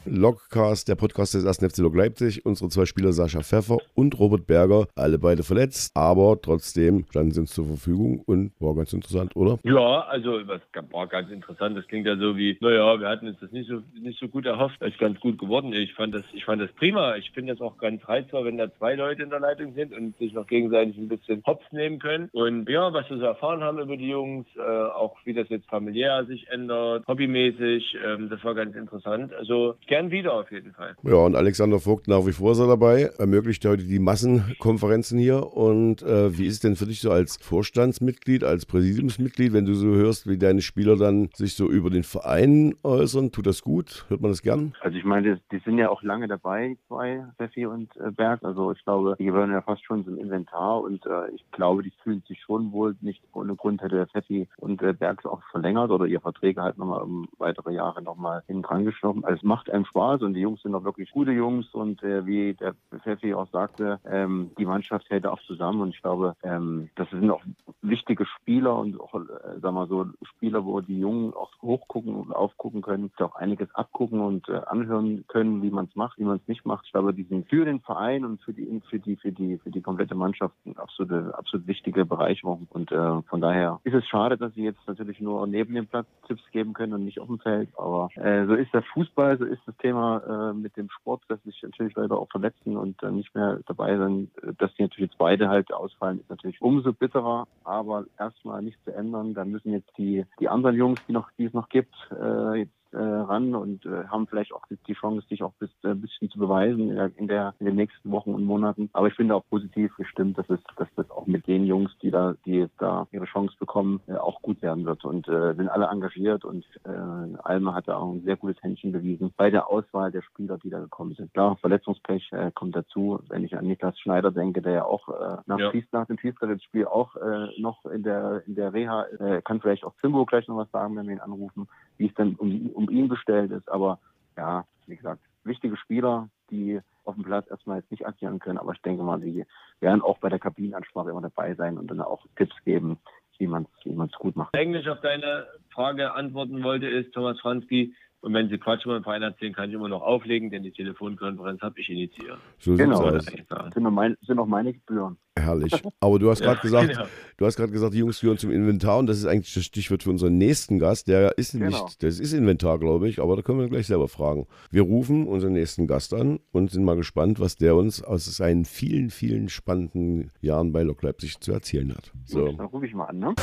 Logcast, 0.08 0.88
der 0.88 0.96
Podcast 0.96 1.34
des 1.34 1.46
1. 1.46 1.74
FC 1.74 1.80
Lok 1.80 1.96
Leipzig. 1.96 2.46
Unsere 2.46 2.70
zwei 2.70 2.86
Spieler 2.86 3.12
Sascha 3.12 3.42
Pfeffer 3.42 3.78
und 3.96 4.20
Robert 4.20 4.46
Berger, 4.46 4.88
alle 4.96 5.18
beide 5.18 5.44
verletzt, 5.44 5.92
aber 5.96 6.40
trotzdem 6.42 7.06
standen 7.10 7.32
sie 7.32 7.40
uns 7.40 7.54
zur 7.54 7.66
Verfügung 7.66 8.22
und 8.26 8.52
war 8.60 8.76
ganz 8.76 8.94
interessant, 8.94 9.36
oder? 9.36 9.58
Ja, 9.64 10.02
also 10.02 10.44
das 10.44 10.62
war 10.92 11.08
ganz 11.08 11.32
interessant. 11.32 11.76
Das 11.76 11.88
klingt 11.88 12.06
ja 12.06 12.18
so 12.18 12.38
wie, 12.38 12.58
naja, 12.62 13.00
wir 13.00 13.08
hatten 13.08 13.28
uns 13.28 13.40
das 13.40 13.52
nicht 13.52 13.68
so, 13.68 13.82
nicht 14.00 14.20
so 14.20 14.28
gut 14.28 14.46
erhofft. 14.46 14.78
Das 14.80 14.90
ist 14.90 15.00
ganz 15.00 15.20
gut 15.20 15.40
geworden. 15.40 15.74
Ich 15.74 15.94
fand 15.94 16.14
das, 16.14 16.24
ich 16.34 16.46
fand 16.46 16.62
das 16.62 16.72
prima. 16.74 17.16
Ich 17.16 17.32
finde 17.32 17.54
das 17.54 17.62
auch 17.62 17.78
ganz 17.78 18.08
reizvoll, 18.08 18.46
wenn 18.46 18.58
da 18.58 18.72
zwei 18.78 18.96
Leute 18.96 19.24
in 19.24 19.32
der 19.32 19.40
Leitung 19.40 19.74
sind 19.74 19.92
und 19.92 20.16
sich 20.18 20.34
noch 20.34 20.46
gegenseitig 20.46 20.98
ein 20.98 21.08
bisschen 21.08 21.42
Hops 21.48 21.66
nehmen 21.72 21.98
können. 21.98 22.30
Und 22.32 22.70
ja, 22.70 22.94
was 22.94 23.10
wir 23.10 23.18
so 23.18 23.26
erfahren 23.26 23.64
haben 23.64 23.80
über 23.80 23.98
die 23.98 24.10
Jungs, 24.10 24.46
äh, 24.56 24.62
auch 24.62 25.18
wie 25.26 25.34
das 25.34 25.50
jetzt 25.50 25.68
familiär 25.68 26.26
sich 26.26 26.48
ändert, 26.50 27.08
hobbymäßig, 27.08 27.98
ähm, 28.06 28.30
das 28.30 28.44
war 28.44 28.54
ganz 28.54 28.76
interessant. 28.76 29.34
Also 29.34 29.76
gern 29.96 30.12
wieder 30.12 30.34
auf 30.34 30.52
jeden 30.52 30.74
Fall. 30.74 30.94
Ja, 31.04 31.16
und 31.16 31.36
Alexander 31.36 31.80
Vogt 31.80 32.10
nach 32.10 32.26
wie 32.26 32.34
vor 32.34 32.52
ist 32.52 32.60
er 32.60 32.68
dabei, 32.68 33.12
ermöglicht 33.18 33.64
heute 33.64 33.84
die 33.84 34.00
Massenkonferenzen 34.00 35.18
hier. 35.18 35.54
Und 35.54 36.04
äh, 36.04 36.38
wie 36.38 36.48
ist 36.48 36.56
es 36.56 36.60
denn 36.60 36.76
für 36.76 36.86
dich 36.86 37.00
so 37.00 37.12
als 37.12 37.38
Vorstandsmitglied, 37.38 38.44
als 38.44 38.66
Präsidiumsmitglied, 38.66 39.54
wenn 39.54 39.66
du 39.66 39.74
so 39.74 39.88
hörst, 39.88 40.28
wie 40.28 40.38
deine 40.38 40.62
Spieler 40.62 40.98
dann 40.98 41.30
sich 41.34 41.56
so 41.56 41.70
über 41.70 41.90
den 41.90 42.04
Verein 42.04 42.76
äußern? 42.84 43.32
Tut 43.32 43.48
das 43.48 43.62
gut? 43.62 44.06
Hört 44.10 44.20
man 44.20 44.32
das 44.32 44.42
gern? 44.42 44.74
Also 44.82 44.98
ich 44.98 45.06
meine, 45.06 45.36
die, 45.36 45.42
die 45.58 45.64
sind 45.64 45.78
ja 45.78 45.90
auch 45.90 46.04
lange 46.04 46.28
dabei, 46.28 46.68
die 46.68 46.88
zwei, 46.88 47.24
Steffi 47.36 47.66
und 47.66 47.96
äh, 47.96 48.12
Berg. 48.12 48.44
Also 48.44 48.74
ich 48.74 48.84
glaube, 48.84 49.16
die 49.18 49.26
gehören 49.26 49.52
ja 49.52 49.62
fast 49.62 49.86
schon 49.86 50.04
zum 50.04 50.18
Inventar 50.18 50.82
und 50.82 51.06
äh, 51.06 51.30
ich 51.34 51.46
glaube, 51.52 51.84
die 51.84 51.94
fühlen 52.04 52.22
sich 52.28 52.42
schon 52.42 52.74
wohl. 52.74 52.98
Nicht 53.00 53.24
ohne 53.32 53.56
Grund 53.56 53.82
hätte 53.82 53.96
der 53.96 54.08
Steffi 54.08 54.50
und 54.58 54.82
äh, 54.82 54.92
Berg 54.92 55.26
auch 55.26 55.42
verlängert 55.52 55.90
oder 55.92 56.06
ihr 56.06 56.20
Verträge 56.20 56.62
halt 56.62 56.78
nochmal 56.78 57.02
um 57.02 57.30
weitere 57.38 57.74
Jahre 57.74 58.02
nochmal 58.02 58.44
hinten 58.48 58.64
dran 58.64 58.84
geschoben. 58.84 59.24
Also 59.24 59.38
es 59.38 59.44
macht 59.44 59.70
einem 59.70 59.85
Spaß 59.86 60.22
und 60.22 60.34
die 60.34 60.42
Jungs 60.42 60.62
sind 60.62 60.76
auch 60.76 60.84
wirklich 60.84 61.12
gute 61.12 61.32
Jungs. 61.32 61.74
Und 61.74 62.04
äh, 62.04 62.26
wie 62.26 62.54
der 62.54 62.76
Pfeffi 63.04 63.34
auch 63.34 63.50
sagte, 63.52 64.00
ähm, 64.06 64.52
die 64.58 64.66
Mannschaft 64.66 65.10
hält 65.10 65.26
auch 65.26 65.42
zusammen. 65.44 65.82
Und 65.82 65.90
ich 65.90 66.02
glaube, 66.02 66.36
ähm, 66.44 66.90
das 66.96 67.10
sind 67.10 67.30
auch 67.30 67.44
wichtige 67.82 68.26
Spieler 68.26 68.76
und 68.78 69.00
auch, 69.00 69.14
äh, 69.16 69.60
sag 69.62 69.74
mal 69.74 69.88
so, 69.88 70.06
Spieler, 70.24 70.66
wo 70.66 70.82
die 70.82 71.00
Jungen 71.00 71.34
auch 71.34 71.52
hochgucken 71.62 72.16
und 72.16 72.34
aufgucken 72.34 72.82
können, 72.82 73.12
auch 73.20 73.36
einiges 73.36 73.74
abgucken 73.74 74.20
und 74.20 74.48
äh, 74.50 74.62
anhören 74.68 75.26
können, 75.28 75.62
wie 75.62 75.70
man 75.70 75.86
es 75.86 75.96
macht, 75.96 76.18
wie 76.18 76.24
man 76.24 76.38
es 76.38 76.48
nicht 76.48 76.66
macht. 76.66 76.86
Ich 76.86 76.92
glaube, 76.92 77.14
die 77.14 77.24
sind 77.24 77.50
für 77.50 77.66
den 77.66 77.80
Verein 77.80 78.26
und 78.26 78.42
für 78.42 78.54
die, 78.54 78.82
für 78.90 79.00
die, 79.00 79.16
für 79.16 79.32
die, 79.32 79.58
für 79.58 79.72
die 79.72 79.82
komplette 79.82 80.16
Mannschaft 80.16 80.56
eine 80.66 80.78
absolute, 80.78 81.34
absolut 81.38 81.68
wichtige 81.68 82.06
Bereicherung. 82.06 82.68
Und 82.70 82.92
äh, 82.92 83.22
von 83.24 83.42
daher 83.42 83.80
ist 83.84 83.94
es 83.94 84.06
schade, 84.08 84.38
dass 84.38 84.54
sie 84.54 84.64
jetzt 84.64 84.88
natürlich 84.88 85.20
nur 85.20 85.48
neben 85.48 85.74
dem 85.74 85.88
Platz 85.88 86.08
Tipps 86.28 86.44
geben 86.52 86.74
können 86.74 86.94
und 86.94 87.06
nicht 87.06 87.20
auf 87.20 87.28
dem 87.28 87.40
Feld, 87.40 87.70
aber 87.78 88.10
äh, 88.16 88.46
so 88.46 88.54
ist 88.54 88.74
der 88.74 88.84
Fußball, 88.84 89.38
so 89.38 89.46
ist 89.46 89.62
das 89.66 89.75
Thema 89.78 90.52
äh, 90.52 90.54
mit 90.54 90.76
dem 90.78 90.90
Sport, 90.90 91.24
dass 91.28 91.42
sich 91.44 91.62
natürlich 91.64 91.96
leider 91.96 92.18
auch 92.18 92.30
verletzen 92.30 92.78
und 92.78 93.02
äh, 93.04 93.12
nicht 93.12 93.34
mehr 93.36 93.60
dabei 93.66 93.98
sind. 93.98 94.32
Dass 94.58 94.74
die 94.76 94.84
natürlich 94.84 95.12
jetzt 95.12 95.18
beide 95.18 95.50
halt 95.50 95.72
ausfallen, 95.74 96.20
ist 96.20 96.30
natürlich 96.30 96.62
umso 96.62 96.94
bitterer, 96.94 97.48
aber 97.64 98.06
erstmal 98.20 98.62
nicht 98.62 98.78
zu 98.84 98.94
ändern. 98.94 99.34
Dann 99.34 99.52
müssen 99.52 99.72
jetzt 99.72 99.92
die, 99.98 100.26
die 100.40 100.50
anderen 100.50 100.76
Jungs, 100.76 101.00
die 101.08 101.14
noch, 101.14 101.30
die 101.38 101.46
es 101.46 101.54
noch 101.54 101.70
gibt, 101.70 101.96
äh, 102.12 102.60
jetzt 102.60 102.74
äh, 102.96 103.00
ran 103.00 103.54
und 103.56 103.86
äh, 103.86 104.06
haben 104.08 104.28
vielleicht 104.28 104.54
auch 104.54 104.64
die 104.88 104.94
Chance, 104.94 105.26
sich 105.28 105.44
auch 105.44 105.54
bis, 105.60 105.70
äh, 105.84 105.90
ein 105.90 106.02
bisschen 106.02 106.30
zu 106.30 106.40
beweisen 106.40 106.90
in, 106.90 106.96
der, 106.96 107.12
in, 107.18 107.28
der, 107.28 107.54
in 107.60 107.66
den 107.66 107.76
nächsten 107.76 108.12
Wochen 108.12 108.34
und 108.34 108.44
Monaten. 108.44 108.90
Aber 108.94 109.08
ich 109.08 109.18
bin 109.18 109.28
da 109.28 109.36
auch 109.36 109.46
positiv 109.50 109.96
gestimmt, 109.98 110.38
dass 110.38 110.50
es, 110.50 110.60
dass 110.78 110.88
das 110.96 111.10
auch 111.12 111.28
mit 111.28 111.48
den 111.48 111.66
Jungs, 111.66 111.92
die 112.02 112.12
da, 112.12 112.36
die 112.46 112.56
jetzt 112.56 112.80
da 112.80 113.08
ihre 113.12 113.26
Chance 113.26 113.56
bekommen, 113.60 114.02
äh, 114.08 114.16
auch 114.16 114.42
gut 114.42 114.62
werden 114.62 114.86
wird 114.86 115.04
und 115.06 115.28
äh, 115.28 115.54
sind 115.56 115.70
alle 115.70 115.88
engagiert 115.88 116.46
und 116.46 116.66
äh, 116.86 117.38
Alma 117.44 117.74
hat 117.74 117.88
da 117.88 117.98
auch 117.98 118.12
ein 118.12 118.24
sehr 118.24 118.38
gutes 118.38 118.62
Händchen 118.64 118.92
bewiesen 118.92 119.34
bei 119.36 119.50
der 119.50 119.70
Auswahl 119.70 120.12
der 120.12 120.22
Spieler, 120.22 120.58
die 120.58 120.70
da 120.70 120.80
gekommen 120.80 121.14
sind. 121.16 121.34
Klar, 121.34 121.58
Verletzungspech 121.58 122.32
äh, 122.32 122.52
kommt 122.54 122.76
dazu. 122.76 123.20
Wenn 123.30 123.44
ich 123.44 123.58
an 123.58 123.68
Niklas 123.68 124.00
Schneider 124.00 124.32
denke, 124.32 124.62
der 124.62 124.74
ja 124.74 124.86
auch 124.86 125.10
äh, 125.10 125.38
nach, 125.46 125.60
ja. 125.60 125.72
Fies, 125.72 125.86
nach 125.92 126.08
dem 126.08 126.18
Fiesler-Spiel 126.18 126.86
auch 126.86 127.16
äh, 127.16 127.48
noch 127.60 127.86
in 127.86 128.04
der 128.04 128.44
in 128.48 128.56
der 128.56 128.74
Reha 128.74 129.06
äh, 129.20 129.42
kann 129.42 129.62
vielleicht 129.62 129.84
auch 129.84 129.96
Zimbo 130.02 130.26
gleich 130.26 130.48
noch 130.48 130.58
was 130.58 130.72
sagen, 130.72 130.96
wenn 130.96 131.08
wir 131.08 131.14
ihn 131.14 131.20
anrufen, 131.20 131.68
wie 131.98 132.08
es 132.08 132.14
dann 132.16 132.36
um, 132.36 132.70
um 132.74 132.85
ihn 132.90 133.08
bestellt 133.08 133.52
ist. 133.52 133.70
Aber 133.70 134.00
ja, 134.38 134.66
wie 134.88 134.96
gesagt, 134.96 135.22
wichtige 135.44 135.78
Spieler, 135.78 136.30
die 136.50 136.80
auf 137.04 137.16
dem 137.16 137.24
Platz 137.24 137.50
erstmal 137.50 137.78
jetzt 137.78 137.92
nicht 137.92 138.06
agieren 138.06 138.40
können, 138.40 138.58
aber 138.58 138.74
ich 138.74 138.82
denke 138.82 139.04
mal, 139.04 139.20
sie 139.20 139.46
werden 139.80 140.02
auch 140.02 140.18
bei 140.20 140.30
der 140.30 140.40
Kabinenansprache 140.40 141.12
immer 141.12 141.22
dabei 141.22 141.54
sein 141.54 141.78
und 141.78 141.88
dann 141.88 142.02
auch 142.02 142.26
Tipps 142.36 142.56
geben, 142.66 142.98
wie 143.38 143.48
man 143.48 143.68
es 143.80 143.86
wie 143.86 144.18
gut 144.18 144.36
macht. 144.36 144.56
Englisch 144.56 144.88
auf 144.88 145.02
deine 145.02 145.46
Frage 145.70 146.14
antworten 146.14 146.64
wollte, 146.64 146.88
ist 146.88 147.14
Thomas 147.14 147.40
Franski, 147.40 147.94
Und 148.26 148.34
wenn 148.34 148.50
Sie 148.50 148.58
Quatsch 148.58 148.84
über 148.86 148.98
den 149.00 149.04
Verein 149.04 149.22
erzählen, 149.22 149.54
kann 149.54 149.70
ich 149.70 149.76
immer 149.76 149.88
noch 149.88 150.02
auflegen, 150.02 150.50
denn 150.50 150.64
die 150.64 150.72
Telefonkonferenz 150.72 151.62
habe 151.62 151.80
ich 151.80 151.88
initiiert. 151.90 152.40
So 152.58 152.76
Genau. 152.76 153.12
sieht's 153.20 153.28
aus. 153.28 153.34
Ja. 153.52 153.72
Sind, 153.72 153.84
noch 153.84 153.92
mein, 153.92 154.18
sind 154.26 154.40
auch 154.40 154.48
meine 154.48 154.74
Gebühren. 154.74 155.18
Herrlich. 155.38 155.72
Aber 156.00 156.18
du 156.18 156.32
hast 156.32 156.42
gerade 156.42 156.60
gesagt, 156.60 156.90
genau. 156.90 157.06
du 157.38 157.46
hast 157.46 157.56
gerade 157.56 157.72
gesagt, 157.72 157.94
die 157.94 158.00
Jungs 158.00 158.18
führen 158.18 158.40
zum 158.40 158.50
Inventar 158.50 158.98
und 158.98 159.06
das 159.06 159.20
ist 159.20 159.28
eigentlich 159.28 159.54
das 159.54 159.64
Stichwort 159.66 160.02
für 160.02 160.10
unseren 160.10 160.40
nächsten 160.40 160.80
Gast. 160.80 161.08
Der 161.08 161.38
ist 161.38 161.52
Genau. 161.52 161.68
nicht, 161.84 162.02
das 162.02 162.20
ist 162.20 162.34
Inventar, 162.34 162.80
glaube 162.80 163.08
ich, 163.08 163.22
aber 163.22 163.36
da 163.36 163.44
können 163.44 163.60
wir 163.60 163.70
gleich 163.70 163.86
selber 163.86 164.08
fragen. 164.08 164.48
Wir 164.72 164.82
rufen 164.82 165.28
unseren 165.28 165.54
nächsten 165.54 165.86
Gast 165.86 166.12
an 166.16 166.40
und 166.52 166.72
sind 166.72 166.84
mal 166.84 166.96
gespannt, 166.96 167.40
was 167.40 167.58
der 167.58 167.76
uns 167.76 168.04
aus 168.04 168.26
seinen 168.26 168.66
vielen, 168.66 169.12
vielen 169.12 169.50
spannenden 169.50 170.32
Jahren 170.42 170.72
bei 170.74 170.82
Lok 170.82 171.04
Leipzig 171.04 171.40
zu 171.42 171.52
erzählen 171.52 171.94
hat. 171.94 172.12
So. 172.26 172.48
Dann 172.54 172.66
rufe 172.66 172.88
ich 172.88 172.96
mal 172.96 173.06
an, 173.06 173.20
ne? 173.20 173.36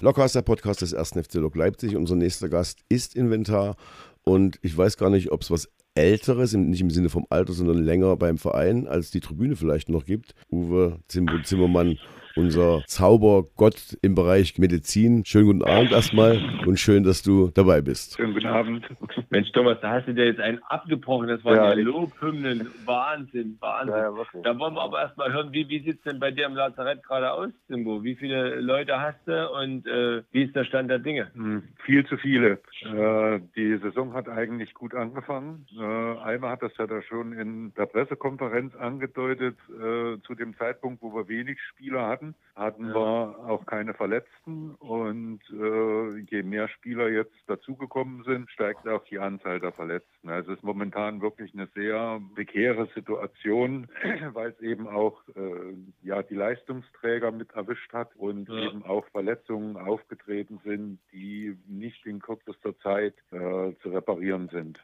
Locker 0.00 0.24
ist 0.24 0.36
der 0.36 0.42
Podcast 0.42 0.80
des 0.80 0.94
1. 0.94 1.10
FC 1.10 1.34
Lok 1.34 1.56
Leipzig. 1.56 1.96
Unser 1.96 2.14
nächster 2.14 2.48
Gast 2.48 2.84
ist 2.88 3.16
Inventar 3.16 3.74
und 4.22 4.60
ich 4.62 4.76
weiß 4.76 4.96
gar 4.96 5.10
nicht, 5.10 5.32
ob 5.32 5.42
es 5.42 5.50
was 5.50 5.68
Älteres, 5.96 6.52
nicht 6.52 6.80
im 6.80 6.90
Sinne 6.90 7.08
vom 7.08 7.26
Alter, 7.30 7.52
sondern 7.52 7.82
länger 7.82 8.16
beim 8.16 8.38
Verein, 8.38 8.86
als 8.86 9.10
die 9.10 9.18
Tribüne 9.18 9.56
vielleicht 9.56 9.88
noch 9.88 10.04
gibt. 10.04 10.36
Uwe 10.52 11.00
Zimmermann, 11.08 11.98
unser 12.38 12.82
Zaubergott 12.86 13.98
im 14.00 14.14
Bereich 14.14 14.58
Medizin. 14.58 15.24
Schönen 15.24 15.46
guten 15.46 15.64
Abend 15.64 15.90
erstmal 15.92 16.40
und 16.66 16.78
schön, 16.78 17.02
dass 17.02 17.22
du 17.22 17.50
dabei 17.52 17.80
bist. 17.80 18.16
Schönen 18.16 18.34
guten 18.34 18.46
Abend. 18.46 18.86
Mensch, 19.30 19.50
Thomas, 19.52 19.78
da 19.82 19.90
hast 19.94 20.06
du 20.06 20.14
dir 20.14 20.26
jetzt 20.26 20.40
einen 20.40 20.62
abgebrochen. 20.62 21.28
Das 21.28 21.44
waren 21.44 21.56
Ja, 21.56 21.68
ja, 21.74 21.74
Lobhymnen. 21.74 22.68
Wahnsinn, 22.84 23.56
Wahnsinn. 23.60 23.94
Ja. 23.94 24.42
Da 24.44 24.58
wollen 24.58 24.74
wir 24.74 24.82
aber 24.82 25.00
erstmal 25.00 25.32
hören, 25.32 25.52
wie, 25.52 25.68
wie 25.68 25.80
sieht 25.80 25.96
es 25.98 26.02
denn 26.04 26.20
bei 26.20 26.30
dir 26.30 26.46
im 26.46 26.54
Lazarett 26.54 27.02
gerade 27.02 27.32
aus, 27.32 27.50
Simbo? 27.68 28.02
Wie 28.04 28.14
viele 28.14 28.60
Leute 28.60 29.00
hast 29.00 29.18
du 29.26 29.50
und 29.50 29.86
äh, 29.86 30.22
wie 30.30 30.44
ist 30.44 30.54
der 30.54 30.64
Stand 30.64 30.90
der 30.90 31.00
Dinge? 31.00 31.30
Hm, 31.34 31.64
Viel 31.84 32.06
zu 32.06 32.16
viele. 32.18 32.60
Äh, 32.82 33.40
die 33.56 33.76
Saison 33.78 34.12
hat 34.14 34.28
eigentlich 34.28 34.74
gut 34.74 34.94
angefangen. 34.94 35.66
Äh, 35.76 35.82
Alma 35.82 36.50
hat 36.50 36.62
das 36.62 36.72
ja 36.78 36.86
da 36.86 37.02
schon 37.02 37.32
in 37.32 37.74
der 37.74 37.86
Pressekonferenz 37.86 38.74
angedeutet. 38.76 39.56
Äh, 39.68 40.20
zu 40.26 40.34
dem 40.36 40.56
Zeitpunkt, 40.56 41.02
wo 41.02 41.12
wir 41.14 41.28
wenig 41.28 41.58
Spieler 41.70 42.06
hatten, 42.06 42.27
hatten 42.56 42.88
Ja. 42.88 42.94
wir 42.94 43.38
auch 43.48 43.64
keine 43.66 43.94
Verletzten. 43.94 44.74
Und 44.76 45.40
äh, 45.52 46.18
je 46.30 46.42
mehr 46.42 46.68
Spieler 46.68 47.08
jetzt 47.08 47.34
dazugekommen 47.46 48.24
sind, 48.24 48.50
steigt 48.50 48.86
auch 48.88 49.04
die 49.04 49.18
Anzahl 49.18 49.60
der 49.60 49.72
Verletzten. 49.72 50.28
Also 50.28 50.52
es 50.52 50.58
ist 50.58 50.64
momentan 50.64 51.20
wirklich 51.20 51.52
eine 51.54 51.68
sehr 51.74 52.20
prekäre 52.34 52.88
Situation, 52.94 53.86
weil 54.32 54.50
es 54.50 54.60
eben 54.60 54.88
auch 54.88 55.22
äh, 55.36 55.74
ja, 56.02 56.22
die 56.22 56.34
Leistungsträger 56.34 57.30
mit 57.30 57.52
erwischt 57.52 57.92
hat 57.92 58.14
und 58.16 58.48
Ja. 58.48 58.58
eben 58.62 58.84
auch 58.84 59.06
Verletzungen 59.08 59.76
aufgetreten 59.76 60.60
sind, 60.64 60.98
die 61.12 61.56
nicht 61.66 62.04
in 62.06 62.20
kürzester 62.20 62.76
Zeit 62.78 63.14
äh, 63.30 63.72
zu 63.82 63.90
reparieren 63.90 64.48
sind. 64.48 64.78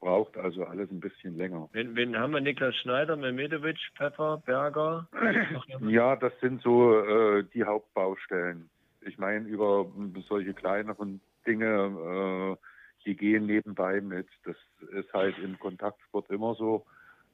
Braucht 0.00 0.36
also 0.36 0.64
alles 0.64 0.90
ein 0.90 1.00
bisschen 1.00 1.36
länger. 1.36 1.68
Wen, 1.72 1.94
wen 1.96 2.18
haben 2.18 2.32
wir? 2.32 2.40
Niklas 2.40 2.74
Schneider, 2.76 3.16
Mehmetovic, 3.16 3.78
Pfeffer, 3.96 4.42
Berger? 4.44 5.08
Ja, 5.88 6.16
das 6.16 6.32
sind 6.40 6.62
so 6.62 6.98
äh, 6.98 7.44
die 7.54 7.64
Hauptbaustellen. 7.64 8.68
Ich 9.02 9.18
meine, 9.18 9.46
über 9.46 9.86
solche 10.28 10.54
kleineren 10.54 11.20
Dinge, 11.46 12.56
äh, 12.58 13.04
die 13.04 13.16
gehen 13.16 13.46
nebenbei 13.46 14.00
mit. 14.00 14.28
Das 14.44 14.56
ist 14.92 15.12
halt 15.12 15.38
im 15.38 15.58
Kontaktsport 15.58 16.30
immer 16.30 16.54
so. 16.54 16.84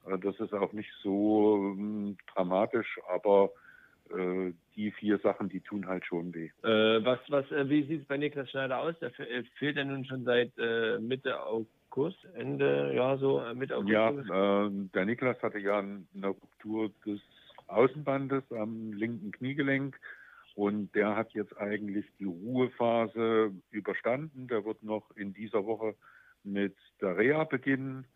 Äh, 0.07 0.19
das 0.19 0.39
ist 0.41 0.53
auch 0.53 0.73
nicht 0.73 0.91
so 1.03 1.75
ähm, 1.77 2.17
dramatisch, 2.35 2.99
aber 3.09 3.51
äh, 4.11 4.53
die 4.77 4.91
vier 4.93 5.19
Sachen, 5.19 5.49
die 5.49 5.61
tun 5.61 5.87
halt 5.87 6.05
schon 6.05 6.35
weh. 6.35 6.51
Äh, 6.63 7.05
was, 7.05 7.19
was, 7.29 7.51
äh, 7.51 7.69
wie 7.69 7.85
sieht 7.85 8.03
es 8.03 8.07
bei 8.07 8.17
Niklas 8.17 8.51
Schneider 8.51 8.81
aus? 8.81 8.95
Der 9.01 9.09
äh, 9.19 9.45
fehlt 9.59 9.77
ja 9.77 9.85
nun 9.85 10.05
schon 10.05 10.25
seit 10.25 10.53
äh, 10.59 10.99
Mitte 10.99 11.41
August, 11.43 11.71
Ende, 12.35 12.93
ja, 12.95 13.17
so 13.17 13.41
äh, 13.41 13.55
Mitte 13.55 13.77
August. 13.77 13.93
Ja, 13.93 14.11
äh, 14.11 14.71
der 14.95 15.05
Niklas 15.05 15.41
hatte 15.43 15.59
ja 15.59 15.79
eine 15.79 16.27
Ruptur 16.27 16.91
des 17.07 17.21
Außenbandes 17.69 18.43
am 18.51 18.93
linken 18.93 19.31
Kniegelenk 19.31 19.99
und 20.57 20.95
der 20.95 21.15
hat 21.17 21.33
jetzt 21.35 21.57
eigentlich 21.57 22.07
die 22.19 22.25
Ruhephase 22.25 23.53
überstanden. 23.71 24.49
Der 24.49 24.65
wird 24.65 24.83
noch 24.83 25.05
in 25.17 25.33
dieser 25.35 25.67
Woche 25.67 25.95
mit 26.43 26.75
der 27.01 27.17
Reha 27.17 27.45
beginnen 27.45 28.07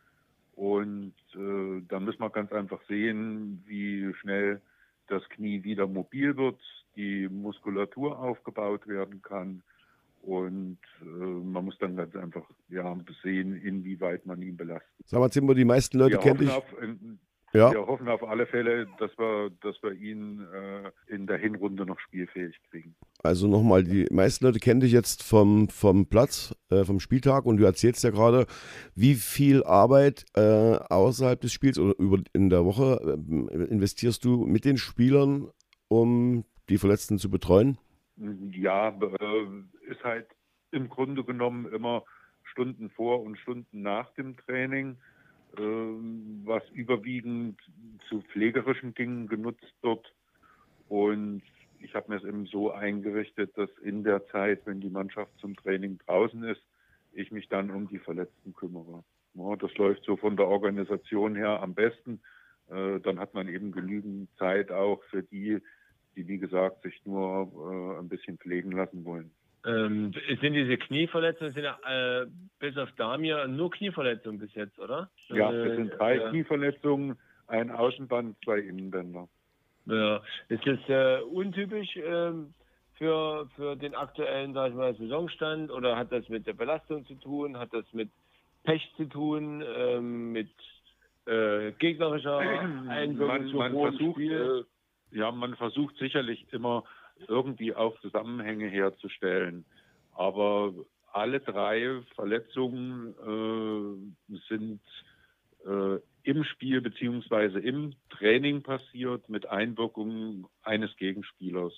und 0.57 1.15
äh, 1.35 1.81
da 1.89 2.01
müssen 2.01 2.21
wir 2.21 2.31
ganz 2.31 2.53
einfach 2.53 2.83
sehen, 2.89 3.63
wie 3.67 4.13
schnell 4.15 4.61
das 5.07 5.23
Knie 5.29 5.63
wieder 5.63 5.87
mobil 5.87 6.37
wird, 6.37 6.61
die 6.97 7.29
Muskulatur 7.29 8.19
aufgebaut 8.19 8.89
werden 8.89 9.23
kann. 9.23 9.63
Und 10.23 10.79
äh, 11.01 11.05
man 11.05 11.65
muss 11.65 11.79
dann 11.79 11.97
ganz 11.97 12.15
einfach 12.17 12.45
ja, 12.69 12.97
sehen, 13.23 13.57
inwieweit 13.57 14.27
man 14.27 14.43
ihn 14.43 14.57
belastet. 14.57 14.91
Sag 15.07 15.21
mal, 15.21 15.31
Zimbo, 15.31 15.55
die 15.55 15.65
meisten 15.65 15.99
Leute 15.99 16.13
Wir 16.15 16.19
kennen 16.21 16.39
dich. 16.41 16.51
auf, 16.51 16.65
in- 16.83 17.19
Ja, 17.55 17.73
wir 17.73 17.87
hoffen 17.87 18.09
auf 18.09 18.23
alle 18.25 18.45
Fälle, 18.47 18.87
dass 18.99 19.11
wir, 19.17 19.51
dass 19.63 19.83
wir 19.83 19.93
ihn 19.93 20.47
äh, 20.53 20.91
in 21.07 21.27
der 21.27 21.39
Hinrunde 21.39 21.87
noch 21.87 21.99
spielfähig 21.99 22.55
kriegen. 22.69 22.95
also 23.23 23.49
nochmal, 23.49 23.85
die 23.85 24.07
meisten 24.11 24.45
Leute 24.45 24.59
kennen 24.59 24.81
dich 24.81 24.93
jetzt 24.93 25.23
vom, 25.23 25.71
vom 25.71 26.07
Platz, 26.11 26.55
äh, 26.71 26.85
vom 26.85 27.01
Spieltag 27.01 27.47
und 27.47 27.57
du 27.57 27.65
erzählst 27.65 28.05
ja 28.05 28.11
gerade, 28.11 28.45
wie 28.95 29.15
viel 29.15 29.65
Arbeit 29.65 30.27
äh, 30.37 30.77
außerhalb 30.91 31.41
des 31.41 31.53
Spiels 31.55 31.79
oder 31.79 31.95
über, 31.99 32.19
in 32.35 32.51
der 32.51 32.67
Woche 32.67 33.01
äh, 33.03 33.65
investierst 33.71 34.27
du 34.27 34.45
mit 34.45 34.67
den 34.67 34.77
Spielern, 34.77 35.49
um 35.89 36.45
die 36.69 36.77
Verletzten 36.77 37.17
zu 37.19 37.31
betreuen? 37.31 37.79
Ja, 38.51 38.89
äh, 38.91 39.47
ist 39.89 40.05
halt 40.05 40.27
im 40.71 40.89
Grunde 40.89 41.25
genommen 41.25 41.71
immer 41.73 42.05
Stunden 42.45 42.91
vor 42.91 43.23
und 43.23 43.39
Stunden 43.39 43.83
nach 43.83 44.11
dem 44.15 44.37
Training, 44.37 44.97
äh, 45.57 45.61
was 45.61 46.63
überwiegend 46.71 47.59
zu 48.09 48.23
pflegerischen 48.23 48.95
Dingen 48.95 49.27
genutzt 49.27 49.75
wird. 49.83 50.15
Und 50.89 51.43
ich 51.81 51.95
habe 51.95 52.11
mir 52.11 52.17
es 52.17 52.25
eben 52.25 52.47
so 52.47 52.73
eingerichtet, 52.73 53.57
dass 53.57 53.71
in 53.83 54.05
der 54.05 54.27
Zeit, 54.29 54.63
wenn 54.67 54.81
die 54.81 54.91
Mannschaft 54.91 55.33
zum 55.39 55.57
Training 55.57 55.99
draußen 56.07 56.43
ist, 56.45 56.63
ich 57.13 57.31
mich 57.31 57.49
dann 57.49 57.71
um 57.71 57.89
die 57.89 57.99
Verletzten 57.99 58.55
kümmere. 58.55 59.05
Das 59.61 59.75
läuft 59.77 60.05
so 60.05 60.17
von 60.17 60.37
der 60.37 60.49
Organisation 60.49 61.37
her 61.37 61.61
am 61.63 61.75
besten. 61.75 62.21
Äh, 62.71 63.01
dann 63.01 63.19
hat 63.19 63.35
man 63.35 63.49
eben 63.49 63.73
genügend 63.73 64.29
Zeit 64.37 64.71
auch 64.71 65.03
für 65.05 65.23
die, 65.23 65.59
die 66.17 66.27
wie 66.27 66.39
gesagt 66.39 66.83
sich 66.83 67.01
nur 67.05 67.53
äh, 67.55 68.01
ein 68.01 68.09
bisschen 68.09 68.39
pflegen 68.39 68.73
lassen 68.73 69.05
wollen. 69.05 69.31
Ähm, 69.67 70.13
sind 70.41 70.55
diese 70.55 70.77
Knieverletzungen, 70.79 71.53
sind 71.53 71.65
ja 71.65 71.79
äh, 72.23 72.27
bis 72.61 72.77
auf 72.79 72.91
Damir 72.93 73.47
nur 73.49 73.71
Knieverletzungen 73.71 74.39
bis 74.39 74.55
jetzt, 74.55 74.79
oder? 74.79 75.11
Ja, 75.29 75.51
Äh, 75.51 75.69
es 75.69 75.77
sind 75.77 75.99
drei 75.99 76.17
ja. 76.17 76.29
Knieverletzungen, 76.31 77.19
ein 77.49 77.71
Außenband, 77.71 78.37
zwei 78.45 78.59
Innenbänder. 78.61 79.29
Ja, 79.87 80.23
ist 80.49 80.67
das 80.67 80.79
äh, 80.89 81.23
untypisch 81.23 81.97
ähm, 81.97 82.53
für, 82.95 83.49
für 83.57 83.75
den 83.75 83.95
aktuellen, 83.95 84.53
sag 84.53 84.71
ich 84.71 84.77
mal, 84.77 84.95
Saisonstand 84.95 85.71
oder 85.71 85.97
hat 85.97 86.13
das 86.13 86.29
mit 86.29 86.47
der 86.47 86.53
Belastung 86.53 87.07
zu 87.07 87.15
tun? 87.15 87.57
Hat 87.59 87.73
das 87.73 87.85
mit 87.93 88.11
Pech 88.65 88.93
zu 88.97 89.07
tun? 89.07 89.65
Ähm, 89.67 90.33
mit 90.33 90.51
äh, 91.27 91.73
gegnerischer 91.73 92.39
Einwirkung 92.39 93.53
man, 93.53 93.73
man 93.73 93.93
versucht, 93.93 94.21
äh, 94.21 94.63
ja, 95.13 95.31
man 95.31 95.57
versucht 95.57 95.97
sicherlich 95.97 96.47
immer 96.53 96.85
irgendwie 97.27 97.75
auch 97.75 97.99
Zusammenhänge 98.01 98.69
herzustellen. 98.69 99.65
Aber 100.15 100.73
alle 101.13 101.41
drei 101.41 102.03
Verletzungen 102.15 103.15
äh, 104.29 104.37
sind 104.49 104.81
äh, 105.67 105.99
im 106.23 106.45
Spiel 106.45 106.81
beziehungsweise 106.81 107.59
im 107.59 107.95
Training 108.11 108.63
passiert 108.63 109.29
mit 109.29 109.47
Einwirkung 109.47 110.49
eines 110.63 110.95
Gegenspielers. 110.97 111.73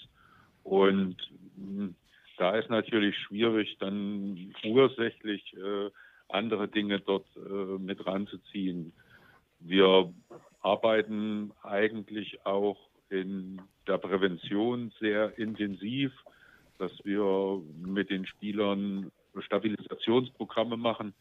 Und 0.64 1.16
mh, 1.56 1.90
da 2.36 2.56
ist 2.56 2.70
natürlich 2.70 3.16
schwierig, 3.18 3.76
dann 3.78 4.52
ursächlich 4.64 5.54
äh, 5.56 5.90
andere 6.28 6.68
Dinge 6.68 7.00
dort 7.00 7.26
äh, 7.36 7.78
mit 7.78 8.04
ranzuziehen. 8.06 8.92
Wir 9.60 10.12
arbeiten 10.60 11.52
eigentlich 11.62 12.44
auch 12.44 12.89
in 13.10 13.60
der 13.86 13.98
Prävention 13.98 14.92
sehr 15.00 15.36
intensiv, 15.38 16.12
dass 16.78 16.92
wir 17.04 17.60
mit 17.84 18.08
den 18.10 18.24
Spielern 18.26 19.10
Stabilisationsprogramme 19.38 20.76
machen, 20.76 21.12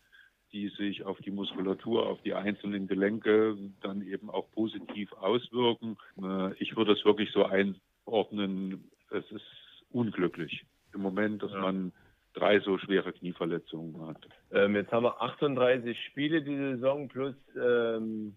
die 0.52 0.70
sich 0.70 1.04
auf 1.04 1.20
die 1.20 1.32
Muskulatur, 1.32 2.08
auf 2.08 2.22
die 2.24 2.34
einzelnen 2.34 2.88
Gelenke 2.88 3.56
dann 3.82 4.02
eben 4.08 4.30
auch 4.30 4.50
positiv 4.52 5.12
auswirken. 5.14 5.98
Äh, 6.22 6.54
Ich 6.60 6.76
würde 6.76 6.94
es 6.94 7.04
wirklich 7.06 7.32
so 7.32 7.46
einordnen, 7.46 8.90
es 9.12 9.30
ist 9.32 9.46
unglücklich 9.92 10.66
im 10.94 11.02
Moment, 11.02 11.44
dass 11.44 11.52
Ja. 11.52 11.60
man 11.60 11.92
drei 12.34 12.60
so 12.62 12.78
schwere 12.78 13.12
Knieverletzungen 13.14 14.08
hat. 14.08 14.28
Ähm, 14.52 14.76
jetzt 14.76 14.92
haben 14.92 15.04
wir 15.04 15.22
38 15.22 15.98
Spiele 16.06 16.42
diese 16.42 16.76
Saison 16.76 17.08
plus 17.08 17.36
ähm, 17.62 18.36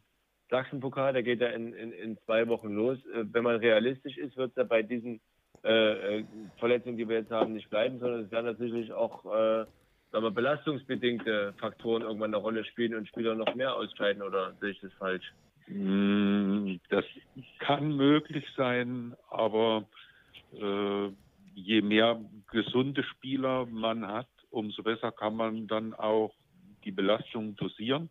Sachsenpokal, 0.52 1.14
der 1.14 1.22
geht 1.22 1.40
ja 1.40 1.48
in, 1.48 1.72
in, 1.72 1.92
in 1.92 2.18
zwei 2.26 2.46
Wochen 2.46 2.68
los. 2.74 2.98
Äh, 3.06 3.24
wenn 3.32 3.42
man 3.42 3.56
realistisch 3.56 4.18
ist, 4.18 4.36
wird 4.36 4.50
es 4.50 4.56
ja 4.56 4.64
bei 4.64 4.82
diesen 4.82 5.20
äh, 5.64 6.18
äh, 6.18 6.24
Verletzungen, 6.58 6.98
die 6.98 7.08
wir 7.08 7.16
jetzt 7.16 7.30
haben, 7.30 7.54
nicht 7.54 7.70
bleiben, 7.70 7.98
sondern 7.98 8.24
es 8.24 8.30
werden 8.30 8.46
natürlich 8.46 8.92
auch 8.92 9.24
äh, 9.24 9.64
sagen 10.12 10.24
wir, 10.24 10.30
belastungsbedingte 10.30 11.54
Faktoren 11.58 12.02
irgendwann 12.02 12.34
eine 12.34 12.42
Rolle 12.42 12.64
spielen 12.66 12.94
und 12.94 13.08
Spieler 13.08 13.34
noch 13.34 13.54
mehr 13.54 13.74
ausscheiden 13.74 14.22
oder 14.22 14.52
sehe 14.60 14.70
ich 14.70 14.80
das 14.80 14.92
falsch? 14.98 15.32
Mm, 15.68 16.76
Das 16.90 17.04
kann 17.60 17.96
möglich 17.96 18.44
sein, 18.54 19.14
aber 19.30 19.86
äh, 20.52 21.08
je 21.54 21.80
mehr 21.80 22.20
gesunde 22.50 23.02
Spieler 23.04 23.66
man 23.66 24.06
hat, 24.06 24.28
umso 24.50 24.82
besser 24.82 25.12
kann 25.12 25.34
man 25.34 25.66
dann 25.66 25.94
auch 25.94 26.34
die 26.84 26.92
Belastung 26.92 27.56
dosieren. 27.56 28.10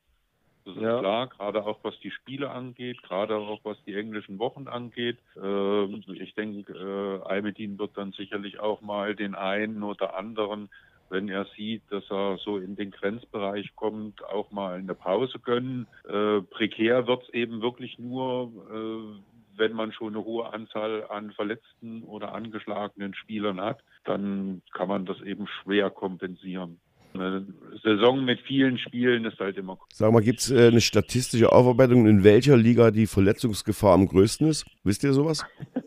Das 0.64 0.76
ist 0.76 0.82
Ja. 0.82 1.00
klar, 1.00 1.28
gerade 1.28 1.66
auch 1.66 1.80
was 1.84 2.00
die 2.02 2.12
Spiele 2.12 2.52
angeht, 2.52 3.02
gerade 3.04 3.36
auch 3.36 3.60
was 3.64 3.82
die 3.84 3.96
englischen 3.96 4.38
Wochen 4.40 4.68
angeht. 4.68 5.18
Ähm, 5.42 6.04
ich 6.08 6.36
denke, 6.36 6.74
äh, 6.74 7.28
Almedin 7.28 7.80
wird 7.80 7.98
dann 7.98 8.12
sicherlich 8.12 8.60
auch 8.60 8.82
mal 8.82 9.16
den 9.16 9.34
einen 9.34 9.82
oder 9.84 10.16
anderen, 10.16 10.70
wenn 11.10 11.30
er 11.30 11.46
sieht, 11.58 11.84
dass 11.92 12.10
er 12.12 12.38
so 12.38 12.58
in 12.58 12.76
den 12.76 12.92
Grenzbereich 12.92 13.76
kommt, 13.76 14.24
auch 14.24 14.52
mal 14.52 14.76
eine 14.78 14.96
Pause 14.96 15.40
gönnen. 15.40 15.88
Äh, 16.08 16.42
prekär 16.42 17.08
wird 17.08 17.24
es 17.24 17.30
eben 17.34 17.62
wirklich 17.62 17.98
nur, 18.00 18.52
äh, 18.72 19.58
wenn 19.58 19.74
man 19.74 19.92
schon 19.92 20.16
eine 20.16 20.24
hohe 20.24 20.54
Anzahl 20.54 21.06
an 21.10 21.32
verletzten 21.32 22.04
oder 22.04 22.34
angeschlagenen 22.34 23.14
Spielern 23.16 23.60
hat, 23.60 23.84
dann 24.06 24.62
kann 24.74 24.88
man 24.88 25.06
das 25.06 25.20
eben 25.22 25.48
schwer 25.48 25.90
kompensieren. 25.90 26.80
Eine 27.14 27.46
Saison 27.84 28.24
mit 28.24 28.40
vielen 28.42 28.78
Spielen 28.78 29.26
ist 29.26 29.40
halt 29.40 29.58
immer 29.58 29.78
Sag 29.94 30.12
mal, 30.14 30.22
gibt 30.22 30.40
es 30.40 30.52
äh, 30.52 30.68
eine 30.68 30.82
statistische 30.82 31.52
Aufarbeitung, 31.52 32.08
in 32.08 32.24
welcher 32.24 32.58
Liga 32.58 32.92
die 32.92 33.08
Verletzungsgefahr 33.08 33.94
am 33.94 34.08
größten 34.08 34.48
ist? 34.48 34.66
Wisst 34.84 35.04
ihr 35.04 35.14
sowas? 35.14 35.44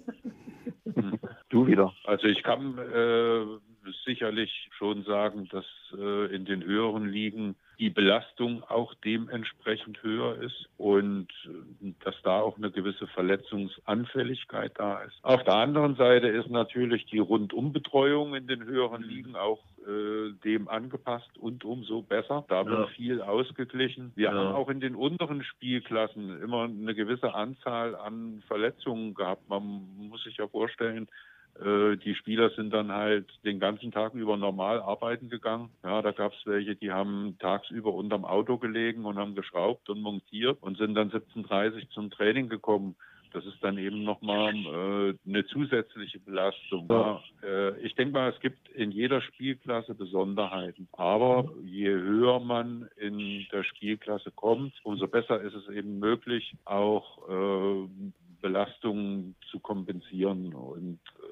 Du 1.51 1.69
wieder. 1.69 1.95
Also 2.05 2.27
ich 2.27 2.43
kann 2.43 2.79
äh, 2.79 3.45
sicherlich 4.05 4.71
schon 4.77 5.05
sagen, 5.05 5.49
dass 5.53 5.65
äh, 5.97 6.35
in 6.35 6.45
den 6.45 6.65
höheren 6.65 7.07
Ligen 7.07 7.55
die 7.79 7.91
Belastung 7.91 8.63
auch 8.65 8.95
dementsprechend 9.05 10.03
höher 10.03 10.37
ist 10.43 10.69
und 10.77 11.29
äh, 11.47 11.93
dass 12.05 12.15
da 12.23 12.41
auch 12.41 12.57
eine 12.57 12.71
gewisse 12.71 13.07
Verletzungsanfälligkeit 13.09 14.73
da 14.77 15.03
ist. 15.03 15.15
Auf 15.23 15.43
der 15.45 15.55
anderen 15.55 15.97
Seite 15.97 16.29
ist 16.29 16.49
natürlich 16.51 17.07
die 17.07 17.19
Rundumbetreuung 17.19 18.35
in 18.35 18.47
den 18.47 18.65
höheren 18.65 19.03
Ligen 19.03 19.37
auch 19.37 19.61
äh, 19.87 20.33
dem 20.45 20.69
angepasst 20.69 21.37
und 21.39 21.65
umso 21.65 22.03
besser. 22.03 22.45
Da 22.49 22.65
wird 22.67 22.81
Ja. 22.81 22.87
viel 22.95 23.21
ausgeglichen. 23.23 24.13
Wir 24.15 24.31
Ja. 24.31 24.35
haben 24.35 24.55
auch 24.55 24.69
in 24.69 24.81
den 24.81 24.95
unteren 24.95 25.43
Spielklassen 25.45 26.41
immer 26.43 26.65
eine 26.65 26.95
gewisse 26.95 27.35
Anzahl 27.35 27.95
an 27.95 28.43
Verletzungen 28.47 29.15
gehabt. 29.15 29.49
Man 29.49 29.63
muss 30.09 30.23
sich 30.25 30.37
ja 30.39 30.49
vorstellen, 30.49 31.09
die 31.61 32.17
Spieler 32.17 32.51
sind 32.51 32.73
dann 32.75 32.91
halt 32.91 33.29
den 33.45 33.61
ganzen 33.61 33.93
Tag 33.93 34.15
über 34.15 34.37
normal 34.37 34.81
arbeiten 34.81 35.29
gegangen. 35.29 35.71
Ja, 35.85 36.03
da 36.03 36.11
gab 36.11 36.33
es 36.33 36.47
welche, 36.47 36.75
die 36.75 36.91
haben 36.91 37.37
tagsüber 37.39 37.95
unterm 37.95 38.25
Auto 38.25 38.59
gelegen 38.59 39.05
und 39.05 39.19
haben 39.19 39.37
geschraubt 39.37 39.89
und 39.89 40.01
montiert 40.01 40.59
und 40.63 40.79
sind 40.79 40.95
dann 40.95 41.11
17.30 41.11 41.91
zum 41.91 42.11
Training 42.11 42.49
gekommen. 42.49 42.97
Das 43.35 43.45
ist 43.47 43.63
dann 43.63 43.79
eben 43.79 44.05
nochmal 44.05 44.55
äh, 44.55 45.15
eine 45.29 45.45
zusätzliche 45.47 46.21
Belastung. 46.21 46.87
Ja. 46.89 47.21
Äh, 47.43 47.81
ich 47.81 47.97
denke 47.97 48.13
mal, 48.13 48.31
es 48.31 48.39
gibt 48.39 48.69
in 48.69 48.93
jeder 48.93 49.21
Spielklasse 49.21 49.95
Besonderheiten. 49.95 50.89
Aber 50.93 51.51
je 51.65 51.89
höher 51.89 52.39
man 52.39 52.89
in 52.97 53.45
der 53.53 53.65
Spielklasse 53.65 54.31
kommt, 54.31 54.73
umso 54.85 55.09
besser 55.09 55.41
ist 55.41 55.55
es 55.55 55.69
eben 55.69 55.99
möglich, 55.99 56.55
auch 56.65 57.29
äh, 57.29 57.89
Belastungen 58.41 59.35
zu 59.51 59.59
kompensieren 59.59 60.55
und 60.55 61.01
äh, 61.19 61.24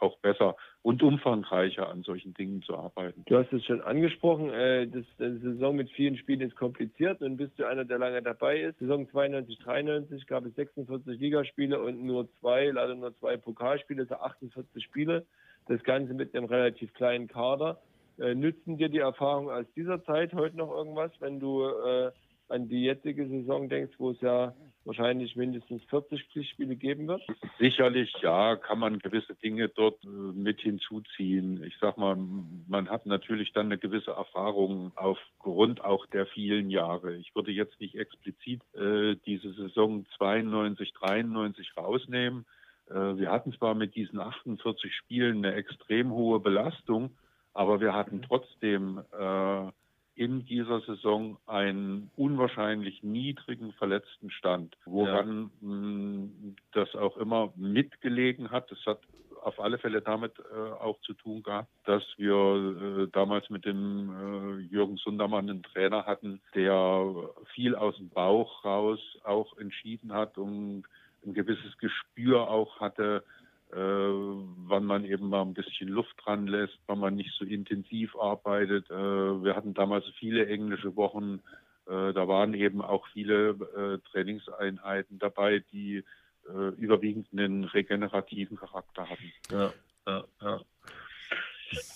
auch 0.00 0.18
besser 0.18 0.56
und 0.82 1.02
umfangreicher 1.02 1.88
an 1.88 2.02
solchen 2.02 2.34
Dingen 2.34 2.62
zu 2.62 2.76
arbeiten. 2.76 3.22
Du 3.26 3.36
hast 3.36 3.52
es 3.52 3.64
schon 3.64 3.80
angesprochen, 3.80 4.50
äh, 4.50 4.86
das, 4.86 5.04
die 5.18 5.38
Saison 5.38 5.76
mit 5.76 5.90
vielen 5.90 6.16
Spielen 6.16 6.40
ist 6.40 6.56
kompliziert. 6.56 7.20
Nun 7.20 7.36
bist 7.36 7.58
du 7.58 7.66
einer, 7.66 7.84
der 7.84 7.98
lange 7.98 8.22
dabei 8.22 8.60
ist. 8.60 8.78
Saison 8.78 9.08
92, 9.10 9.58
93 9.58 10.26
gab 10.26 10.44
es 10.46 10.54
46 10.54 11.20
Ligaspiele 11.20 11.80
und 11.80 12.02
nur 12.02 12.28
zwei, 12.40 12.66
leider 12.66 12.94
nur 12.94 13.16
zwei 13.18 13.36
Pokalspiele, 13.36 14.02
also 14.02 14.14
48 14.16 14.82
Spiele. 14.82 15.26
Das 15.68 15.82
Ganze 15.82 16.14
mit 16.14 16.34
einem 16.34 16.46
relativ 16.46 16.92
kleinen 16.94 17.28
Kader. 17.28 17.80
Äh, 18.18 18.34
nützen 18.34 18.76
dir 18.76 18.88
die 18.88 18.98
Erfahrungen 18.98 19.50
aus 19.50 19.66
dieser 19.74 20.04
Zeit 20.04 20.34
heute 20.34 20.56
noch 20.56 20.70
irgendwas, 20.70 21.10
wenn 21.20 21.40
du 21.40 21.64
äh, 21.64 22.10
an 22.50 22.68
die 22.68 22.84
jetzige 22.84 23.28
Saison 23.28 23.68
denkst, 23.68 23.94
wo 23.98 24.10
es 24.10 24.20
ja 24.20 24.54
wahrscheinlich 24.84 25.36
mindestens 25.36 25.82
40 25.84 26.24
Pflichtspiele 26.24 26.76
geben 26.76 27.06
wird? 27.06 27.22
Sicherlich, 27.58 28.12
ja, 28.22 28.56
kann 28.56 28.78
man 28.78 28.98
gewisse 28.98 29.34
Dinge 29.34 29.68
dort 29.68 30.02
äh, 30.04 30.08
mit 30.08 30.60
hinzuziehen. 30.60 31.62
Ich 31.64 31.76
sag 31.80 31.96
mal, 31.98 32.16
man 32.68 32.88
hat 32.88 33.06
natürlich 33.06 33.52
dann 33.52 33.66
eine 33.66 33.78
gewisse 33.78 34.12
Erfahrung 34.12 34.92
aufgrund 34.96 35.84
auch 35.84 36.06
der 36.06 36.26
vielen 36.26 36.70
Jahre. 36.70 37.14
Ich 37.16 37.34
würde 37.34 37.52
jetzt 37.52 37.78
nicht 37.80 37.94
explizit 37.94 38.62
äh, 38.74 39.16
diese 39.26 39.52
Saison 39.52 40.06
92, 40.16 40.92
93 40.94 41.76
rausnehmen. 41.76 42.46
Äh, 42.88 42.94
wir 42.94 43.30
hatten 43.30 43.52
zwar 43.52 43.74
mit 43.74 43.94
diesen 43.94 44.18
48 44.18 44.94
Spielen 44.94 45.44
eine 45.44 45.54
extrem 45.54 46.10
hohe 46.10 46.40
Belastung, 46.40 47.10
aber 47.52 47.80
wir 47.80 47.94
hatten 47.94 48.22
trotzdem 48.22 49.02
äh, 49.12 49.70
in 50.20 50.44
dieser 50.44 50.82
Saison 50.82 51.38
einen 51.46 52.10
unwahrscheinlich 52.14 53.02
niedrigen 53.02 53.72
Verletztenstand, 53.72 54.76
woran 54.84 55.50
mh, 55.62 56.28
das 56.72 56.94
auch 56.94 57.16
immer 57.16 57.54
mitgelegen 57.56 58.50
hat. 58.50 58.70
Das 58.70 58.84
hat 58.84 59.00
auf 59.40 59.58
alle 59.58 59.78
Fälle 59.78 60.02
damit 60.02 60.34
äh, 60.38 60.72
auch 60.72 61.00
zu 61.00 61.14
tun 61.14 61.42
gehabt, 61.42 61.70
dass 61.86 62.02
wir 62.18 62.34
äh, 62.34 63.08
damals 63.10 63.48
mit 63.48 63.64
dem 63.64 64.10
äh, 64.10 64.60
Jürgen 64.70 64.98
Sundermann 64.98 65.48
einen 65.48 65.62
Trainer 65.62 66.04
hatten, 66.04 66.42
der 66.54 67.14
viel 67.54 67.74
aus 67.74 67.96
dem 67.96 68.10
Bauch 68.10 68.62
raus 68.62 69.00
auch 69.24 69.56
entschieden 69.56 70.12
hat 70.12 70.36
und 70.36 70.82
ein 71.24 71.32
gewisses 71.32 71.78
Gespür 71.78 72.50
auch 72.50 72.78
hatte, 72.78 73.24
äh, 73.72 73.76
wann 73.76 74.84
man 74.84 75.04
eben 75.04 75.28
mal 75.28 75.42
ein 75.42 75.54
bisschen 75.54 75.88
Luft 75.88 76.14
dran 76.24 76.46
lässt, 76.46 76.78
wann 76.86 76.98
man 76.98 77.14
nicht 77.14 77.32
so 77.38 77.44
intensiv 77.44 78.16
arbeitet. 78.16 78.90
Äh, 78.90 78.94
wir 78.94 79.54
hatten 79.54 79.74
damals 79.74 80.04
viele 80.18 80.46
englische 80.46 80.96
Wochen. 80.96 81.40
Äh, 81.86 82.12
da 82.12 82.26
waren 82.28 82.54
eben 82.54 82.82
auch 82.82 83.06
viele 83.08 83.50
äh, 83.50 83.98
Trainingseinheiten 84.10 85.18
dabei, 85.18 85.64
die 85.72 86.04
äh, 86.48 86.68
überwiegend 86.76 87.28
einen 87.32 87.64
regenerativen 87.64 88.56
Charakter 88.56 89.08
hatten. 89.08 89.32
Ja, 89.50 89.72
ja, 90.06 90.24
ja. 90.40 90.60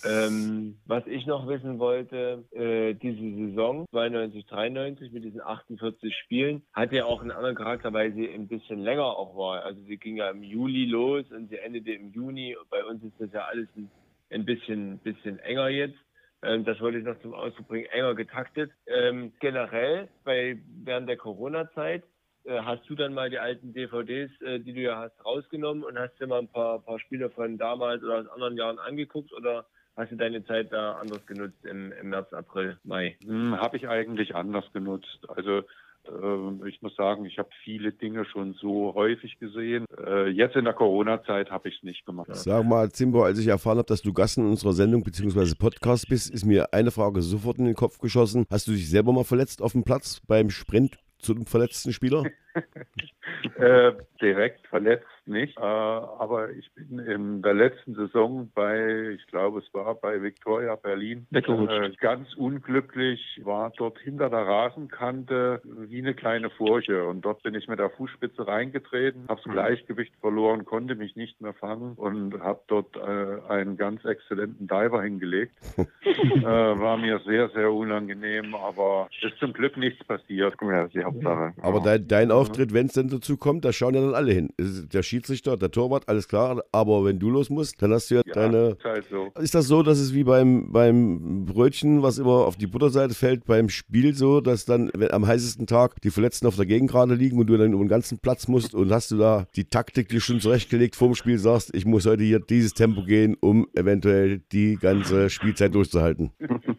Ähm, 0.04 0.76
was 0.86 1.06
ich 1.06 1.26
noch 1.26 1.48
wissen 1.48 1.78
wollte, 1.78 2.44
äh, 2.52 2.94
diese 2.94 3.48
Saison 3.48 3.86
92, 3.90 4.46
93 4.46 5.12
mit 5.12 5.24
diesen 5.24 5.40
48 5.40 6.14
Spielen 6.16 6.62
hat 6.72 6.92
ja 6.92 7.04
auch 7.04 7.20
einen 7.20 7.30
anderen 7.30 7.56
Charakter, 7.56 7.92
weil 7.92 8.12
sie 8.12 8.28
ein 8.28 8.48
bisschen 8.48 8.80
länger 8.80 9.04
auch 9.04 9.36
war. 9.36 9.64
Also 9.64 9.80
sie 9.82 9.96
ging 9.96 10.16
ja 10.16 10.30
im 10.30 10.42
Juli 10.42 10.86
los 10.86 11.24
und 11.30 11.48
sie 11.48 11.58
endete 11.58 11.92
im 11.92 12.12
Juni. 12.12 12.56
Bei 12.70 12.84
uns 12.84 13.02
ist 13.02 13.14
das 13.18 13.32
ja 13.32 13.44
alles 13.46 13.68
ein, 13.76 13.90
ein 14.30 14.44
bisschen, 14.44 14.98
bisschen 14.98 15.38
enger 15.40 15.68
jetzt. 15.68 15.98
Ähm, 16.42 16.64
das 16.64 16.80
wollte 16.80 16.98
ich 16.98 17.04
noch 17.04 17.18
zum 17.20 17.34
Ausdruck 17.34 17.68
bringen, 17.68 17.86
enger 17.86 18.14
getaktet. 18.14 18.70
Ähm, 18.86 19.32
generell 19.40 20.08
bei, 20.24 20.58
während 20.84 21.08
der 21.08 21.16
Corona-Zeit 21.16 22.04
hast 22.50 22.88
du 22.88 22.94
dann 22.94 23.14
mal 23.14 23.30
die 23.30 23.38
alten 23.38 23.72
DVDs, 23.72 24.30
äh, 24.42 24.60
die 24.60 24.72
du 24.72 24.80
ja 24.80 24.98
hast, 24.98 25.24
rausgenommen 25.24 25.84
und 25.84 25.98
hast 25.98 26.18
dir 26.20 26.26
mal 26.26 26.40
ein 26.40 26.48
paar, 26.48 26.80
paar 26.80 26.98
Spiele 26.98 27.30
von 27.30 27.56
damals 27.58 28.02
oder 28.02 28.18
aus 28.20 28.28
anderen 28.28 28.56
Jahren 28.56 28.78
angeguckt 28.78 29.32
oder 29.32 29.66
hast 29.96 30.12
du 30.12 30.16
deine 30.16 30.44
Zeit 30.44 30.72
da 30.72 30.92
anders 30.94 31.24
genutzt 31.26 31.64
im, 31.64 31.92
im 31.92 32.10
März, 32.10 32.32
April, 32.32 32.78
Mai? 32.84 33.16
Hm, 33.24 33.56
habe 33.58 33.76
ich 33.76 33.88
eigentlich 33.88 34.34
anders 34.34 34.64
genutzt. 34.72 35.20
Also 35.28 35.62
äh, 36.06 36.68
ich 36.68 36.82
muss 36.82 36.94
sagen, 36.96 37.24
ich 37.24 37.38
habe 37.38 37.48
viele 37.62 37.92
Dinge 37.92 38.24
schon 38.24 38.54
so 38.60 38.92
häufig 38.94 39.38
gesehen. 39.38 39.86
Äh, 40.04 40.28
jetzt 40.28 40.56
in 40.56 40.64
der 40.64 40.74
Corona-Zeit 40.74 41.50
habe 41.50 41.68
ich 41.68 41.76
es 41.76 41.82
nicht 41.82 42.04
gemacht. 42.04 42.28
Sag 42.32 42.64
mal, 42.64 42.90
Zimbo, 42.90 43.24
als 43.24 43.38
ich 43.38 43.46
erfahren 43.46 43.78
habe, 43.78 43.86
dass 43.86 44.02
du 44.02 44.12
Gast 44.12 44.38
in 44.38 44.46
unserer 44.46 44.72
Sendung 44.72 45.02
bzw. 45.02 45.54
Podcast 45.58 46.08
bist, 46.08 46.32
ist 46.32 46.44
mir 46.44 46.72
eine 46.72 46.90
Frage 46.90 47.22
sofort 47.22 47.58
in 47.58 47.64
den 47.64 47.74
Kopf 47.74 47.98
geschossen. 47.98 48.44
Hast 48.50 48.66
du 48.66 48.72
dich 48.72 48.88
selber 48.88 49.12
mal 49.12 49.24
verletzt 49.24 49.62
auf 49.62 49.72
dem 49.72 49.84
Platz 49.84 50.20
beim 50.26 50.50
Sprint 50.50 50.98
zu 51.24 51.32
einem 51.32 51.46
verletzten 51.46 51.92
Spieler? 51.92 52.24
äh, 53.56 53.92
direkt 54.20 54.66
verletzt 54.68 55.06
nicht, 55.26 55.56
äh, 55.58 55.62
aber 55.62 56.50
ich 56.50 56.70
bin 56.74 56.98
in 56.98 57.42
der 57.42 57.54
letzten 57.54 57.94
Saison 57.94 58.50
bei, 58.54 59.10
ich 59.10 59.26
glaube 59.28 59.60
es 59.60 59.74
war 59.74 59.94
bei 59.94 60.22
Victoria 60.22 60.76
Berlin, 60.76 61.26
äh, 61.32 61.90
ganz 62.00 62.34
unglücklich, 62.34 63.40
war 63.42 63.72
dort 63.76 63.98
hinter 63.98 64.30
der 64.30 64.46
Rasenkante 64.46 65.60
wie 65.64 65.98
eine 65.98 66.14
kleine 66.14 66.50
Furche 66.50 67.04
und 67.04 67.22
dort 67.22 67.42
bin 67.42 67.54
ich 67.54 67.68
mit 67.68 67.78
der 67.78 67.90
Fußspitze 67.90 68.46
reingetreten, 68.46 69.24
habe 69.28 69.40
das 69.42 69.52
Gleichgewicht 69.52 70.14
verloren, 70.20 70.64
konnte 70.64 70.94
mich 70.94 71.16
nicht 71.16 71.40
mehr 71.40 71.54
fangen 71.54 71.94
und 71.94 72.40
habe 72.40 72.60
dort 72.66 72.96
äh, 72.96 73.52
einen 73.52 73.76
ganz 73.76 74.04
exzellenten 74.04 74.66
Diver 74.66 75.02
hingelegt. 75.02 75.54
äh, 75.78 76.42
war 76.42 76.96
mir 76.96 77.20
sehr, 77.26 77.48
sehr 77.50 77.72
unangenehm, 77.72 78.54
aber 78.54 79.08
ist 79.22 79.38
zum 79.38 79.52
Glück 79.52 79.76
nichts 79.76 80.04
passiert. 80.04 80.54
Ja, 80.60 80.86
die 80.88 81.04
Hauptsache. 81.04 81.52
Aber 81.62 81.80
dein, 81.80 82.06
dein 82.06 82.30
Auftritt, 82.30 82.72
wenn 82.74 82.86
es 82.86 82.92
denn 82.92 83.08
dazu 83.08 83.36
kommt, 83.36 83.64
da 83.64 83.72
schauen 83.72 83.94
ja 83.94 84.00
dann 84.00 84.14
alle 84.14 84.32
hin. 84.32 84.50
Der 84.58 85.02
Schiedsrichter, 85.14 85.56
der 85.56 85.70
Torwart, 85.70 86.08
alles 86.08 86.26
klar. 86.26 86.62
Aber 86.72 87.04
wenn 87.04 87.20
du 87.20 87.30
los 87.30 87.50
musst, 87.50 87.80
dann 87.80 87.92
hast 87.92 88.10
du 88.10 88.16
ja, 88.16 88.22
Ja, 88.26 88.32
deine. 88.34 88.70
ist 88.70 88.84
halt 88.84 89.04
so. 89.08 89.28
Ist 89.40 89.54
das 89.54 89.68
so, 89.68 89.82
dass 89.84 89.98
es 90.00 90.12
wie 90.12 90.24
beim, 90.24 90.72
beim 90.72 91.44
Brötchen, 91.44 92.02
was 92.02 92.18
immer 92.18 92.46
auf 92.46 92.56
die 92.56 92.66
Butterseite 92.66 93.14
fällt, 93.14 93.44
beim 93.44 93.68
Spiel 93.68 94.14
so, 94.14 94.40
dass 94.40 94.64
dann 94.64 94.90
wenn 94.94 95.12
am 95.12 95.24
heißesten 95.26 95.66
Tag 95.66 96.00
die 96.02 96.10
Verletzten 96.10 96.46
auf 96.48 96.56
der 96.56 96.66
Gegengrade 96.66 97.14
liegen 97.14 97.38
und 97.38 97.46
du 97.46 97.56
dann 97.56 97.72
über 97.72 97.84
den 97.84 97.88
ganzen 97.88 98.18
Platz 98.18 98.48
musst 98.48 98.74
und 98.74 98.90
hast 98.90 99.12
du 99.12 99.16
da 99.18 99.46
die 99.54 99.64
Taktik 99.64 100.08
dir 100.08 100.20
schon 100.20 100.40
zurechtgelegt 100.40 100.96
vor 100.96 101.08
dem 101.08 101.14
Spiel, 101.14 101.38
sagst, 101.38 101.72
ich 101.74 101.84
muss 101.86 102.06
heute 102.06 102.24
hier 102.24 102.40
dieses 102.40 102.74
Tempo 102.74 103.04
gehen, 103.04 103.36
um 103.40 103.68
eventuell 103.74 104.40
die 104.50 104.76
ganze 104.80 105.30
Spielzeit 105.30 105.74
durchzuhalten? 105.74 106.32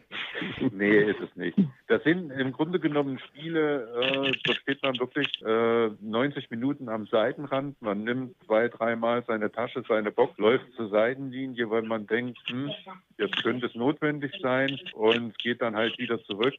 Nee, 0.71 1.09
ist 1.09 1.19
es 1.21 1.35
nicht. 1.35 1.57
Das 1.87 2.03
sind 2.03 2.31
im 2.31 2.51
Grunde 2.51 2.79
genommen 2.79 3.19
Spiele, 3.19 3.87
äh, 4.01 4.31
da 4.43 4.53
steht 4.53 4.81
man 4.81 4.97
wirklich 4.99 5.27
äh, 5.45 5.89
90 6.01 6.49
Minuten 6.49 6.89
am 6.89 7.05
Seitenrand. 7.05 7.79
Man 7.79 8.03
nimmt 8.03 8.35
zwei, 8.45 8.69
dreimal 8.69 9.23
seine 9.27 9.51
Tasche, 9.51 9.83
seine 9.87 10.11
Box, 10.11 10.35
läuft 10.39 10.65
zur 10.75 10.89
Seitenlinie, 10.89 11.69
weil 11.69 11.83
man 11.83 12.07
denkt, 12.07 12.39
hm, 12.47 12.71
jetzt 13.19 13.43
könnte 13.43 13.67
es 13.67 13.75
notwendig 13.75 14.33
sein 14.41 14.79
und 14.93 15.37
geht 15.37 15.61
dann 15.61 15.75
halt 15.75 15.97
wieder 15.99 16.21
zurück. 16.23 16.55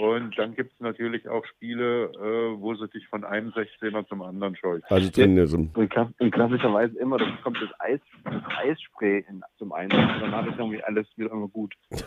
Und 0.00 0.38
dann 0.38 0.54
gibt 0.54 0.72
es 0.72 0.80
natürlich 0.80 1.28
auch 1.28 1.44
Spiele, 1.44 2.04
äh, 2.04 2.58
wo 2.58 2.74
sie 2.74 2.88
dich 2.88 3.06
von 3.08 3.24
einem 3.24 3.50
16er 3.50 4.06
zum 4.08 4.22
anderen 4.22 4.56
scheucht. 4.56 4.84
Also 4.90 5.10
trainieren 5.10 5.46
so. 5.46 5.56
Und, 5.58 5.90
klass 5.90 6.08
und 6.18 6.30
klassischerweise 6.30 6.98
immer, 6.98 7.18
das 7.18 7.28
kommt 7.42 7.58
das, 7.60 7.68
Eis, 7.78 8.00
das 8.24 8.42
Eisspray 8.56 9.24
in, 9.28 9.42
zum 9.58 9.72
Einsatz. 9.72 10.20
Danach 10.20 10.46
ist 10.46 10.58
irgendwie 10.58 10.82
alles 10.82 11.06
wieder 11.16 11.30
immer 11.30 11.48
gut. 11.48 11.74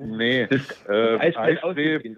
Nee, 0.00 0.42
äh, 0.88 1.18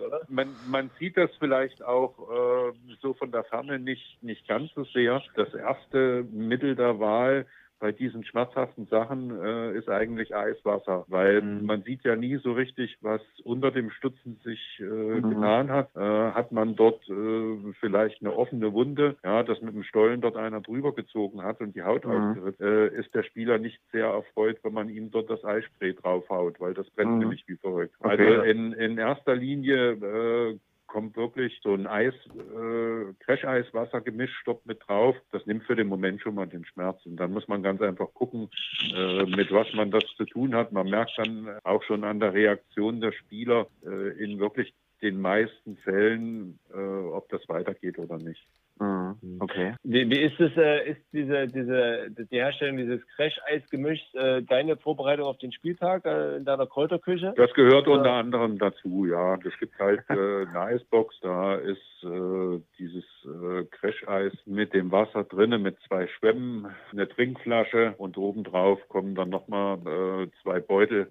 Oder? 0.00 0.22
man, 0.28 0.48
man 0.68 0.90
sieht 0.98 1.16
das 1.16 1.30
vielleicht 1.38 1.82
auch 1.82 2.14
äh, 2.18 2.72
so 3.00 3.14
von 3.14 3.30
der 3.32 3.44
Ferne 3.44 3.78
nicht, 3.78 4.22
nicht 4.22 4.46
ganz 4.48 4.72
so 4.74 4.84
sehr. 4.84 5.22
Das 5.36 5.52
erste 5.54 6.24
Mittel 6.30 6.76
der 6.76 6.98
Wahl 6.98 7.46
bei 7.82 7.90
diesen 7.90 8.22
schmerzhaften 8.24 8.86
Sachen 8.86 9.42
äh, 9.42 9.76
ist 9.76 9.88
eigentlich 9.88 10.32
Eiswasser, 10.36 11.04
weil 11.08 11.42
Mhm. 11.42 11.66
man 11.66 11.82
sieht 11.82 12.04
ja 12.04 12.14
nie 12.14 12.36
so 12.36 12.52
richtig, 12.52 12.96
was 13.00 13.20
unter 13.42 13.72
dem 13.72 13.90
Stutzen 13.90 14.38
sich 14.44 14.60
äh, 14.78 14.84
Mhm. 14.84 15.30
getan 15.30 15.68
hat. 15.72 15.90
Äh, 15.96 15.98
hat 16.00 16.52
man 16.52 16.76
dort 16.76 17.02
äh, 17.10 17.72
vielleicht 17.80 18.22
eine 18.22 18.36
offene 18.36 18.72
Wunde, 18.72 19.16
ja, 19.24 19.42
dass 19.42 19.60
mit 19.62 19.74
dem 19.74 19.82
Stollen 19.82 20.20
dort 20.20 20.36
einer 20.36 20.60
drüber 20.60 20.94
gezogen 20.94 21.42
hat 21.42 21.60
und 21.60 21.74
die 21.74 21.82
Haut 21.82 22.04
Mhm. 22.04 22.12
ausgerissen, 22.12 22.64
äh, 22.64 22.86
ist 23.00 23.12
der 23.16 23.24
Spieler 23.24 23.58
nicht 23.58 23.80
sehr 23.90 24.06
erfreut, 24.06 24.58
wenn 24.62 24.74
man 24.74 24.88
ihm 24.88 25.10
dort 25.10 25.28
das 25.28 25.44
Eisspray 25.44 25.94
draufhaut, 25.94 26.60
weil 26.60 26.74
das 26.74 26.88
brennt 26.90 27.14
Mhm. 27.14 27.18
nämlich 27.18 27.42
wie 27.48 27.56
verrückt. 27.56 27.96
Okay. 27.98 28.10
Also 28.10 28.42
in, 28.44 28.74
in 28.74 28.96
erster 28.96 29.34
Linie 29.34 29.90
äh, 29.94 30.58
kommt 30.92 31.16
wirklich 31.16 31.58
so 31.62 31.72
ein 31.72 31.86
Eis, 31.86 32.12
äh, 32.34 33.14
Crasheiswassergemisch 33.24 34.42
dort 34.44 34.66
mit 34.66 34.86
drauf. 34.86 35.16
Das 35.30 35.46
nimmt 35.46 35.64
für 35.64 35.74
den 35.74 35.86
Moment 35.86 36.20
schon 36.20 36.34
mal 36.34 36.46
den 36.46 36.66
Schmerz. 36.66 37.00
Und 37.06 37.16
dann 37.16 37.32
muss 37.32 37.48
man 37.48 37.62
ganz 37.62 37.80
einfach 37.80 38.12
gucken, 38.12 38.50
äh, 38.94 39.24
mit 39.24 39.50
was 39.50 39.72
man 39.72 39.90
das 39.90 40.04
zu 40.18 40.26
tun 40.26 40.54
hat. 40.54 40.70
Man 40.70 40.90
merkt 40.90 41.12
dann 41.16 41.48
auch 41.64 41.82
schon 41.84 42.04
an 42.04 42.20
der 42.20 42.34
Reaktion 42.34 43.00
der 43.00 43.12
Spieler 43.12 43.68
äh, 43.86 44.22
in 44.22 44.38
wirklich 44.38 44.74
den 45.00 45.18
meisten 45.18 45.78
Fällen, 45.78 46.58
äh, 46.74 46.76
ob 46.76 47.26
das 47.30 47.48
weitergeht 47.48 47.98
oder 47.98 48.18
nicht. 48.18 48.46
Mhm. 48.80 49.38
Okay. 49.40 49.74
Wie, 49.82 50.08
wie 50.10 50.20
ist 50.20 50.38
es, 50.40 50.56
äh, 50.56 50.90
ist 50.90 51.00
diese, 51.12 51.46
diese, 51.46 52.10
die 52.10 52.36
Herstellung 52.36 52.76
dieses 52.76 53.06
Crash-Eis-Gemischs 53.16 54.14
äh, 54.14 54.42
deine 54.42 54.76
Vorbereitung 54.76 55.26
auf 55.26 55.38
den 55.38 55.52
Spieltag 55.52 56.04
äh, 56.04 56.36
in 56.36 56.44
deiner 56.44 56.66
Kräuterküche? 56.66 57.34
Das 57.36 57.52
gehört 57.54 57.86
unter 57.88 58.12
anderem 58.12 58.58
dazu, 58.58 59.06
ja. 59.06 59.34
Es 59.44 59.58
gibt 59.58 59.78
halt 59.78 60.00
äh, 60.08 60.12
eine 60.12 60.60
Eisbox, 60.60 61.14
da 61.20 61.56
ist 61.56 61.80
äh, 62.02 62.60
dieses 62.78 63.04
äh, 63.24 63.64
Crash-Eis 63.70 64.32
mit 64.46 64.74
dem 64.74 64.90
Wasser 64.90 65.24
drinnen, 65.24 65.62
mit 65.62 65.76
zwei 65.86 66.06
Schwämmen, 66.06 66.68
eine 66.90 67.08
Trinkflasche 67.08 67.94
und 67.98 68.16
obendrauf 68.16 68.80
kommen 68.88 69.14
dann 69.14 69.30
nochmal 69.30 69.78
äh, 69.86 70.28
zwei 70.42 70.60
Beutel, 70.60 71.08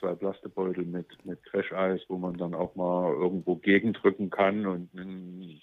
zwei 0.00 0.14
Plastebeutel 0.14 0.84
mit, 0.84 1.06
mit 1.24 1.42
Crash-Eis, 1.44 2.00
wo 2.08 2.16
man 2.16 2.36
dann 2.36 2.54
auch 2.54 2.74
mal 2.74 3.12
irgendwo 3.12 3.56
gegendrücken 3.56 4.30
kann 4.30 4.66
und 4.66 4.88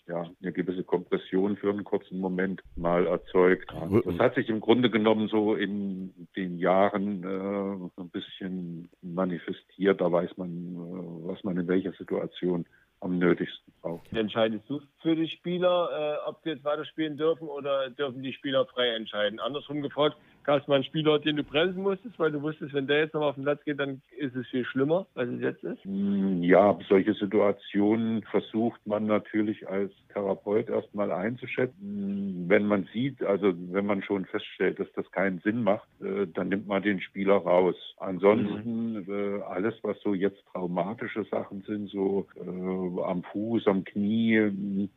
ja, 0.07 0.25
eine 0.41 0.51
gewisse 0.51 0.83
Kompression 0.83 1.30
für 1.31 1.69
einen 1.69 1.83
kurzen 1.83 2.19
Moment 2.19 2.61
mal 2.75 3.07
erzeugt. 3.07 3.71
Das 4.05 4.19
hat 4.19 4.35
sich 4.35 4.49
im 4.49 4.59
Grunde 4.59 4.89
genommen 4.89 5.27
so 5.27 5.55
in 5.55 6.27
den 6.35 6.57
Jahren 6.57 7.23
äh, 7.23 8.01
ein 8.01 8.09
bisschen 8.09 8.89
manifestiert. 9.01 10.01
Da 10.01 10.11
weiß 10.11 10.37
man, 10.37 10.49
äh, 10.49 11.27
was 11.27 11.43
man 11.43 11.57
in 11.57 11.67
welcher 11.67 11.93
Situation 11.93 12.65
am 13.01 13.17
nötigsten 13.17 13.73
braucht. 13.81 14.13
Entscheidest 14.13 14.69
du 14.69 14.79
für 15.01 15.15
die 15.15 15.27
Spieler, 15.27 16.19
äh, 16.25 16.29
ob 16.29 16.39
sie 16.43 16.51
jetzt 16.51 16.63
weiterspielen 16.63 17.17
dürfen 17.17 17.47
oder 17.47 17.89
dürfen 17.89 18.21
die 18.21 18.33
Spieler 18.33 18.65
frei 18.67 18.89
entscheiden? 18.89 19.39
Andersrum 19.39 19.81
gefragt, 19.81 20.17
gab 20.43 20.61
es 20.61 20.67
mal 20.67 20.75
einen 20.75 20.83
Spieler, 20.83 21.19
den 21.19 21.35
du 21.37 21.43
bremsen 21.43 21.81
musstest, 21.81 22.17
weil 22.19 22.31
du 22.31 22.41
wusstest, 22.41 22.73
wenn 22.73 22.87
der 22.87 22.99
jetzt 22.99 23.13
noch 23.13 23.21
auf 23.21 23.35
den 23.35 23.43
Platz 23.43 23.63
geht, 23.63 23.79
dann 23.79 24.01
ist 24.17 24.35
es 24.35 24.47
viel 24.47 24.65
schlimmer, 24.65 25.05
als 25.15 25.29
es 25.29 25.41
jetzt 25.41 25.63
ist? 25.63 25.83
Hm, 25.83 26.43
Ja, 26.43 26.77
solche 26.89 27.13
Situationen 27.13 28.23
versucht 28.23 28.85
man 28.85 29.05
natürlich 29.05 29.67
als 29.67 29.91
Therapeut 30.13 30.69
erstmal 30.69 31.11
einzuschätzen. 31.11 32.45
Wenn 32.47 32.65
man 32.65 32.87
sieht, 32.93 33.23
also 33.23 33.53
wenn 33.71 33.85
man 33.85 34.01
schon 34.03 34.25
feststellt, 34.25 34.79
dass 34.79 34.91
das 34.93 35.09
keinen 35.11 35.39
Sinn 35.39 35.63
macht, 35.63 35.87
äh, 36.01 36.27
dann 36.33 36.49
nimmt 36.49 36.67
man 36.67 36.81
den 36.81 37.01
Spieler 37.01 37.35
raus. 37.35 37.75
Ansonsten 37.97 39.05
äh, 39.07 39.41
alles, 39.43 39.75
was 39.83 39.99
so 40.01 40.13
jetzt 40.13 40.43
traumatische 40.51 41.23
Sachen 41.25 41.61
sind, 41.61 41.89
so 41.89 42.27
äh, 42.35 43.03
am 43.03 43.23
Fuß, 43.23 43.67
am 43.67 43.83
Knie, 43.83 44.39
mh, 44.39 44.89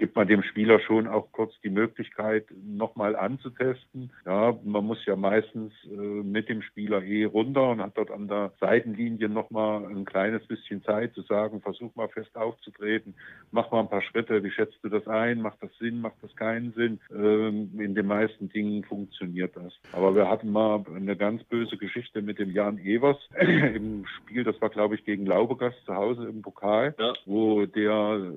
gibt 0.00 0.16
man 0.16 0.26
dem 0.26 0.42
Spieler 0.42 0.80
schon 0.80 1.06
auch 1.06 1.30
kurz 1.30 1.52
die 1.62 1.68
Möglichkeit, 1.68 2.46
nochmal 2.64 3.14
anzutesten. 3.14 4.10
Ja, 4.24 4.58
man 4.64 4.86
muss 4.86 5.04
ja 5.04 5.14
meistens 5.14 5.72
äh, 5.84 5.94
mit 5.94 6.48
dem 6.48 6.62
Spieler 6.62 7.02
eh 7.04 7.24
runter 7.24 7.68
und 7.70 7.82
hat 7.82 7.96
dort 7.98 8.10
an 8.10 8.26
der 8.26 8.52
Seitenlinie 8.60 9.28
nochmal 9.28 9.84
ein 9.84 10.06
kleines 10.06 10.44
bisschen 10.46 10.82
Zeit 10.82 11.12
zu 11.14 11.20
sagen, 11.22 11.60
versuch 11.60 11.94
mal 11.96 12.08
fest 12.08 12.34
aufzutreten, 12.34 13.14
mach 13.52 13.70
mal 13.70 13.80
ein 13.80 13.90
paar 13.90 14.00
Schritte, 14.02 14.42
wie 14.42 14.50
schätzt 14.50 14.78
du 14.82 14.88
das 14.88 15.06
ein, 15.06 15.42
macht 15.42 15.62
das 15.62 15.70
Sinn, 15.78 16.00
macht 16.00 16.16
das 16.22 16.34
keinen 16.34 16.72
Sinn. 16.72 16.98
Ähm, 17.14 17.70
in 17.78 17.94
den 17.94 18.06
meisten 18.06 18.48
Dingen 18.48 18.82
funktioniert 18.84 19.54
das. 19.54 19.72
Aber 19.92 20.14
wir 20.16 20.28
hatten 20.30 20.50
mal 20.50 20.82
eine 20.96 21.14
ganz 21.14 21.44
böse 21.44 21.76
Geschichte 21.76 22.22
mit 22.22 22.38
dem 22.38 22.50
Jan 22.52 22.78
Evers 22.78 23.18
im 23.38 24.06
Spiel, 24.06 24.44
das 24.44 24.58
war 24.62 24.70
glaube 24.70 24.94
ich 24.94 25.04
gegen 25.04 25.26
Laubegast 25.26 25.76
zu 25.84 25.94
Hause 25.94 26.26
im 26.26 26.40
Pokal, 26.40 26.94
Ja. 26.98 27.12
wo 27.26 27.66
der 27.66 28.32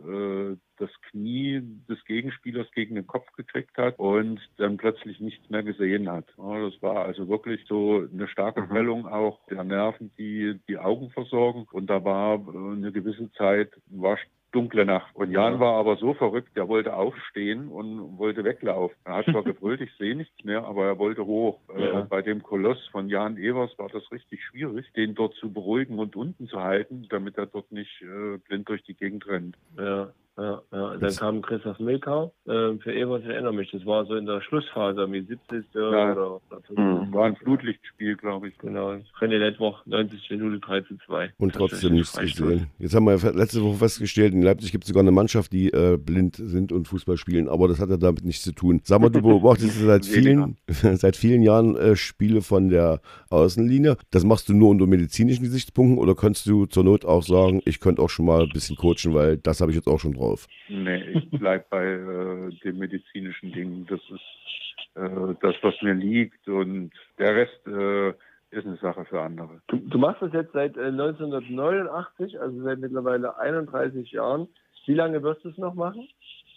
äh, 0.54 0.58
das 0.78 0.90
Knie 1.10 1.62
des 1.90 2.04
Gegenspielers 2.06 2.70
gegen 2.72 2.96
den 2.96 3.08
Kopf 3.08 3.32
gekriegt 3.34 3.78
hat 3.78 4.00
und 4.00 4.40
dann 4.58 4.78
plötzlich 4.78 5.20
nichts 5.20 5.50
mehr 5.50 5.64
gesehen 5.64 6.10
hat. 6.10 6.26
Das 6.38 6.82
war 6.82 7.06
also 7.06 7.28
wirklich 7.28 7.64
so 7.68 8.08
eine 8.12 8.28
starke 8.28 8.62
Mhm. 8.62 8.68
Prellung 8.70 9.08
auch 9.08 9.40
der 9.48 9.64
Nerven, 9.64 10.12
die 10.18 10.60
die 10.68 10.78
Augen 10.78 11.10
versorgen. 11.12 11.66
Und 11.72 11.90
da 11.90 12.04
war 12.04 12.36
äh, 12.36 12.76
eine 12.76 12.92
gewisse 12.92 13.32
Zeit, 13.34 13.72
war 13.88 14.18
dunkle 14.54 14.86
Nacht. 14.86 15.16
Und 15.16 15.32
Jan 15.32 15.60
war 15.60 15.76
aber 15.80 15.98
so 15.98 16.14
verrückt, 16.14 16.56
der 16.56 16.68
wollte 16.68 16.96
aufstehen 16.96 17.70
und 17.70 18.18
wollte 18.18 18.44
weglaufen. 18.44 18.96
Er 19.04 19.18
hat 19.18 19.26
zwar 19.26 19.44
gebrüllt, 19.44 19.82
ich 19.82 19.92
sehe 19.98 20.16
nichts 20.16 20.44
mehr, 20.44 20.64
aber 20.64 20.86
er 20.86 21.00
wollte 21.00 21.26
hoch. 21.26 21.60
Ja. 21.78 22.02
Äh, 22.02 22.06
bei 22.06 22.22
dem 22.22 22.44
Koloss 22.44 22.78
von 22.92 23.10
Jan 23.10 23.38
Evers 23.38 23.78
war 23.78 23.90
das 23.90 24.10
richtig 24.12 24.44
schwierig, 24.46 24.92
den 24.94 25.16
dort 25.16 25.34
zu 25.36 25.52
beruhigen 25.52 26.00
und 26.00 26.16
unten 26.16 26.48
zu 26.48 26.62
halten, 26.62 27.08
damit 27.10 27.38
er 27.38 27.48
dort 27.48 27.72
nicht 27.72 28.02
äh, 28.02 28.38
blind 28.38 28.70
durch 28.70 28.84
die 28.84 28.94
Gegend 28.94 29.28
rennt. 29.28 29.58
Ja, 29.78 30.14
ja, 30.38 30.62
ja. 30.72 30.98
Dann 30.98 31.16
kam 31.16 31.42
Christoph 31.42 31.80
Milkau. 31.80 32.34
Ähm, 32.48 32.80
für 32.80 32.94
Evers, 32.94 33.22
ich 33.24 33.30
erinnere 33.30 33.54
mich, 33.54 33.70
das 33.72 33.86
war 33.86 34.06
so 34.06 34.16
in 34.16 34.26
der 34.26 34.42
Schlussphase, 34.42 35.12
wie 35.12 35.22
70. 35.22 35.66
Ja. 35.74 36.12
oder, 36.12 36.36
oder 36.36 36.62
Mhm. 36.76 37.14
War 37.14 37.26
ein 37.26 37.36
Flutlichtspiel, 37.36 38.16
glaube 38.16 38.48
ich. 38.48 38.58
Genau, 38.58 38.96
René 39.20 39.38
Lettwoch, 39.38 39.86
90 39.86 40.30
Minute 40.32 40.60
3 40.60 40.82
zu 40.82 40.98
2. 41.06 41.34
Und 41.38 41.54
trotzdem 41.54 41.94
nichts 41.94 42.18
gesehen. 42.18 42.68
Jetzt 42.80 42.96
haben 42.96 43.06
wir 43.06 43.18
letzte 43.34 43.62
Woche 43.64 43.78
festgestellt, 43.78 44.34
in 44.34 44.42
Leipzig 44.42 44.72
gibt 44.72 44.86
es 44.86 44.88
sogar 44.88 45.02
eine 45.02 45.12
Mannschaft, 45.12 45.52
die 45.52 45.72
äh, 45.72 45.98
blind 45.98 46.36
sind 46.38 46.72
und 46.72 46.88
Fußball 46.88 47.18
spielen, 47.18 47.48
aber 47.48 47.68
das 47.68 47.80
hat 47.80 47.90
ja 47.90 47.98
damit 47.98 48.24
nichts 48.26 48.44
zu 48.44 48.54
tun. 48.54 48.82
Sag 48.84 49.02
mal, 49.02 49.10
du 49.10 49.22
beobachtest 49.22 49.80
seit 49.80 50.06
vielen, 50.06 50.58
seit 50.68 51.16
vielen 51.16 51.44
Jahren 51.44 51.76
äh, 51.76 51.96
Spiele 51.96 52.42
von 52.42 52.70
der 52.70 53.02
Außenlinie. 53.30 53.98
Das 54.12 54.24
machst 54.24 54.50
du 54.50 54.54
nur 54.54 54.70
unter 54.70 54.88
medizinischen 54.88 55.44
Gesichtspunkten 55.44 55.98
oder 56.00 56.16
kannst 56.16 56.48
du 56.48 56.66
zur 56.66 56.84
Not 56.84 57.06
auch 57.06 57.24
sagen, 57.24 57.62
ich 57.66 57.80
könnte 57.80 58.02
auch 58.02 58.10
schon 58.10 58.26
mal 58.26 58.44
ein 58.44 58.50
bisschen 58.50 58.78
coachen, 58.78 59.14
weil 59.14 59.38
das 59.38 59.62
habe 59.62 59.72
ich 59.72 59.76
jetzt 59.76 59.88
auch 59.88 60.00
schon 60.00 60.14
drauf. 60.14 60.23
Nee, 60.70 61.04
ich 61.14 61.30
bleib 61.32 61.70
bei 61.70 61.86
äh, 61.86 62.50
den 62.64 62.78
medizinischen 62.78 63.52
Dingen. 63.52 63.86
Das 63.90 64.00
ist 64.10 64.96
äh, 64.96 65.36
das, 65.42 65.56
was 65.62 65.82
mir 65.82 65.94
liegt 65.94 66.48
und 66.48 66.92
der 67.18 67.36
Rest 67.36 67.68
äh, 67.68 68.10
ist 68.52 68.66
eine 68.66 68.78
Sache 68.78 69.06
für 69.06 69.22
andere. 69.22 69.62
Du, 69.68 69.78
du 69.78 69.98
machst 69.98 70.22
das 70.22 70.34
jetzt 70.34 70.54
seit 70.54 70.78
äh, 70.78 70.86
1989, 70.86 72.40
also 72.40 72.62
seit 72.64 72.80
mittlerweile 72.80 73.38
31 73.38 74.12
Jahren. 74.12 74.48
Wie 74.86 74.94
lange 74.94 75.24
wirst 75.24 75.44
du 75.44 75.50
es 75.50 75.58
noch 75.58 75.74
machen? 75.74 76.08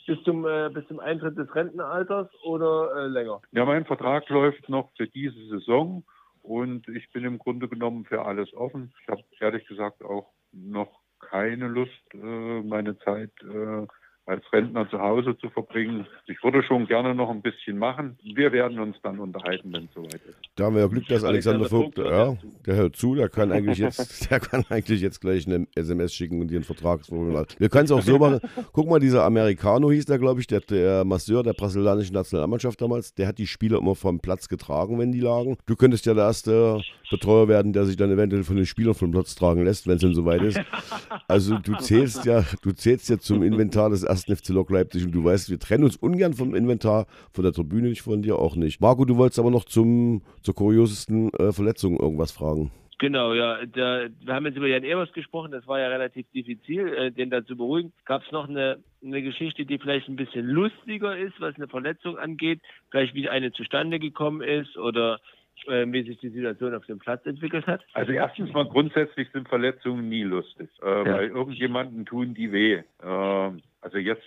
Bis 0.06 0.22
zum, 0.22 0.46
äh, 0.46 0.70
bis 0.72 0.86
zum 0.88 1.00
Eintritt 1.00 1.36
des 1.36 1.52
Rentenalters 1.54 2.28
oder 2.44 2.92
äh, 2.96 3.06
länger? 3.08 3.40
Ja, 3.52 3.64
mein 3.64 3.84
Vertrag 3.84 4.28
läuft 4.28 4.68
noch 4.68 4.90
für 4.96 5.08
diese 5.08 5.46
Saison 5.48 6.04
und 6.42 6.86
ich 6.88 7.10
bin 7.10 7.24
im 7.24 7.38
Grunde 7.38 7.68
genommen 7.68 8.04
für 8.04 8.24
alles 8.24 8.52
offen. 8.54 8.92
Ich 9.02 9.08
habe 9.08 9.22
ehrlich 9.40 9.66
gesagt 9.66 10.04
auch 10.04 10.30
noch 10.52 11.00
keine 11.30 11.68
Lust, 11.68 11.92
äh, 12.14 12.62
meine 12.62 12.98
Zeit 12.98 13.30
äh, 13.42 13.86
als 14.26 14.42
Rentner 14.52 14.88
zu 14.90 14.98
Hause 14.98 15.38
zu 15.38 15.48
verbringen. 15.50 16.04
Ich 16.26 16.42
würde 16.42 16.62
schon 16.64 16.86
gerne 16.86 17.14
noch 17.14 17.30
ein 17.30 17.42
bisschen 17.42 17.78
machen. 17.78 18.18
Wir 18.24 18.50
werden 18.50 18.80
uns 18.80 18.96
dann 19.02 19.20
unterhalten, 19.20 19.72
wenn 19.72 19.84
es 19.84 19.94
soweit 19.94 20.14
ist. 20.14 20.36
Da 20.56 20.64
haben 20.64 20.74
wir 20.74 20.82
ja 20.82 20.88
Glück, 20.88 21.06
dass 21.06 21.22
Alexander, 21.22 21.68
Vogt, 21.68 21.96
ja, 21.98 22.36
der 22.66 22.74
hört 22.74 22.96
zu, 22.96 23.14
der 23.14 23.28
kann 23.28 23.52
eigentlich 23.52 23.78
jetzt, 23.78 24.28
der 24.30 24.40
kann 24.40 24.64
eigentlich 24.68 25.00
jetzt 25.00 25.20
gleich 25.20 25.46
eine 25.46 25.68
SMS 25.76 26.12
schicken 26.12 26.40
und 26.40 26.48
dir 26.48 26.56
einen 26.56 26.64
Vertragsformular. 26.64 27.46
Wir 27.58 27.68
können 27.68 27.84
es 27.84 27.92
auch 27.92 28.02
so 28.02 28.18
machen. 28.18 28.40
Guck 28.72 28.90
mal, 28.90 28.98
dieser 28.98 29.22
Americano 29.22 29.92
hieß 29.92 30.06
der, 30.06 30.18
glaube 30.18 30.40
ich, 30.40 30.48
der, 30.48 30.60
der 30.60 31.04
Masseur 31.04 31.44
der 31.44 31.52
brasilianischen 31.52 32.14
Nationalmannschaft 32.14 32.80
damals, 32.80 33.14
der 33.14 33.28
hat 33.28 33.38
die 33.38 33.46
Spieler 33.46 33.78
immer 33.78 33.94
vom 33.94 34.18
Platz 34.18 34.48
getragen, 34.48 34.98
wenn 34.98 35.12
die 35.12 35.20
lagen. 35.20 35.56
Du 35.66 35.76
könntest 35.76 36.04
ja 36.04 36.14
der 36.14 36.24
erste 36.24 36.82
Betreuer 37.10 37.48
werden, 37.48 37.72
der 37.72 37.84
sich 37.84 37.96
dann 37.96 38.10
eventuell 38.10 38.44
von 38.44 38.56
den 38.56 38.66
Spielern 38.66 38.94
vom 38.94 39.10
Platz 39.10 39.34
tragen 39.34 39.64
lässt, 39.64 39.86
wenn 39.86 39.96
es 39.96 40.02
dann 40.02 40.14
soweit 40.14 40.42
ist. 40.42 40.60
Also 41.28 41.58
du 41.58 41.74
zählst 41.76 42.24
ja, 42.24 42.44
du 42.62 42.72
zählst 42.72 43.08
ja 43.08 43.18
zum 43.18 43.42
Inventar 43.42 43.90
des 43.90 44.02
ersten 44.02 44.34
FC 44.34 44.50
Lok 44.50 44.70
Leipzig 44.70 45.04
und 45.04 45.12
du 45.12 45.24
weißt, 45.24 45.50
wir 45.50 45.58
trennen 45.58 45.84
uns 45.84 45.96
ungern 45.96 46.34
vom 46.34 46.54
Inventar, 46.54 47.06
von 47.32 47.44
der 47.44 47.52
Tribüne 47.52 47.88
nicht, 47.88 48.02
von 48.02 48.22
dir 48.22 48.38
auch 48.38 48.56
nicht. 48.56 48.80
Marco, 48.80 49.04
du 49.04 49.16
wolltest 49.16 49.38
aber 49.38 49.50
noch 49.50 49.64
zum, 49.64 50.22
zur 50.42 50.54
kuriosesten 50.54 51.32
äh, 51.34 51.52
Verletzung 51.52 51.98
irgendwas 51.98 52.32
fragen. 52.32 52.70
Genau, 52.98 53.34
ja. 53.34 53.64
Der, 53.66 54.08
wir 54.20 54.34
haben 54.34 54.46
jetzt 54.46 54.56
über 54.56 54.68
Jan 54.68 54.84
Evers 54.84 55.12
gesprochen, 55.12 55.52
das 55.52 55.66
war 55.66 55.78
ja 55.78 55.88
relativ 55.88 56.26
diffizil, 56.32 56.88
äh, 56.94 57.12
den 57.12 57.28
da 57.28 57.44
zu 57.44 57.56
beruhigen. 57.56 57.92
Gab 58.06 58.24
es 58.24 58.32
noch 58.32 58.48
eine, 58.48 58.78
eine 59.04 59.22
Geschichte, 59.22 59.66
die 59.66 59.78
vielleicht 59.78 60.08
ein 60.08 60.16
bisschen 60.16 60.46
lustiger 60.46 61.16
ist, 61.16 61.38
was 61.38 61.54
eine 61.56 61.68
Verletzung 61.68 62.16
angeht, 62.18 62.60
vielleicht 62.90 63.14
wie 63.14 63.28
eine 63.28 63.52
zustande 63.52 63.98
gekommen 63.98 64.40
ist 64.40 64.78
oder 64.78 65.20
wie 65.66 66.02
sich 66.02 66.18
die 66.18 66.30
Situation 66.30 66.74
auf 66.74 66.86
dem 66.86 66.98
Platz 66.98 67.24
entwickelt 67.26 67.66
hat? 67.66 67.84
Also 67.94 68.12
erstens 68.12 68.52
mal 68.52 68.66
grundsätzlich 68.66 69.28
sind 69.32 69.48
Verletzungen 69.48 70.08
nie 70.08 70.22
lustig, 70.22 70.68
äh, 70.82 70.86
ja. 70.86 71.04
weil 71.04 71.28
irgendjemanden 71.28 72.06
tun 72.06 72.34
die 72.34 72.52
weh. 72.52 72.82
Äh, 73.02 73.50
also 73.80 73.98
jetzt 73.98 74.26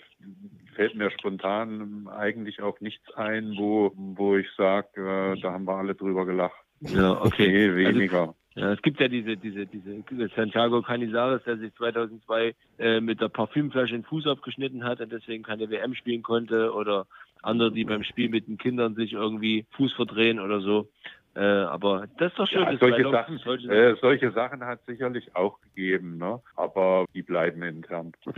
fällt 0.74 0.94
mir 0.94 1.10
spontan 1.10 2.08
eigentlich 2.08 2.62
auch 2.62 2.80
nichts 2.80 3.12
ein, 3.14 3.54
wo, 3.56 3.92
wo 3.94 4.36
ich 4.36 4.48
sage, 4.56 4.88
äh, 4.96 5.40
da 5.40 5.52
haben 5.52 5.66
wir 5.66 5.74
alle 5.74 5.94
drüber 5.94 6.24
gelacht. 6.26 6.64
Ja, 6.80 7.20
okay. 7.20 7.46
Nee, 7.48 7.76
weniger. 7.76 8.20
Also, 8.20 8.34
ja, 8.56 8.72
es 8.72 8.82
gibt 8.82 9.00
ja 9.00 9.08
diese, 9.08 9.36
diese, 9.36 9.66
diese 9.66 10.28
Santiago 10.34 10.82
Canizares, 10.82 11.42
der 11.44 11.58
sich 11.58 11.72
2002 11.74 12.54
äh, 12.78 13.00
mit 13.00 13.20
der 13.20 13.28
Parfümflasche 13.28 13.92
den 13.92 14.04
Fuß 14.04 14.26
aufgeschnitten 14.26 14.82
hat 14.82 15.00
und 15.00 15.12
deswegen 15.12 15.44
keine 15.44 15.70
WM 15.70 15.94
spielen 15.94 16.22
konnte 16.22 16.72
oder 16.72 17.06
andere, 17.42 17.72
die 17.72 17.84
beim 17.84 18.02
Spiel 18.02 18.28
mit 18.28 18.48
den 18.48 18.58
Kindern 18.58 18.94
sich 18.94 19.12
irgendwie 19.12 19.66
Fuß 19.76 19.92
verdrehen 19.94 20.40
oder 20.40 20.60
so. 20.60 20.88
Äh, 21.34 21.40
aber 21.40 22.06
das 22.18 22.32
ist 22.32 22.38
doch 22.38 22.48
schön. 22.48 22.62
Ja, 22.62 22.76
solche, 22.76 23.10
Sachen, 23.10 23.38
solche, 23.38 23.68
äh, 23.68 23.96
solche 24.00 24.32
Sachen 24.32 24.64
hat 24.64 24.80
es 24.80 24.86
sicherlich 24.86 25.36
auch 25.36 25.60
gegeben, 25.60 26.18
ne? 26.18 26.40
aber 26.56 27.04
die 27.14 27.22
bleiben 27.22 27.62
intern. 27.62 28.12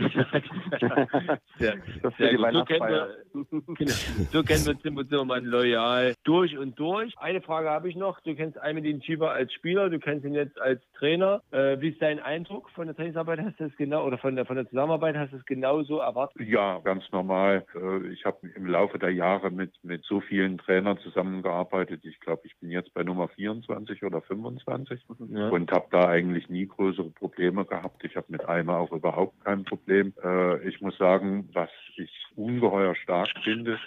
sehr, 1.57 1.77
sehr 2.17 2.35
gut. 2.35 2.53
So 2.53 2.65
kennen, 2.65 2.87
wir, 2.87 3.09
genau, 3.75 3.93
so 4.31 4.43
kennen 4.43 4.65
wir 4.65 4.79
Timo 4.79 5.03
Zimmermann 5.03 5.45
loyal 5.45 6.13
durch 6.23 6.57
und 6.57 6.77
durch. 6.77 7.13
Eine 7.17 7.41
Frage 7.41 7.69
habe 7.69 7.89
ich 7.89 7.95
noch. 7.95 8.19
Du 8.21 8.35
kennst 8.35 8.59
Almedin 8.59 9.01
Chiba 9.01 9.31
als 9.31 9.51
Spieler, 9.53 9.89
du 9.89 9.99
kennst 9.99 10.25
ihn 10.25 10.35
jetzt 10.35 10.59
als 10.61 10.81
Trainer. 10.93 11.41
Äh, 11.51 11.81
wie 11.81 11.89
ist 11.89 12.01
dein 12.01 12.19
Eindruck 12.19 12.69
von 12.71 12.85
der 12.85 12.95
Trainingsarbeit? 12.95 13.39
Hast 13.39 13.59
du 13.59 13.65
es 13.65 13.75
genau 13.75 14.05
oder 14.05 14.17
von 14.19 14.35
der, 14.35 14.45
von 14.45 14.55
der 14.55 14.69
Zusammenarbeit 14.69 15.17
hast 15.17 15.33
du 15.33 15.37
es 15.37 15.45
genauso 15.45 15.97
erwartet? 15.97 16.41
Ja, 16.47 16.79
ganz 16.79 17.03
normal. 17.11 17.65
Äh, 17.75 18.07
ich 18.09 18.25
habe 18.25 18.47
im 18.55 18.67
Laufe 18.67 18.99
der 18.99 19.11
Jahre 19.11 19.49
mit, 19.49 19.71
mit 19.83 20.03
so 20.05 20.21
vielen 20.21 20.57
Trainern 20.57 20.97
zusammengearbeitet. 20.99 22.01
Ich 22.03 22.19
glaube, 22.19 22.41
ich 22.45 22.55
bin 22.59 22.69
jetzt 22.69 22.82
jetzt 22.83 22.93
bei 22.93 23.03
Nummer 23.03 23.27
24 23.29 24.03
oder 24.03 24.21
25 24.21 25.01
ja. 25.29 25.49
und 25.49 25.71
habe 25.71 25.87
da 25.91 26.07
eigentlich 26.07 26.49
nie 26.49 26.67
größere 26.67 27.09
Probleme 27.09 27.65
gehabt. 27.65 28.03
Ich 28.03 28.15
habe 28.15 28.27
mit 28.29 28.47
Eimer 28.47 28.77
auch 28.77 28.91
überhaupt 28.91 29.43
kein 29.43 29.63
Problem. 29.63 30.13
Äh, 30.23 30.67
ich 30.67 30.81
muss 30.81 30.97
sagen, 30.97 31.49
was 31.53 31.69
ich 31.95 32.11
ungeheuer 32.35 32.95
stark 32.95 33.29
finde, 33.43 33.79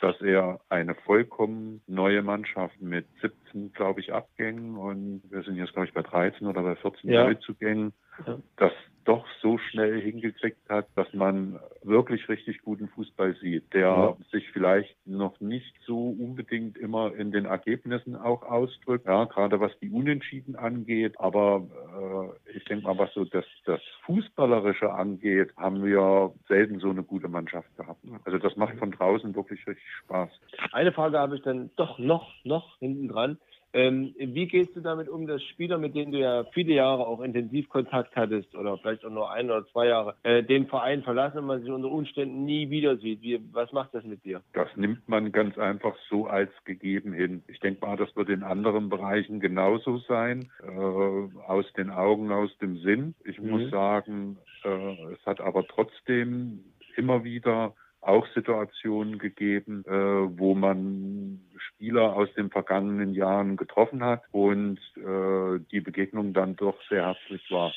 dass 0.00 0.20
er 0.20 0.60
eine 0.68 0.94
vollkommen 0.94 1.80
neue 1.86 2.22
Mannschaft 2.22 2.80
mit 2.80 3.06
17, 3.20 3.72
glaube 3.72 4.00
ich, 4.00 4.12
Abgängen 4.12 4.76
und 4.76 5.22
wir 5.30 5.42
sind 5.42 5.56
jetzt, 5.56 5.72
glaube 5.72 5.86
ich, 5.86 5.94
bei 5.94 6.02
13 6.02 6.46
oder 6.46 6.62
bei 6.62 6.74
14 6.76 7.10
ja. 7.10 7.24
Neuzugängen, 7.24 7.92
ja. 8.26 8.38
dass 8.56 8.72
doch 9.04 9.26
so 9.40 9.58
schnell 9.58 10.00
hingekriegt 10.00 10.68
hat, 10.68 10.86
dass 10.94 11.12
man 11.12 11.58
wirklich 11.82 12.28
richtig 12.28 12.62
guten 12.62 12.88
Fußball 12.88 13.34
sieht, 13.40 13.72
der 13.72 13.80
ja. 13.80 14.16
sich 14.30 14.48
vielleicht 14.52 14.94
noch 15.06 15.40
nicht 15.40 15.74
so 15.86 16.10
unbedingt 16.10 16.78
immer 16.78 17.14
in 17.14 17.32
den 17.32 17.46
Ergebnissen 17.46 18.14
auch 18.16 18.42
ausdrückt, 18.42 19.06
ja, 19.06 19.24
gerade 19.24 19.60
was 19.60 19.72
die 19.80 19.90
Unentschieden 19.90 20.56
angeht. 20.56 21.18
Aber 21.18 21.66
äh, 22.46 22.56
ich 22.56 22.64
denke 22.64 22.84
mal, 22.84 22.98
was 22.98 23.12
so 23.14 23.24
das, 23.24 23.44
das 23.64 23.80
Fußballerische 24.04 24.92
angeht, 24.92 25.50
haben 25.56 25.84
wir 25.84 26.32
selten 26.48 26.78
so 26.78 26.90
eine 26.90 27.02
gute 27.02 27.28
Mannschaft 27.28 27.74
gehabt. 27.76 28.00
Also 28.24 28.38
das 28.38 28.56
macht 28.56 28.78
von 28.78 28.92
draußen 28.92 29.34
wirklich 29.34 29.66
richtig 29.66 29.90
Spaß. 30.04 30.30
Eine 30.72 30.92
Frage 30.92 31.18
habe 31.18 31.36
ich 31.36 31.42
dann 31.42 31.70
doch 31.76 31.98
noch, 31.98 32.32
noch 32.44 32.78
hinten 32.78 33.08
dran. 33.08 33.38
Ähm, 33.74 34.14
wie 34.18 34.46
gehst 34.46 34.76
du 34.76 34.80
damit 34.80 35.08
um, 35.08 35.26
dass 35.26 35.42
Spieler, 35.42 35.78
mit 35.78 35.94
denen 35.94 36.12
du 36.12 36.18
ja 36.18 36.44
viele 36.52 36.74
Jahre 36.74 37.06
auch 37.06 37.20
intensiv 37.20 37.68
Kontakt 37.68 38.14
hattest 38.14 38.54
oder 38.54 38.76
vielleicht 38.78 39.04
auch 39.04 39.10
nur 39.10 39.30
ein 39.30 39.46
oder 39.46 39.66
zwei 39.66 39.86
Jahre, 39.86 40.14
äh, 40.22 40.42
den 40.42 40.66
Verein 40.66 41.02
verlassen 41.02 41.38
und 41.38 41.46
man 41.46 41.62
sich 41.62 41.70
unter 41.70 41.90
Umständen 41.90 42.44
nie 42.44 42.70
wieder 42.70 42.96
sieht? 42.98 43.22
Wie, 43.22 43.40
was 43.52 43.72
macht 43.72 43.94
das 43.94 44.04
mit 44.04 44.24
dir? 44.24 44.42
Das 44.52 44.68
nimmt 44.76 45.08
man 45.08 45.32
ganz 45.32 45.56
einfach 45.58 45.96
so 46.10 46.26
als 46.26 46.50
gegeben 46.64 47.12
hin. 47.12 47.42
Ich 47.48 47.60
denke 47.60 47.84
mal, 47.86 47.96
das 47.96 48.14
wird 48.16 48.28
in 48.28 48.42
anderen 48.42 48.88
Bereichen 48.88 49.40
genauso 49.40 49.98
sein. 49.98 50.50
Äh, 50.62 50.68
aus 51.46 51.70
den 51.76 51.90
Augen, 51.90 52.30
aus 52.30 52.56
dem 52.58 52.76
Sinn. 52.78 53.14
Ich 53.24 53.40
mhm. 53.40 53.50
muss 53.50 53.70
sagen, 53.70 54.38
äh, 54.64 55.12
es 55.12 55.24
hat 55.26 55.40
aber 55.40 55.66
trotzdem 55.66 56.64
immer 56.96 57.24
wieder 57.24 57.74
auch 58.02 58.26
Situationen 58.34 59.18
gegeben, 59.18 59.84
äh, 59.86 59.92
wo 59.92 60.54
man 60.54 61.40
Spieler 61.56 62.14
aus 62.14 62.32
den 62.34 62.50
vergangenen 62.50 63.14
Jahren 63.14 63.56
getroffen 63.56 64.04
hat 64.04 64.22
und 64.32 64.78
äh, 64.96 65.60
die 65.70 65.80
Begegnung 65.80 66.32
dann 66.32 66.56
doch 66.56 66.76
sehr 66.88 67.06
herzlich 67.06 67.50
war 67.50 67.72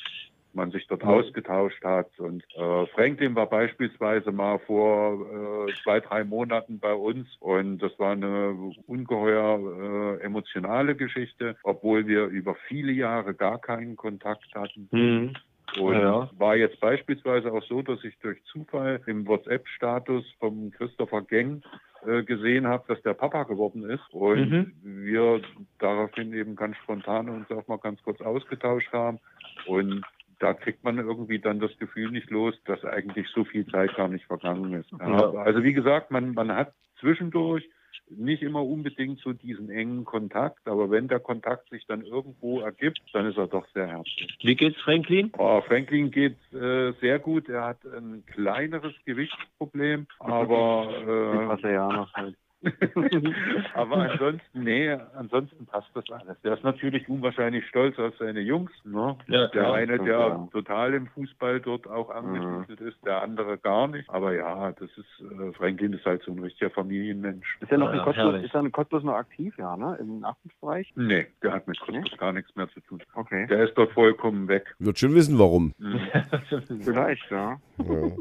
man 0.56 0.72
sich 0.72 0.86
dort 0.88 1.04
ausgetauscht 1.04 1.84
hat. 1.84 2.18
Und 2.18 2.42
äh, 2.56 2.86
Franklin 2.86 3.36
war 3.36 3.46
beispielsweise 3.46 4.32
mal 4.32 4.58
vor 4.60 5.68
äh, 5.68 5.72
zwei, 5.84 6.00
drei 6.00 6.24
Monaten 6.24 6.80
bei 6.80 6.94
uns 6.94 7.28
und 7.38 7.78
das 7.78 7.96
war 7.98 8.12
eine 8.12 8.72
ungeheuer 8.86 10.18
äh, 10.18 10.24
emotionale 10.24 10.96
Geschichte, 10.96 11.56
obwohl 11.62 12.06
wir 12.08 12.24
über 12.24 12.56
viele 12.66 12.92
Jahre 12.92 13.34
gar 13.34 13.60
keinen 13.60 13.94
Kontakt 13.94 14.52
hatten. 14.54 14.88
Mhm. 14.90 15.34
Und 15.78 15.94
ja. 15.94 16.30
war 16.38 16.56
jetzt 16.56 16.80
beispielsweise 16.80 17.52
auch 17.52 17.62
so, 17.64 17.82
dass 17.82 18.02
ich 18.04 18.16
durch 18.20 18.42
Zufall 18.44 19.00
im 19.06 19.26
WhatsApp-Status 19.26 20.24
vom 20.38 20.70
Christopher 20.70 21.22
Geng 21.22 21.62
äh, 22.06 22.22
gesehen 22.22 22.66
habe, 22.66 22.84
dass 22.88 23.02
der 23.02 23.14
Papa 23.14 23.42
geworden 23.44 23.88
ist 23.90 24.12
und 24.12 24.50
mhm. 24.50 24.72
wir 24.82 25.42
daraufhin 25.78 26.32
eben 26.32 26.54
ganz 26.54 26.76
spontan 26.78 27.28
uns 27.28 27.50
auch 27.50 27.66
mal 27.68 27.78
ganz 27.78 28.02
kurz 28.02 28.20
ausgetauscht 28.20 28.92
haben 28.92 29.18
und 29.66 30.04
da 30.38 30.54
kriegt 30.54 30.84
man 30.84 30.98
irgendwie 30.98 31.38
dann 31.38 31.60
das 31.60 31.76
Gefühl 31.78 32.10
nicht 32.10 32.30
los, 32.30 32.54
dass 32.66 32.84
eigentlich 32.84 33.26
so 33.34 33.44
viel 33.44 33.66
Zeit 33.66 33.94
gar 33.96 34.08
nicht 34.08 34.26
vergangen 34.26 34.72
ist. 34.74 34.90
Ja, 34.92 35.30
also 35.32 35.62
wie 35.62 35.72
gesagt, 35.72 36.10
man, 36.10 36.34
man 36.34 36.52
hat 36.52 36.74
zwischendurch 37.00 37.68
nicht 38.08 38.42
immer 38.42 38.64
unbedingt 38.64 39.20
so 39.20 39.32
diesen 39.32 39.70
engen 39.70 40.04
Kontakt, 40.04 40.66
aber 40.66 40.90
wenn 40.90 41.08
der 41.08 41.20
Kontakt 41.20 41.68
sich 41.70 41.86
dann 41.86 42.02
irgendwo 42.02 42.60
ergibt, 42.60 43.00
dann 43.12 43.26
ist 43.26 43.36
er 43.36 43.46
doch 43.46 43.66
sehr 43.74 43.88
herzlich. 43.88 44.36
Wie 44.42 44.54
geht's 44.54 44.80
Franklin? 44.80 45.32
Oh, 45.38 45.60
Franklin 45.62 46.10
geht 46.10 46.36
äh, 46.52 46.92
sehr 47.00 47.18
gut. 47.18 47.48
Er 47.48 47.64
hat 47.64 47.84
ein 47.84 48.24
kleineres 48.26 48.94
Gewichtsproblem, 49.04 50.06
aber 50.18 50.88
äh, 51.02 51.48
was 51.48 51.62
er 51.62 51.72
ja 51.72 51.88
noch 51.88 52.12
halt. 52.14 52.36
Aber 53.74 53.96
ansonsten, 53.96 54.62
nee, 54.62 54.90
ansonsten 55.14 55.66
passt 55.66 55.88
das 55.94 56.04
alles. 56.10 56.40
Der 56.42 56.54
ist 56.54 56.64
natürlich 56.64 57.08
unwahrscheinlich 57.08 57.66
stolz 57.68 57.98
auf 57.98 58.14
seine 58.18 58.40
Jungs. 58.40 58.70
Ne? 58.84 59.16
Ja, 59.28 59.48
der 59.48 59.72
eine, 59.72 59.98
der 59.98 60.18
ja. 60.18 60.48
total 60.52 60.94
im 60.94 61.06
Fußball 61.08 61.60
dort 61.60 61.86
auch 61.88 62.10
angeschlüsselt 62.10 62.80
mhm. 62.80 62.88
ist, 62.88 63.04
der 63.04 63.22
andere 63.22 63.58
gar 63.58 63.88
nicht. 63.88 64.08
Aber 64.10 64.34
ja, 64.34 64.72
das 64.72 64.90
ist, 64.96 65.24
äh, 65.40 65.52
Franklin 65.52 65.92
ist 65.92 66.04
halt 66.04 66.22
so 66.22 66.32
ein 66.32 66.38
richtiger 66.38 66.70
Familienmensch. 66.70 67.58
Ist 67.60 67.70
er 67.70 67.78
noch 67.78 67.92
in 67.92 68.00
Cottbus, 68.00 68.42
ist 68.42 68.54
er 68.54 68.60
in 68.60 68.72
Cottbus 68.72 69.02
noch 69.02 69.14
aktiv, 69.14 69.54
ja, 69.58 69.76
ne? 69.76 69.96
Im 70.00 70.20
Nachwuchsbereich? 70.20 70.92
Nee, 70.96 71.26
der 71.42 71.52
hat 71.52 71.68
mit 71.68 71.78
Cottbus 71.80 72.10
nee? 72.10 72.16
gar 72.18 72.32
nichts 72.32 72.54
mehr 72.56 72.68
zu 72.68 72.80
tun. 72.80 73.02
Okay. 73.14 73.46
Der 73.48 73.64
ist 73.64 73.74
dort 73.76 73.92
vollkommen 73.92 74.48
weg. 74.48 74.74
Wird 74.78 74.98
schon 74.98 75.14
wissen, 75.14 75.38
warum. 75.38 75.74
Mhm. 75.78 76.00
Vielleicht, 76.82 77.30
ja. 77.30 77.58
Ja. 77.78 78.12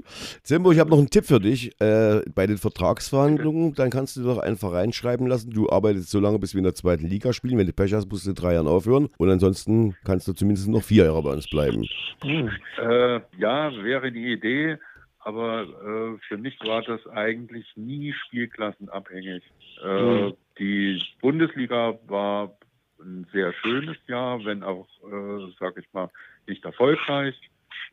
Zimbo, 0.43 0.71
ich 0.71 0.79
habe 0.79 0.89
noch 0.89 0.97
einen 0.97 1.09
Tipp 1.09 1.25
für 1.25 1.39
dich. 1.39 1.79
Äh, 1.79 2.21
bei 2.33 2.47
den 2.47 2.57
Vertragsverhandlungen, 2.57 3.73
dann 3.73 3.89
kannst 3.89 4.17
du 4.17 4.23
doch 4.23 4.37
einfach 4.37 4.73
reinschreiben 4.73 5.27
lassen. 5.27 5.51
Du 5.51 5.69
arbeitest 5.69 6.09
so 6.09 6.19
lange, 6.19 6.39
bis 6.39 6.53
wir 6.53 6.59
in 6.59 6.65
der 6.65 6.75
zweiten 6.75 7.07
Liga 7.07 7.33
spielen. 7.33 7.57
Wenn 7.57 7.67
du 7.67 7.73
Pech 7.73 7.93
hast, 7.93 8.09
musst 8.09 8.27
du 8.27 8.33
drei 8.33 8.53
Jahren 8.53 8.67
aufhören. 8.67 9.09
Und 9.17 9.29
ansonsten 9.29 9.95
kannst 10.03 10.27
du 10.27 10.33
zumindest 10.33 10.67
noch 10.67 10.83
vier 10.83 11.05
Jahre 11.05 11.21
bei 11.23 11.31
uns 11.31 11.49
bleiben. 11.49 11.85
Äh, 12.23 13.21
ja, 13.37 13.71
wäre 13.83 14.11
die 14.11 14.31
Idee. 14.31 14.77
Aber 15.19 15.63
äh, 15.63 16.19
für 16.27 16.37
mich 16.37 16.55
war 16.61 16.83
das 16.83 17.05
eigentlich 17.07 17.65
nie 17.75 18.13
spielklassenabhängig. 18.13 19.43
Mhm. 19.83 20.33
Die 20.59 21.01
Bundesliga 21.19 21.97
war 22.07 22.55
ein 23.01 23.25
sehr 23.33 23.51
schönes 23.53 23.97
Jahr, 24.07 24.43
wenn 24.45 24.63
auch, 24.63 24.87
äh, 25.03 25.51
sag 25.59 25.77
ich 25.77 25.85
mal, 25.93 26.09
nicht 26.47 26.63
erfolgreich. 26.63 27.35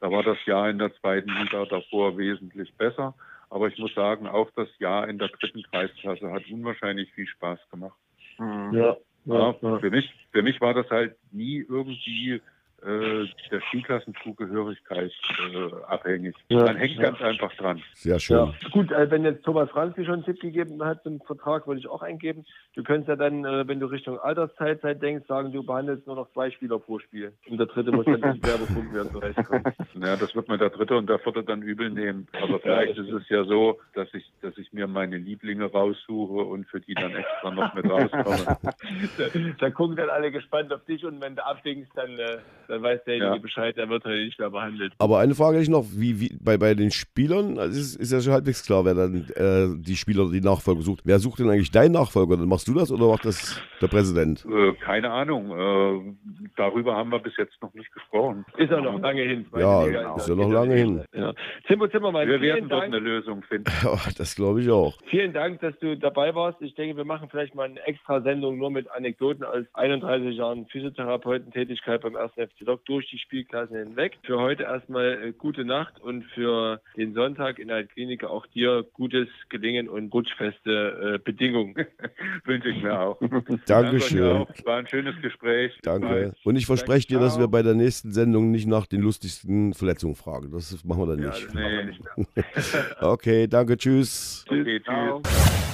Da 0.03 0.11
war 0.11 0.24
das 0.24 0.44
Jahr 0.46 0.68
in 0.68 0.78
der 0.78 0.92
zweiten 0.96 1.30
Liga 1.30 1.64
davor 1.64 2.18
wesentlich 2.18 2.74
besser. 2.74 3.14
Aber 3.50 3.68
ich 3.68 3.78
muss 3.78 3.94
sagen, 3.94 4.26
auch 4.26 4.50
das 4.57 4.68
Jahr 4.80 5.09
in 5.09 5.16
der 5.16 5.28
dritten 5.28 5.62
Kreisklasse 5.62 6.32
hat 6.32 6.42
unwahrscheinlich 6.50 7.12
viel 7.12 7.28
Spaß 7.28 7.61
gemacht. 7.70 7.96
Mhm. 8.36 8.74
Ja, 8.74 8.96
ja, 9.26 9.53
für, 9.53 9.90
mich, 9.90 10.12
für 10.32 10.42
mich 10.42 10.61
war 10.61 10.74
das 10.74 10.90
halt 10.90 11.14
nie 11.30 11.64
irgendwie 11.68 12.42
der 12.85 13.61
Skiklassenzugehörigkeit 13.68 15.12
äh, 15.53 15.85
abhängig. 15.87 16.35
Ja, 16.49 16.64
Man 16.64 16.76
hängt 16.76 16.97
ja. 16.97 17.03
ganz 17.03 17.20
einfach 17.20 17.55
dran. 17.55 17.83
Sehr 17.95 18.18
schön. 18.18 18.37
Ja, 18.37 18.68
gut, 18.70 18.91
äh, 18.91 19.11
wenn 19.11 19.24
jetzt 19.24 19.45
Thomas 19.45 19.70
Franzli 19.70 20.05
schon 20.05 20.14
einen 20.14 20.24
Tipp 20.24 20.41
gegeben 20.41 20.83
hat 20.85 21.03
zum 21.03 21.20
Vertrag, 21.20 21.66
würde 21.66 21.80
ich 21.80 21.89
auch 21.89 22.03
eingeben. 22.03 22.45
Du 22.74 22.83
könntest 22.83 23.09
ja 23.09 23.16
dann, 23.16 23.45
äh, 23.45 23.66
wenn 23.68 23.80
du 23.80 23.87
Richtung 23.87 24.18
Altersteilzeit 24.18 25.01
denkst, 25.03 25.26
sagen, 25.28 25.53
du 25.53 25.62
behandelst 25.62 26.07
nur 26.07 26.16
noch 26.16 26.30
zwei 26.33 26.51
Spieler 26.51 26.78
pro 26.78 26.99
Spiel. 26.99 27.33
Und 27.49 27.59
der 27.59 27.66
dritte 27.66 27.93
muss 27.93 28.05
dann 28.07 28.20
nicht 28.33 28.47
Werbepunkt 28.47 28.93
werden 28.93 29.12
zurechtkommen. 29.12 29.64
Ja, 29.95 30.16
das 30.16 30.35
wird 30.35 30.49
mir 30.49 30.59
der 30.59 30.70
dritte 30.70 30.97
und 30.97 31.09
der 31.09 31.18
vierte 31.18 31.45
dann 31.45 31.62
übel 31.62 31.91
nehmen. 31.91 32.26
Aber 32.41 32.59
vielleicht 32.61 32.99
ist 32.99 33.11
es 33.11 33.28
ja 33.28 33.45
so, 33.45 33.80
dass 33.95 34.12
ich, 34.14 34.24
dass 34.41 34.57
ich 34.59 34.72
mir 34.72 34.87
meine 34.87 35.18
Lieblinge 35.18 35.66
raussuche 35.66 36.45
und 36.45 36.66
für 36.66 36.80
die 36.80 36.95
dann 36.95 37.14
extra 37.14 37.51
noch 37.51 37.74
mit 37.74 37.89
rauskomme. 37.89 38.59
da, 39.18 39.24
da 39.59 39.70
gucken 39.70 39.97
dann 39.97 40.11
alle 40.11 40.33
gespannt 40.33 40.72
auf 40.72 40.85
dich 40.85 41.05
und 41.05 41.20
wenn 41.20 41.37
du 41.37 41.45
abwinkst, 41.45 41.93
dann, 41.95 42.18
äh, 42.18 42.39
dann 42.73 42.83
weiß 42.83 43.05
derjenige 43.05 43.33
Ja. 43.37 43.39
Bescheid, 43.41 43.77
der 43.77 43.89
wird 43.89 44.05
heute 44.05 44.25
nicht 44.25 44.39
mehr 44.39 44.51
behandelt. 44.51 44.93
Aber 44.99 45.18
eine 45.18 45.35
Frage 45.35 45.55
hätte 45.57 45.64
ich 45.64 45.68
noch, 45.68 45.85
wie, 45.95 46.18
wie 46.20 46.37
bei, 46.41 46.57
bei 46.57 46.75
den 46.75 46.91
Spielern, 46.91 47.59
also 47.59 47.79
ist, 47.79 47.97
ist 47.97 48.12
ja 48.12 48.20
schon 48.20 48.33
halbwegs 48.33 48.64
klar, 48.64 48.85
wer 48.85 48.95
dann 48.95 49.27
äh, 49.37 49.81
die 49.83 49.97
Spieler, 49.97 50.31
die 50.31 50.41
Nachfolger 50.41 50.81
sucht. 50.83 51.03
Wer 51.05 51.18
sucht 51.18 51.39
denn 51.41 51.51
eigentlich 51.51 51.70
deinen 51.70 51.93
Nachfolger? 51.93 52.37
Dann 52.37 52.49
machst 52.49 52.66
du 52.68 52.75
das 52.75 52.91
oder 52.91 53.07
macht 53.09 53.25
das 53.25 53.61
der 53.81 53.89
Präsident? 53.89 54.45
Äh, 54.47 54.73
keine 54.85 55.11
Ahnung. 55.11 55.51
Äh, 55.51 56.49
darüber 56.57 56.97
haben 56.97 57.11
wir 57.11 57.18
bis 57.18 57.37
jetzt 57.37 57.61
noch 57.62 57.75
nicht 57.75 57.93
gesprochen. 57.93 58.45
Ist 58.57 58.70
ja 58.70 58.81
noch 58.81 58.99
lange 59.01 59.23
hin. 59.23 59.47
Ja, 59.57 59.85
Liga 59.85 60.16
ist 60.16 60.29
ja 60.29 60.35
noch 60.35 60.51
lange 60.51 60.75
hin. 60.75 61.03
Ja. 61.14 61.33
Timbo 61.66 61.87
Zimmermann, 61.89 62.27
Wir 62.29 62.41
werden 62.41 62.68
dort 62.68 62.83
Dank. 62.85 62.95
eine 62.95 63.03
Lösung 63.05 63.43
finden. 63.43 63.64
Ja, 63.83 63.99
das 64.16 64.37
glaube 64.37 64.61
ich 64.62 64.70
auch. 64.70 64.97
Vielen 65.11 65.33
Dank, 65.33 65.61
dass 65.61 65.77
du 65.81 65.97
dabei 65.97 66.35
warst. 66.35 66.62
Ich 66.62 66.75
denke, 66.77 66.97
wir 66.97 67.05
machen 67.05 67.29
vielleicht 67.31 67.55
mal 67.55 67.64
eine 67.64 67.81
extra 67.87 68.20
Sendung 68.23 68.57
nur 68.59 68.70
mit 68.70 68.89
Anekdoten 68.91 69.43
aus 69.45 69.64
31 69.75 70.37
Jahren 70.37 70.66
Physiotherapeutentätigkeit 70.66 72.01
beim 72.03 72.16
1. 72.16 72.33
FC 72.33 72.61
Lok 72.62 72.84
durch 72.86 73.08
die 73.10 73.18
Spielklassen 73.18 73.76
hinweg. 73.76 74.18
Für 74.24 74.38
heute 74.38 74.64
erstmal 74.64 75.22
äh, 75.22 75.32
gute 75.32 75.64
Nacht 75.64 76.00
und 76.00 76.24
für 76.34 76.80
den 76.96 77.14
Sonntag 77.14 77.58
in 77.58 77.68
der 77.68 77.84
Klinik 77.84 78.24
auch 78.24 78.46
dir 78.48 78.84
gutes 78.92 79.28
Gelingen 79.48 79.88
und 79.88 80.12
rutschfeste 80.12 81.14
äh, 81.14 81.18
Bedingungen. 81.18 81.74
Wünsche 82.44 82.68
ich 82.70 82.82
mir 82.82 82.98
auch. 82.98 83.18
Danke 83.20 83.60
Dankeschön. 83.66 84.22
auch. 84.24 84.48
War 84.64 84.78
ein 84.78 84.86
schönes 84.88 85.20
Gespräch. 85.22 85.78
Danke. 85.82 86.34
Und 86.44 86.56
ich 86.56 86.66
verspreche 86.66 87.06
dir, 87.08 87.18
dass 87.18 87.38
wir 87.38 87.48
bei 87.48 87.62
der 87.62 87.74
nächsten 87.74 88.12
Sendung 88.12 88.50
nicht 88.50 88.66
nach 88.66 88.86
den 88.86 89.00
lustigsten 89.00 89.74
Verletzungen 89.74 90.14
fragen. 90.14 90.50
Das 90.52 90.84
machen 90.84 91.02
wir 91.02 91.06
dann 91.16 91.22
Ja, 91.22 91.30
nicht. 91.30 91.46
das 91.46 91.54
machen 91.54 91.64
wir 91.70 91.84
Nee. 91.84 91.84
nicht 91.84 92.02
mehr. 92.36 92.96
Okay, 93.00 93.46
danke, 93.46 93.76
tschüss. 93.76 94.44
Okay, 94.48 94.80
tschüss. 94.80 95.72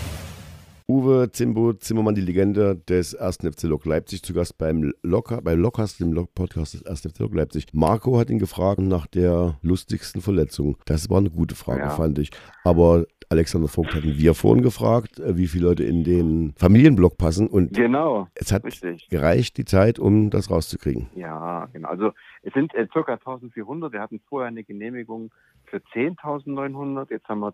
Uwe 0.92 1.30
Zimbo 1.30 1.74
Zimmermann, 1.74 2.14
die 2.14 2.22
Legende 2.22 2.74
des 2.74 3.14
1. 3.14 3.40
FC 3.44 3.64
Lok 3.64 3.84
Leipzig, 3.84 4.22
zu 4.22 4.32
Gast 4.32 4.56
beim 4.56 4.94
Locker, 5.02 5.42
bei 5.42 5.52
Lockcast, 5.52 6.00
dem 6.00 6.14
Lok 6.14 6.32
Podcast 6.34 6.72
des 6.72 6.86
1. 6.86 7.02
FC 7.12 7.18
Lok 7.18 7.34
Leipzig. 7.34 7.66
Marco 7.74 8.18
hat 8.18 8.30
ihn 8.30 8.38
gefragt 8.38 8.80
nach 8.80 9.06
der 9.06 9.58
lustigsten 9.60 10.22
Verletzung. 10.22 10.78
Das 10.86 11.10
war 11.10 11.18
eine 11.18 11.28
gute 11.28 11.54
Frage, 11.54 11.80
Ja. 11.82 11.90
fand 11.90 12.18
ich. 12.18 12.30
Aber 12.64 13.04
Alexander 13.28 13.68
Vogt 13.68 13.94
hatten 13.94 14.16
wir 14.16 14.32
vorhin 14.32 14.62
gefragt, 14.62 15.20
äh, 15.20 15.36
wie 15.36 15.46
viele 15.46 15.66
Leute 15.66 15.84
in 15.84 16.04
den 16.04 16.54
Familienblock 16.56 17.18
passen. 17.18 17.48
Und 17.48 17.74
Genau, 17.74 18.28
es 18.34 18.50
hat 18.50 18.64
richtig. 18.64 19.10
gereicht, 19.10 19.58
die 19.58 19.66
Zeit, 19.66 19.98
um 19.98 20.30
das 20.30 20.50
rauszukriegen. 20.50 21.08
Ja, 21.14 21.66
genau. 21.70 21.90
Also 21.90 22.12
es 22.42 22.54
sind 22.54 22.72
äh, 22.74 22.86
ca. 22.86 23.02
1400. 23.12 23.92
Wir 23.92 24.00
hatten 24.00 24.20
vorher 24.26 24.48
eine 24.48 24.64
Genehmigung 24.64 25.32
für 25.66 25.82
10.900. 25.92 27.10
Jetzt 27.10 27.28
haben 27.28 27.40
wir 27.40 27.52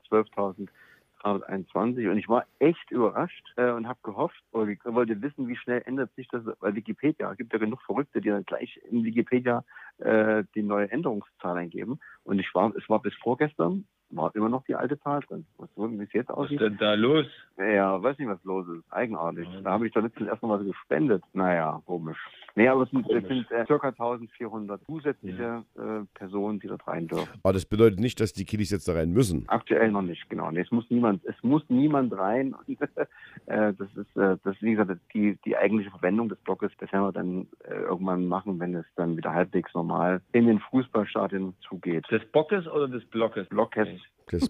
12.321. 1.25 2.11
Und 2.11 2.19
ich 2.19 2.29
war 2.29 2.47
echt 2.59 2.91
überrascht 2.91 3.53
äh, 3.57 3.71
und 3.71 3.89
habe 3.89 3.99
gehofft, 4.03 4.43
oder 4.53 4.73
wollte 4.85 5.21
wissen, 5.23 5.49
wie 5.49 5.57
schnell 5.57 5.83
ändert 5.87 6.15
sich 6.15 6.29
das 6.29 6.45
bei 6.61 6.75
Wikipedia. 6.75 7.31
Es 7.31 7.39
gibt 7.39 7.53
ja 7.53 7.59
genug 7.59 7.83
Verrückte, 7.83 8.21
die 8.21 8.29
dann 8.29 8.45
gleich 8.45 8.81
in 8.91 9.05
Wikipedia 9.05 9.65
äh, 9.99 10.45
die 10.55 10.63
neue 10.63 10.91
Änderungszahl 10.91 11.57
eingeben. 11.57 12.01
Und 12.25 12.39
ich 12.39 12.55
war, 12.55 12.75
es 12.77 12.89
war 12.89 13.01
bis 13.01 13.15
vorgestern, 13.15 13.87
war 14.11 14.35
immer 14.35 14.49
noch 14.49 14.65
die 14.65 14.75
alte 14.75 14.99
Zahl 15.01 15.21
drin. 15.21 15.45
Was, 15.59 15.69
wie 15.77 16.03
es 16.03 16.13
jetzt 16.13 16.29
Was 16.29 16.37
ist 16.37 16.39
aussieht? 16.39 16.61
denn 16.61 16.77
da 16.79 16.95
los? 16.95 17.27
Ja, 17.59 18.03
weiß 18.03 18.19
nicht, 18.19 18.29
was 18.29 18.43
los 18.45 18.67
ist. 18.69 18.85
Eigenartig. 18.93 19.49
Da 19.63 19.73
habe 19.73 19.87
ich 19.87 19.93
doch 19.93 20.03
letztens 20.03 20.29
erst 20.29 20.43
noch 20.43 20.51
was 20.51 20.65
gespendet. 20.65 21.23
Naja, 21.33 21.83
komisch. 21.87 22.19
Nee, 22.57 22.69
aber 22.69 22.85
es 22.85 22.91
sind, 22.91 23.11
es 23.11 23.27
sind 23.27 23.51
äh, 23.51 23.65
ca. 23.65 23.89
1400 23.89 24.81
zusätzliche 24.87 25.65
äh, 25.77 26.05
Personen, 26.15 26.61
die 26.61 26.69
dort 26.69 26.87
rein 26.87 27.09
dürfen. 27.09 27.29
Aber 27.43 27.53
das 27.53 27.67
bedeutet 27.67 27.99
nicht, 27.99 28.21
dass 28.21 28.33
die 28.33 28.45
Kiddies 28.45 28.71
jetzt 28.71 28.87
da 28.87 28.93
rein 28.93 29.11
müssen. 29.11 29.45
Aktuell 29.49 29.91
noch 29.91 30.03
nicht, 30.03 30.31
genau. 30.31 30.51
Nee, 30.53 30.61
es 30.61 30.71
muss 30.71 30.89
niemand, 30.89 31.25
es 31.25 31.35
muss 31.43 31.65
niemand 31.69 32.17
rein. 32.17 32.55
äh, 33.47 33.73
das 33.75 33.89
ist, 33.97 34.17
äh, 34.17 34.37
das 34.45 34.55
ist, 34.55 34.63
wie 34.63 34.75
gesagt, 34.75 35.01
die, 35.13 35.37
die 35.45 35.57
eigentliche 35.57 35.91
Verwendung 35.91 36.29
des 36.29 36.39
Blockes, 36.39 36.71
das 36.79 36.93
werden 36.93 37.07
wir 37.07 37.13
dann 37.13 37.49
äh, 37.65 37.75
irgendwann 37.75 38.27
machen, 38.27 38.61
wenn 38.61 38.75
es 38.77 38.87
dann 38.95 39.17
wieder 39.17 39.33
halbwegs 39.33 39.75
normal 39.75 39.84
in 40.33 40.47
den 40.47 40.61
Fußballstadien 40.61 41.55
zugeht. 41.69 42.05
Des 42.11 42.25
Bockes 42.33 42.67
oder 42.67 42.89
des 42.89 43.05
Blockes? 43.07 43.49
Blockes. 43.49 43.89
Das. 44.31 44.49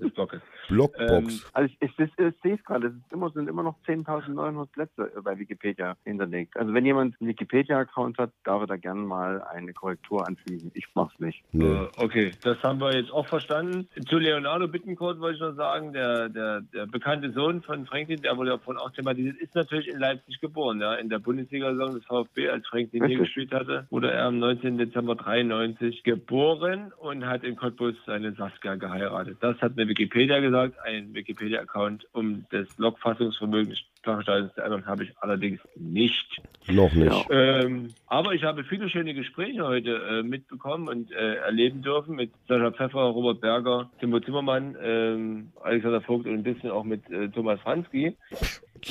Blockbox. 0.69 1.51
Also 1.53 1.73
ich, 1.73 1.77
ich, 1.81 1.99
ich, 1.99 2.19
ich 2.19 2.35
sehe 2.43 2.55
es 2.55 2.65
gerade, 2.65 2.89
es 2.89 2.95
ist 2.95 3.13
immer, 3.13 3.31
sind 3.31 3.49
immer 3.49 3.63
noch 3.63 3.77
10.900 3.87 4.67
Plätze 4.67 5.13
bei 5.23 5.39
Wikipedia 5.39 5.97
hinterlegt. 6.05 6.57
Also 6.57 6.73
wenn 6.73 6.87
jemand 6.87 7.21
einen 7.21 7.29
Wikipedia-Account 7.31 8.19
hat, 8.19 8.31
darf 8.45 8.63
er 8.63 8.67
da 8.67 8.77
gerne 8.77 9.01
mal 9.01 9.43
eine 9.43 9.73
Korrektur 9.73 10.27
anfügen. 10.27 10.71
Ich 10.75 10.87
mach's 10.95 11.19
nicht. 11.19 11.43
nee. 11.53 11.65
Äh, 11.65 11.89
Okay, 11.97 12.33
das 12.43 12.63
haben 12.63 12.81
wir 12.81 12.95
jetzt 12.95 13.11
auch 13.13 13.27
verstanden. 13.27 13.89
Zu 14.09 14.19
Leonardo 14.19 14.69
Bittencourt 14.69 15.21
wollte 15.21 15.37
ich 15.37 15.41
noch 15.41 15.55
sagen, 15.55 15.93
der, 15.93 16.29
der, 16.29 16.61
der 16.61 16.87
bekannte 16.87 17.33
Sohn 17.33 17.63
von 17.63 17.87
Franklin, 17.87 18.21
der 18.21 18.37
wurde 18.37 18.51
ja 18.51 18.59
von 18.59 18.77
auch 18.77 18.91
thematisiert, 18.91 19.37
ist 19.39 19.55
natürlich 19.55 19.89
in 19.89 19.99
Leipzig 19.99 20.41
geboren. 20.41 20.81
Ja. 20.81 20.95
In 20.95 21.09
der 21.09 21.19
Bundesliga-Saison 21.19 21.95
des 21.95 22.05
VfB, 22.05 22.49
als 22.51 22.67
Franklin 22.67 23.07
hier 23.07 23.19
gespielt 23.19 23.53
hatte, 23.53 23.87
wurde 23.91 24.11
er 24.11 24.27
am 24.27 24.39
19. 24.39 24.79
Dezember 24.79 25.15
93 25.15 26.03
geboren 26.03 26.93
und 26.99 27.27
hat 27.27 27.43
in 27.45 27.57
Cottbus 27.57 27.95
seine 28.07 28.33
Saskia 28.33 28.75
geheiratet. 28.77 29.39
Das 29.41 29.61
hat 29.65 29.77
mir 29.77 29.89
Wikipedia 29.89 30.39
gesagt, 30.41 30.79
ein 30.85 31.15
Wikipedia-Account, 31.15 32.07
um 32.13 32.45
das 32.51 32.69
Logfassungsvermögen 32.77 33.77
ändern, 34.07 34.87
habe 34.87 35.05
ich 35.05 35.13
allerdings 35.19 35.61
nicht. 35.77 36.41
Noch 36.69 36.93
nicht. 36.95 37.27
Ähm, 37.31 37.89
aber 38.07 38.33
ich 38.33 38.43
habe 38.45 38.65
viele 38.65 38.89
schöne 38.89 39.15
Gespräche 39.15 39.65
heute 39.65 39.91
äh, 39.97 40.23
mitbekommen 40.23 40.89
und 40.89 41.13
äh, 41.13 41.35
erleben 41.37 41.83
dürfen 41.83 42.17
mit 42.17 42.31
Sascha 42.49 42.71
Pfeffer, 42.71 43.01
Robert 43.01 43.41
Berger, 43.41 43.91
Timo 44.01 44.21
Zimmermann, 44.21 44.77
ähm, 44.83 45.53
Alexander 45.63 46.01
Vogt 46.01 46.27
und 46.27 46.35
ein 46.35 46.43
bisschen 46.43 46.71
auch 46.71 46.85
mit 46.85 47.09
äh, 47.11 47.29
Thomas 47.29 47.61
Franski. 47.61 48.17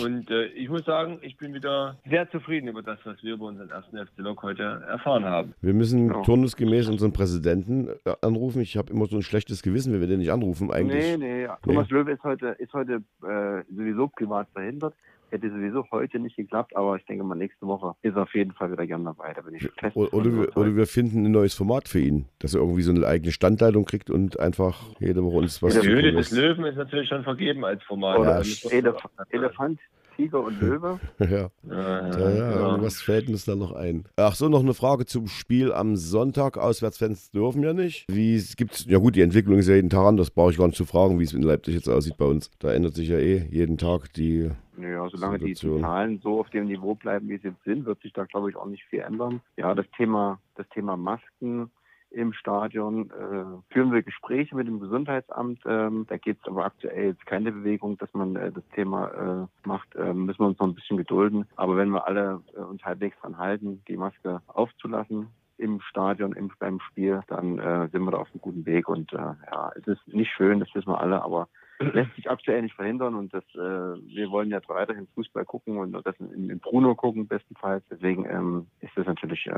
Und 0.02 0.30
äh, 0.32 0.46
ich 0.48 0.70
muss 0.70 0.86
sagen, 0.86 1.20
ich 1.22 1.38
bin 1.38 1.54
wieder 1.54 1.98
sehr 2.10 2.30
zufrieden 2.32 2.68
über 2.68 2.82
das, 2.82 2.98
was 3.04 3.22
wir 3.24 3.34
über 3.36 3.46
unseren 3.46 3.70
ersten 3.70 3.98
FC 3.98 4.18
Lok 4.18 4.42
heute 4.42 4.64
erfahren 4.88 5.24
haben. 5.26 5.54
Wir 5.62 5.74
müssen 5.74 6.08
Ja. 6.10 6.22
turnusgemäß 6.24 6.90
unseren 6.90 7.14
Präsidenten 7.14 7.90
äh, 8.06 8.14
anrufen. 8.22 8.62
Ich 8.62 8.76
habe 8.78 8.92
immer 8.92 9.06
so 9.06 9.18
ein 9.18 9.22
schlechtes 9.22 9.62
Gewissen, 9.62 9.94
wenn 9.94 10.00
wir 10.02 10.08
den 10.08 10.20
nicht 10.20 10.32
anrufen 10.32 10.72
eigentlich. 10.72 11.18
Nee, 11.18 11.44
nee. 11.44 11.48
Thomas 11.64 11.90
Löwe 11.90 12.12
ist 12.14 12.24
heute, 12.24 12.48
ist 12.60 12.74
heute 12.74 13.04
äh, 13.24 13.64
sowieso 13.72 14.08
privat 14.08 14.48
verhindert. 14.54 14.96
Hätte 15.34 15.50
sowieso 15.50 15.84
heute 15.90 16.20
nicht 16.20 16.36
geklappt, 16.36 16.76
aber 16.76 16.96
ich 16.96 17.06
denke 17.06 17.24
mal, 17.24 17.34
nächste 17.34 17.66
Woche 17.66 17.96
ist 18.04 18.16
er 18.16 18.22
auf 18.22 18.36
jeden 18.36 18.52
Fall 18.52 18.72
wieder 18.72 18.86
gern 18.86 19.04
dabei. 19.04 19.34
Da 19.34 19.42
bin 19.42 19.56
ich 19.56 19.68
fest 19.80 19.96
Oder, 19.96 20.14
oder, 20.14 20.26
wir, 20.32 20.56
oder 20.58 20.76
wir 20.76 20.86
finden 20.86 21.26
ein 21.26 21.32
neues 21.32 21.56
Format 21.56 21.88
für 21.88 22.00
ihn, 22.00 22.26
dass 22.38 22.54
er 22.54 22.62
irgendwie 22.62 22.84
so 22.84 22.92
eine 22.92 23.08
eigene 23.08 23.32
Standleitung 23.32 23.86
kriegt 23.86 24.12
und 24.12 24.40
einfach 24.40 24.80
jede 25.00 25.24
Woche 25.24 25.38
uns 25.38 25.64
was 25.64 25.74
Die 25.80 25.88
Höhle 25.88 26.12
des. 26.12 26.30
Löwen 26.30 26.66
ist 26.66 26.76
natürlich 26.76 27.10
schon 27.10 27.24
vergeben 27.24 27.66
als 27.66 27.82
Format. 27.82 28.20
Oder 28.20 28.44
wir- 28.46 28.72
Elef 28.74 28.96
Elefant, 29.32 29.80
Tiger 30.16 30.44
und 30.44 30.62
Löwe. 30.62 31.00
ja. 31.20 31.28
Ja, 31.28 31.50
Ja, 31.68 32.10
ja, 32.12 32.30
ja, 32.30 32.52
genau. 32.54 32.70
irgendwas 32.70 33.02
fällt 33.02 33.28
uns 33.28 33.46
da 33.46 33.56
noch 33.56 33.72
ein. 33.72 34.04
Ach 34.18 34.36
so, 34.36 34.50
noch 34.50 34.60
eine 34.62 34.76
Frage 34.76 35.08
zum 35.08 35.28
Spiel 35.28 35.74
am 35.74 35.96
Sonntag. 35.96 36.60
Auswärtsfans 36.60 37.32
dürfen 37.32 37.64
ja 37.64 37.74
nicht. 37.74 38.06
Wie 38.08 38.36
es 38.36 38.56
gibt's, 38.56 38.86
ja 38.88 39.00
gut, 39.00 39.16
die 39.16 39.22
Entwicklung 39.22 39.58
ist 39.58 39.68
ja 39.68 39.74
jeden 39.74 39.90
Tag 39.90 40.06
anders. 40.06 40.30
Brauche 40.30 40.52
ich 40.52 40.60
gar 40.60 40.68
nicht 40.68 40.78
zu 40.78 40.86
fragen, 40.86 41.18
wie 41.20 41.24
es 41.24 41.34
in 41.34 41.42
Leipzig 41.42 41.74
jetzt 41.74 41.90
aussieht 41.90 42.18
bei 42.18 42.26
uns. 42.26 42.52
Da 42.60 42.72
ändert 42.72 42.94
sich 42.94 43.08
ja 43.10 43.18
eh 43.18 43.48
jeden 43.50 43.80
Tag 43.80 44.14
die. 44.14 44.52
Naja, 44.78 45.08
solange 45.10 45.40
die, 45.40 45.46
die 45.46 45.54
Situation. 45.54 45.82
Zahlen 45.82 46.20
so 46.20 46.40
auf 46.40 46.50
dem 46.50 46.66
Niveau 46.66 46.96
bleiben, 46.96 47.30
wie 47.30 47.38
sie 47.38 47.50
jetzt 47.50 47.64
sind, 47.64 47.86
wird 47.86 48.02
sich 48.02 48.14
da, 48.14 48.26
glaube 48.26 48.50
ich, 48.50 48.56
auch 48.56 48.66
nicht 48.66 48.84
viel 48.86 49.00
ändern. 49.00 49.42
Ja, 49.58 49.76
das 49.76 49.86
Thema, 49.96 50.40
das 50.56 50.68
Thema 50.70 50.98
Masken 50.98 51.72
im 52.14 52.32
Stadion 52.34 53.10
äh, 53.10 53.74
führen 53.74 53.92
wir 53.92 54.04
Gespräche 54.04 54.56
mit 54.56 54.68
dem 54.68 54.80
Gesundheitsamt. 54.80 55.62
Ähm, 55.66 56.06
da 56.08 56.18
geht 56.18 56.38
es 56.40 56.48
aber 56.48 56.66
aktuell 56.66 57.08
jetzt 57.08 57.26
keine 57.26 57.52
Bewegung, 57.52 57.98
dass 57.98 58.14
man 58.14 58.36
äh, 58.36 58.52
das 58.52 58.64
Thema 58.76 59.48
äh, 59.64 59.68
macht. 59.68 59.96
Äh, 59.96 60.14
müssen 60.14 60.40
wir 60.40 60.48
uns 60.48 60.60
noch 60.60 60.68
ein 60.68 60.76
bisschen 60.76 60.98
gedulden. 60.98 61.46
Aber 61.56 61.76
wenn 61.76 61.90
wir 61.90 62.08
alle 62.08 62.42
äh, 62.56 62.60
uns 62.60 62.84
halbwegs 62.84 63.20
dran 63.20 63.38
halten, 63.38 63.82
die 63.88 63.98
Maske 63.98 64.42
aufzulassen, 64.48 65.28
im 65.58 65.82
Stadion, 65.82 66.34
im, 66.34 66.52
beim 66.60 66.80
Spiel, 66.82 67.22
dann 67.28 67.60
äh, 67.60 67.88
sind 67.90 68.04
wir 68.04 68.12
da 68.12 68.18
auf 68.18 68.30
einem 68.32 68.42
guten 68.42 68.66
Weg. 68.66 68.88
Und 68.90 69.12
äh, 69.14 69.18
ja, 69.18 69.72
es 69.76 69.88
ist 69.88 70.08
nicht 70.08 70.32
schön, 70.32 70.60
das 70.60 70.74
wissen 70.74 70.90
wir 70.90 71.00
alle, 71.00 71.24
aber 71.24 71.48
lässt 71.94 72.16
sich 72.16 72.30
aktuell 72.30 72.62
nicht 72.62 72.76
verhindern 72.76 73.16
und 73.16 73.34
das, 73.34 73.44
äh, 73.56 73.58
wir 73.58 74.30
wollen 74.32 74.50
ja 74.50 74.60
weiterhin 74.68 75.08
Fußball 75.16 75.46
gucken 75.46 75.78
und 75.78 75.92
das 75.92 76.16
in, 76.20 76.50
in 76.50 76.60
Bruno 76.60 76.96
gucken 76.96 77.28
bestenfalls. 77.28 77.84
Deswegen 77.90 78.26
ähm, 78.26 78.68
ist 78.82 78.92
das 78.96 79.06
natürlich 79.06 79.46
äh, 79.48 79.52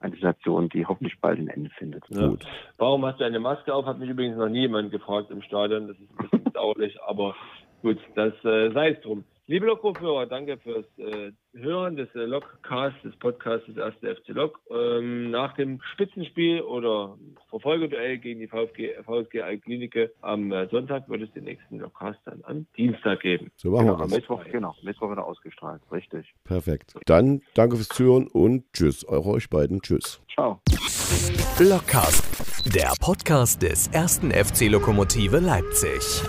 eine 0.00 0.14
Situation, 0.14 0.68
die 0.68 0.86
hoffentlich 0.86 1.20
bald 1.20 1.38
ein 1.38 1.48
Ende 1.48 1.70
findet. 1.70 2.04
Ja. 2.10 2.28
Gut. 2.28 2.44
Warum 2.78 3.04
hast 3.04 3.20
du 3.20 3.24
eine 3.24 3.40
Maske 3.40 3.74
auf? 3.74 3.86
Hat 3.86 3.98
mich 3.98 4.10
übrigens 4.10 4.36
noch 4.36 4.48
nie 4.48 4.60
jemand 4.60 4.90
gefragt 4.90 5.30
im 5.30 5.42
Stadion. 5.42 5.88
Das 5.88 5.96
ist 5.98 6.10
ein 6.10 6.16
bisschen 6.16 6.44
bedauerlich, 6.52 6.98
aber 7.06 7.34
gut, 7.82 7.98
das 8.14 8.32
äh, 8.44 8.70
sei 8.72 8.90
es 8.90 9.00
drum. 9.00 9.24
Liebe 9.48 9.66
Lokführer, 9.66 10.26
danke 10.26 10.56
fürs 10.58 10.86
äh, 10.98 11.32
Hören 11.52 11.96
des 11.96 12.08
äh, 12.14 12.20
Lokcasts, 12.20 13.02
des 13.02 13.16
Podcasts 13.16 13.66
des 13.66 13.76
1. 13.76 13.96
FC 13.96 14.28
Lok. 14.28 14.60
Ähm, 14.70 15.32
nach 15.32 15.54
dem 15.54 15.80
Spitzenspiel 15.92 16.62
oder 16.62 17.18
Verfolgeduell 17.50 18.18
gegen 18.18 18.38
die 18.38 18.46
VfG, 18.46 18.94
VfG 19.04 19.42
Altklinike 19.42 20.12
am 20.20 20.52
äh, 20.52 20.68
Sonntag 20.68 21.08
wird 21.08 21.22
es 21.22 21.32
den 21.32 21.44
nächsten 21.44 21.80
Lokcast 21.80 22.20
dann 22.24 22.40
am 22.44 22.66
Dienstag 22.76 23.20
geben. 23.20 23.50
So 23.56 23.72
machen 23.72 23.86
genau, 23.86 23.98
wir 23.98 24.04
das. 24.04 24.12
Mittwoch, 24.12 24.44
genau, 24.44 24.76
Mittwoch 24.82 25.10
wieder 25.10 25.26
ausgestrahlt, 25.26 25.82
richtig. 25.90 26.32
Perfekt. 26.44 26.94
Dann 27.06 27.42
danke 27.54 27.76
fürs 27.76 27.88
Zuhören 27.88 28.28
und 28.28 28.72
tschüss. 28.72 29.04
Eure 29.08 29.30
euch 29.30 29.50
beiden. 29.50 29.82
Tschüss. 29.82 30.22
Ciao. 30.32 30.60
Blockcast, 31.58 32.74
der 32.74 32.92
Podcast 33.00 33.60
des 33.60 33.92
1. 33.92 34.20
FC 34.32 34.70
Lokomotive 34.70 35.40
Leipzig. 35.40 36.22